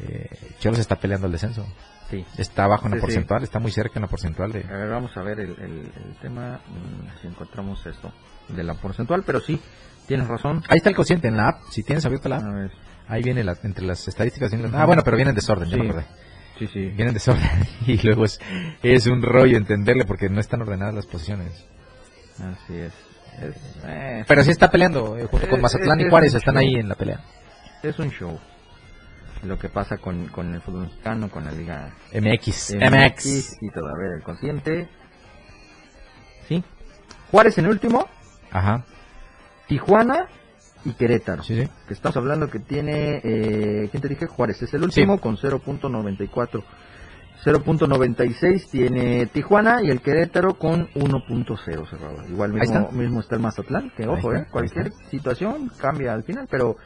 eh, 0.00 0.28
Cholos 0.58 0.78
está 0.78 0.96
peleando 0.96 1.26
el 1.26 1.32
descenso. 1.32 1.66
Sí. 2.10 2.24
Está 2.36 2.64
abajo 2.64 2.86
en 2.86 2.90
la 2.92 2.96
Sí, 2.96 3.00
sí. 3.00 3.06
porcentual, 3.06 3.42
está 3.42 3.58
muy 3.58 3.70
cerca 3.70 3.92
en 3.98 4.02
la 4.02 4.08
porcentual 4.08 4.52
de 4.52 4.64
A 4.64 4.72
ver, 4.76 4.88
vamos 4.90 5.16
a 5.16 5.22
ver 5.22 5.40
el, 5.40 5.50
el- 5.50 5.92
el 6.04 6.16
tema, 6.20 6.60
mm, 6.68 7.20
si 7.20 7.26
encontramos 7.28 7.86
esto, 7.86 8.12
de 8.48 8.62
la 8.64 8.74
porcentual, 8.74 9.22
pero 9.24 9.40
sí, 9.40 9.58
tienes 10.06 10.28
razón. 10.28 10.62
Ahí 10.68 10.76
está 10.78 10.90
el 10.90 10.96
cociente 10.96 11.28
en 11.28 11.36
la 11.38 11.48
app, 11.48 11.60
si 11.70 11.82
tienes 11.82 12.04
abierta 12.04 12.28
la 12.28 12.36
app. 12.36 12.42
A 12.44 12.52
ver, 12.54 12.70
Ahí 13.12 13.22
viene 13.22 13.44
la- 13.44 13.56
entre 13.62 13.84
las 13.84 14.06
estadísticas. 14.08 14.50
viene 14.50 14.68
la- 14.68 14.82
Ah, 14.82 14.86
bueno, 14.86 15.02
pero 15.04 15.16
viene 15.16 15.30
en 15.30 15.34
desorden, 15.36 15.68
ya 15.68 15.76
Sí. 15.76 15.82
me 15.82 15.88
acordé. 15.90 16.06
sí, 16.58 16.66
sí. 16.68 16.80
Viene 16.86 17.08
en 17.08 17.14
desorden 17.14 17.50
y 17.86 17.98
luego 18.06 18.24
es, 18.24 18.40
es 18.82 19.06
un 19.06 19.22
rollo 19.22 19.56
entenderle 19.58 20.04
porque 20.04 20.28
no 20.30 20.40
están 20.40 20.62
ordenadas 20.62 20.94
las 20.94 21.06
posiciones. 21.06 21.66
Así 22.38 22.76
es. 22.78 22.92
Es, 23.40 23.56
eh, 23.84 24.24
Pero 24.28 24.44
sí 24.44 24.50
está 24.50 24.70
peleando, 24.70 25.16
eh, 25.18 25.26
junto 25.26 25.48
con 25.48 25.60
Mazatlán 25.60 26.00
y 26.00 26.08
Juárez 26.08 26.34
están 26.34 26.54
show. 26.54 26.60
ahí 26.62 26.74
en 26.76 26.88
la 26.88 26.94
pelea. 26.94 27.20
es 27.82 27.98
un 27.98 28.10
show. 28.10 28.38
Lo 29.42 29.58
que 29.58 29.68
pasa 29.68 29.96
con, 29.98 30.28
con 30.28 30.54
el 30.54 30.60
fútbol 30.62 30.82
mexicano, 30.84 31.28
con 31.28 31.44
la 31.44 31.50
liga 31.52 31.90
MX. 32.14 32.74
MX 32.76 33.56
y 33.60 33.70
todo. 33.74 33.88
A 33.88 33.98
ver, 33.98 34.12
el 34.18 34.22
consciente. 34.22 34.88
Sí. 36.48 36.62
Juárez 37.30 37.58
en 37.58 37.66
último, 37.66 38.08
Ajá, 38.50 38.84
Tijuana 39.66 40.28
y 40.84 40.92
Querétaro. 40.92 41.42
sí, 41.42 41.62
sí. 41.62 41.68
que 41.86 41.94
estamos 41.94 42.16
hablando 42.16 42.48
que 42.48 42.58
tiene, 42.58 43.20
eh, 43.22 43.88
¿quién 43.90 44.00
te 44.00 44.08
dije? 44.08 44.26
Juárez 44.26 44.62
es 44.62 44.74
el 44.74 44.84
último 44.84 45.18
con 45.18 45.36
0.94. 45.36 46.62
0.96 47.44 48.70
tiene 48.70 49.26
Tijuana 49.26 49.82
y 49.82 49.90
el 49.90 50.00
Querétaro 50.00 50.54
con 50.54 50.88
1.0 50.94 51.90
cerrado. 51.90 52.28
Igual 52.28 52.52
mismo, 52.52 52.62
está. 52.62 52.92
mismo 52.92 53.20
está 53.20 53.34
el 53.34 53.42
Mazatlán, 53.42 53.90
que 53.96 54.06
ojo, 54.06 54.32
está, 54.32 54.44
eh, 54.44 54.46
cualquier 54.50 54.92
situación 55.10 55.70
cambia 55.80 56.12
al 56.12 56.22
final, 56.22 56.46
pero 56.48 56.76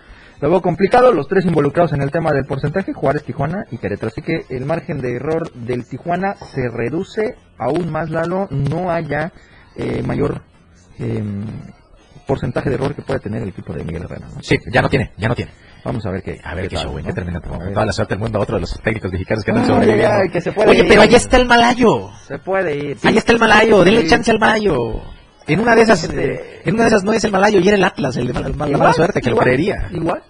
lo 0.41 0.51
veo 0.51 0.63
complicado, 0.63 1.13
los 1.13 1.29
tres 1.29 1.45
involucrados 1.45 1.93
en 1.93 2.01
el 2.01 2.11
tema 2.11 2.33
del 2.33 2.47
porcentaje, 2.47 2.95
Juárez, 2.95 3.25
Tijuana 3.25 3.65
y 3.71 3.77
Querétaro. 3.77 4.09
Así 4.09 4.23
que 4.23 4.47
el 4.49 4.65
margen 4.65 5.01
de 5.01 5.17
error 5.17 5.53
del 5.53 5.87
Tijuana 5.87 6.35
se 6.37 6.69
reduce 6.69 7.37
aún 7.59 7.91
más, 7.91 8.09
Lalo, 8.09 8.49
no 8.51 8.91
haya 8.91 9.33
eh, 9.77 10.03
mayor 10.03 10.41
em, 10.99 11.45
porcentaje 12.27 12.69
de 12.69 12.75
error 12.75 12.95
que 12.95 13.03
puede 13.03 13.21
tener 13.21 13.43
el 13.43 13.49
equipo 13.51 13.73
de 13.73 13.85
Miguel 13.85 14.03
Herrera. 14.05 14.27
¿no? 14.35 14.43
Sí, 14.43 14.59
ya 14.73 14.83
no 14.83 14.89
tiene, 14.89 15.13
ya 15.17 15.29
no 15.29 15.35
tiene. 15.35 15.53
Vamos 15.85 16.05
a 16.05 16.11
ver 16.11 16.23
qué. 16.23 16.41
A 16.43 16.55
ver 16.55 16.69
qué, 16.69 16.77
show, 16.77 16.91
güey, 16.91 17.05
¿no? 17.05 17.15
termina 17.15 17.41
toda 17.41 17.87
la 17.87 17.93
suerte 17.93 18.15
del 18.15 18.21
mundo 18.21 18.39
a 18.39 18.43
otro 18.43 18.57
de 18.57 18.63
los 18.63 18.81
técnicos 18.83 19.13
mexicanos 19.13 19.45
que 19.45 19.51
andan 19.53 19.67
sobreviviendo. 19.67 20.17
Oye, 20.67 20.79
ir. 20.81 20.89
pero 20.89 21.03
ahí 21.03 21.15
está 21.15 21.37
el 21.37 21.47
Malayo. 21.47 22.11
Se 22.27 22.39
puede 22.41 22.77
ir. 22.77 22.99
Ahí 23.05 23.17
está 23.17 23.33
el 23.33 23.39
Malayo, 23.39 23.85
denle 23.85 24.03
Sí. 24.03 24.09
chance 24.09 24.31
al 24.33 24.41
Malayo. 24.41 25.01
En 25.47 25.61
una 25.61 25.77
de 25.77 25.83
esas, 25.83 26.03
Este- 26.03 26.35
eh, 26.35 26.63
en 26.65 26.75
una 26.75 26.83
de 26.85 26.89
esas 26.89 27.05
no 27.05 27.13
es 27.13 27.23
el 27.23 27.31
Malayo 27.31 27.61
y 27.61 27.69
era 27.69 27.77
el 27.77 27.85
Atlas, 27.85 28.17
el 28.17 28.27
de 28.27 28.33
mala, 28.33 28.49
mala- 28.49 28.79
mala 28.79 28.93
suerte, 28.93 29.21
que 29.21 29.31
lo 29.31 29.37
creería. 29.37 29.87
Igual. 29.93 30.23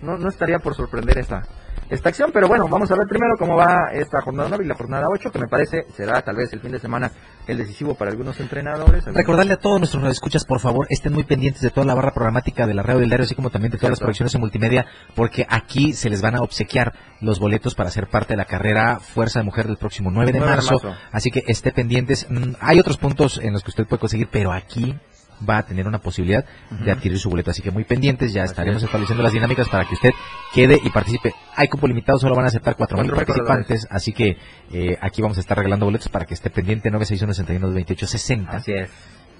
No, 0.00 0.16
no 0.16 0.28
estaría 0.30 0.58
por 0.60 0.74
sorprender 0.74 1.18
esta, 1.18 1.42
esta 1.90 2.08
acción, 2.08 2.30
pero 2.32 2.48
bueno, 2.48 2.66
vamos 2.68 2.90
a 2.90 2.94
ver 2.96 3.06
primero 3.06 3.34
cómo 3.38 3.54
va 3.54 3.90
esta 3.92 4.22
jornada 4.22 4.48
9 4.48 4.64
y 4.64 4.68
la 4.68 4.74
jornada 4.74 5.06
8, 5.12 5.30
que 5.30 5.38
me 5.38 5.46
parece 5.46 5.84
será 5.94 6.22
tal 6.22 6.36
vez 6.36 6.50
el 6.54 6.60
fin 6.60 6.72
de 6.72 6.78
semana 6.80 7.12
el 7.46 7.58
decisivo 7.58 7.94
para 7.94 8.10
algunos 8.10 8.38
entrenadores. 8.40 9.00
algunos- 9.06 9.16
Recordarle 9.16 9.54
a 9.54 9.56
todos 9.58 9.78
nuestros 9.80 10.04
escuchas, 10.10 10.44
por 10.44 10.60
favor, 10.60 10.86
estén 10.90 11.12
muy 11.12 11.24
pendientes 11.24 11.62
de 11.62 11.70
toda 11.70 11.86
la 11.86 11.94
barra 11.94 12.12
programática 12.12 12.66
de 12.66 12.74
la 12.74 12.82
radio 12.82 13.00
del 13.00 13.08
diario, 13.08 13.24
así 13.24 13.34
como 13.34 13.50
también 13.50 13.72
de 13.72 13.78
todas 13.78 13.90
las 13.90 13.98
proyecciones 14.00 14.34
en 14.34 14.40
multimedia, 14.40 14.86
porque 15.14 15.46
aquí 15.48 15.92
se 15.92 16.08
les 16.10 16.22
van 16.22 16.36
a 16.36 16.40
obsequiar 16.42 16.92
los 17.20 17.38
boletos 17.40 17.74
para 17.74 17.90
ser 17.90 18.08
parte 18.08 18.34
de 18.34 18.36
la 18.38 18.44
carrera 18.44 19.00
Fuerza 19.00 19.40
de 19.40 19.44
Mujer 19.44 19.66
del 19.66 19.76
próximo 19.76 20.10
9 20.10 20.32
de 20.32 20.38
9 20.38 20.50
de 20.50 20.56
marzo. 20.56 20.72
marzo. 20.82 20.94
Así 21.10 21.30
que 21.30 21.42
esté 21.46 21.72
pendientes. 21.72 22.26
Mm, 22.30 22.52
Hay 22.60 22.78
otros 22.78 22.96
puntos 22.98 23.38
en 23.42 23.52
los 23.52 23.62
que 23.62 23.70
usted 23.70 23.86
puede 23.86 24.00
conseguir, 24.00 24.28
pero 24.30 24.52
aquí 24.52 24.96
va 25.48 25.58
a 25.58 25.62
tener 25.66 25.86
una 25.86 25.98
posibilidad 25.98 26.44
de 26.70 26.90
adquirir 26.90 27.18
su 27.18 27.30
boleto. 27.30 27.50
Así 27.50 27.62
que 27.62 27.70
muy 27.70 27.84
pendientes, 27.84 28.32
ya 28.32 28.42
Así 28.42 28.52
estaremos 28.52 28.82
es. 28.82 28.86
estableciendo 28.86 29.22
las 29.22 29.32
dinámicas 29.32 29.68
para 29.68 29.84
que 29.84 29.94
usted 29.94 30.10
quede 30.52 30.78
y 30.82 30.90
participe. 30.90 31.34
Hay 31.56 31.68
cupo 31.68 31.86
limitado, 31.86 32.18
solo 32.18 32.34
van 32.34 32.44
a 32.44 32.48
aceptar 32.48 32.74
4.000 32.74 32.76
Cuatro 32.78 32.98
mil 33.02 33.12
participantes, 33.12 33.86
así 33.90 34.12
que 34.12 34.36
eh, 34.72 34.98
aquí 35.00 35.22
vamos 35.22 35.36
a 35.38 35.40
estar 35.40 35.56
regalando 35.56 35.86
boletos 35.86 36.08
para 36.08 36.24
que 36.26 36.34
esté 36.34 36.50
pendiente 36.50 36.90
961 36.90 37.34
61 37.34 37.74
28 37.74 38.06
60 38.06 38.56
Así 38.56 38.72
es. 38.72 38.90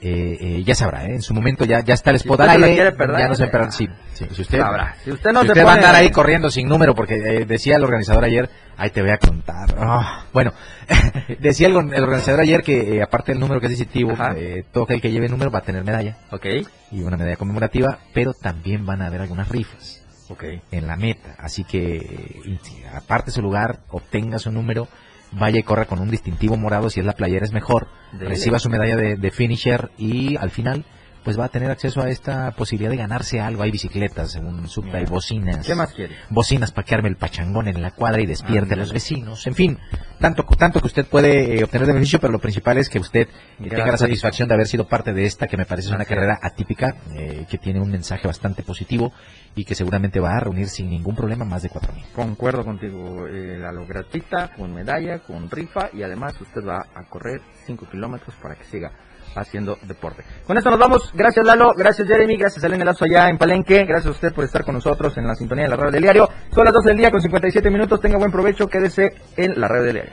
Eh, 0.02 0.38
eh, 0.40 0.64
ya 0.64 0.74
sabrá, 0.74 1.04
¿eh? 1.06 1.14
en 1.14 1.22
su 1.22 1.32
momento 1.32 1.64
ya, 1.64 1.80
ya 1.80 1.94
está 1.94 2.10
el 2.10 2.16
spot 2.16 2.40
usted 2.40 2.50
al 2.52 2.64
aire, 2.64 2.92
perder, 2.92 3.18
ya 3.20 3.28
no 3.28 3.34
se 3.34 3.46
perder, 3.46 3.72
sí, 3.72 3.88
sí, 4.14 4.26
si 4.32 4.42
usted, 4.42 4.58
Sabrá. 4.58 4.96
Si 5.04 5.12
usted 5.12 5.30
no 5.32 5.40
si 5.40 5.46
se 5.46 5.52
usted 5.52 5.64
va 5.64 5.72
a 5.72 5.74
andar 5.74 5.94
ahí 5.94 6.10
corriendo 6.10 6.50
sin 6.50 6.68
número, 6.68 6.94
porque 6.94 7.14
eh, 7.14 7.44
decía 7.46 7.76
el 7.76 7.84
organizador 7.84 8.24
ayer, 8.24 8.50
ahí 8.76 8.90
te 8.90 9.00
voy 9.00 9.12
a 9.12 9.18
contar, 9.18 9.74
Ah, 9.78 10.24
bueno, 10.32 10.52
decía 11.38 11.68
el, 11.68 11.74
el 11.76 12.02
organizador 12.02 12.40
ayer 12.40 12.62
que 12.62 12.96
eh, 12.96 13.02
aparte 13.02 13.32
del 13.32 13.40
número 13.40 13.60
que 13.60 13.66
es 13.66 13.78
decisivo, 13.78 14.12
Ajá. 14.12 14.34
eh, 14.36 14.64
todo 14.72 14.84
aquel 14.84 15.00
que 15.00 15.10
lleve 15.10 15.28
número 15.28 15.50
va 15.50 15.60
a 15.60 15.62
tener 15.62 15.84
medalla 15.84 16.16
Ok, 16.30 16.46
y 16.90 17.02
una 17.02 17.16
medalla 17.16 17.36
conmemorativa, 17.36 17.98
pero 18.12 18.32
también 18.34 18.84
van 18.84 19.02
a 19.02 19.06
haber 19.06 19.20
algunas 19.20 19.48
rifas 19.48 20.02
ok. 20.28 20.44
en 20.72 20.86
la 20.86 20.96
meta. 20.96 21.36
Así 21.38 21.64
que, 21.64 22.58
aparte 22.94 23.30
su 23.30 23.40
lugar, 23.42 23.78
obtenga 23.90 24.38
su 24.38 24.50
número, 24.50 24.88
vaya 25.32 25.60
y 25.60 25.62
corra 25.62 25.86
con 25.86 26.00
un 26.00 26.10
distintivo 26.10 26.56
morado, 26.56 26.90
si 26.90 27.00
es 27.00 27.06
la 27.06 27.12
playera 27.12 27.44
es 27.44 27.52
mejor, 27.52 27.88
reciba 28.12 28.58
su 28.58 28.68
medalla 28.68 28.96
de, 28.96 29.16
de 29.16 29.30
finisher 29.30 29.90
y 29.98 30.36
al 30.36 30.50
final 30.50 30.84
pues 31.24 31.38
va 31.38 31.46
a 31.46 31.48
tener 31.48 31.70
acceso 31.70 32.00
a 32.02 32.08
esta 32.08 32.50
posibilidad 32.52 32.90
de 32.90 32.96
ganarse 32.96 33.40
algo. 33.40 33.62
Hay 33.62 33.70
bicicletas, 33.70 34.34
un 34.36 34.68
subte, 34.68 34.96
hay 34.96 35.04
bocinas. 35.04 35.66
¿Qué 35.66 35.74
más 35.74 35.92
quiere? 35.92 36.16
Bocinas 36.30 36.72
para 36.72 36.84
que 36.84 36.94
arme 36.94 37.08
el 37.08 37.16
pachangón 37.16 37.68
en 37.68 37.80
la 37.80 37.92
cuadra 37.92 38.20
y 38.22 38.26
despierte 38.26 38.74
a 38.74 38.76
los 38.76 38.92
vecinos. 38.92 39.46
En 39.46 39.54
fin, 39.54 39.78
tanto, 40.18 40.44
tanto 40.44 40.80
que 40.80 40.86
usted 40.86 41.06
puede 41.06 41.58
eh, 41.58 41.64
obtener 41.64 41.86
de 41.86 41.92
beneficio, 41.92 42.20
pero 42.20 42.32
lo 42.32 42.38
principal 42.38 42.78
es 42.78 42.88
que 42.88 42.98
usted 42.98 43.28
eh, 43.60 43.68
tenga 43.68 43.92
la 43.92 43.96
satisfacción 43.96 44.48
de 44.48 44.54
haber 44.54 44.66
sido 44.66 44.86
parte 44.86 45.12
de 45.12 45.26
esta, 45.26 45.46
que 45.46 45.56
me 45.56 45.64
parece 45.64 45.88
una 45.88 46.02
es. 46.02 46.08
carrera 46.08 46.38
atípica, 46.42 46.96
eh, 47.14 47.46
que 47.48 47.58
tiene 47.58 47.80
un 47.80 47.90
mensaje 47.90 48.26
bastante 48.26 48.62
positivo 48.62 49.12
y 49.54 49.64
que 49.64 49.74
seguramente 49.74 50.20
va 50.20 50.36
a 50.36 50.40
reunir 50.40 50.68
sin 50.68 50.88
ningún 50.90 51.14
problema 51.14 51.44
más 51.44 51.62
de 51.62 51.70
4.000. 51.70 52.12
Concuerdo 52.14 52.64
contigo, 52.64 53.26
eh, 53.26 53.58
la 53.58 53.72
lo 53.72 53.86
gratuita, 53.86 54.50
con 54.56 54.72
medalla, 54.72 55.20
con 55.20 55.50
rifa 55.50 55.90
y 55.92 56.02
además 56.02 56.40
usted 56.40 56.66
va 56.66 56.86
a 56.94 57.04
correr 57.04 57.40
5 57.66 57.86
kilómetros 57.90 58.34
para 58.36 58.54
que 58.54 58.64
siga 58.64 58.92
haciendo 59.34 59.78
deporte. 59.82 60.24
Con 60.46 60.56
esto 60.56 60.70
nos 60.70 60.78
vamos. 60.78 61.10
Gracias 61.14 61.44
Lalo, 61.44 61.72
gracias 61.76 62.08
Jeremy, 62.08 62.36
gracias 62.36 62.64
Elena 62.64 62.84
Lazo 62.84 63.04
allá 63.04 63.28
en 63.28 63.38
Palenque, 63.38 63.84
gracias 63.84 64.06
a 64.06 64.10
usted 64.10 64.32
por 64.32 64.44
estar 64.44 64.64
con 64.64 64.74
nosotros 64.74 65.16
en 65.18 65.26
la 65.26 65.34
sintonía 65.34 65.64
de 65.64 65.70
la 65.70 65.76
radio 65.76 65.92
del 65.92 66.02
diario. 66.02 66.28
Son 66.54 66.64
las 66.64 66.74
12 66.74 66.88
del 66.88 66.98
día 66.98 67.10
con 67.10 67.20
57 67.20 67.70
minutos, 67.70 68.00
tenga 68.00 68.18
buen 68.18 68.30
provecho, 68.30 68.68
quédese 68.68 69.10
en 69.36 69.60
la 69.60 69.68
radio 69.68 69.84
del 69.84 69.94
diario. 69.94 70.12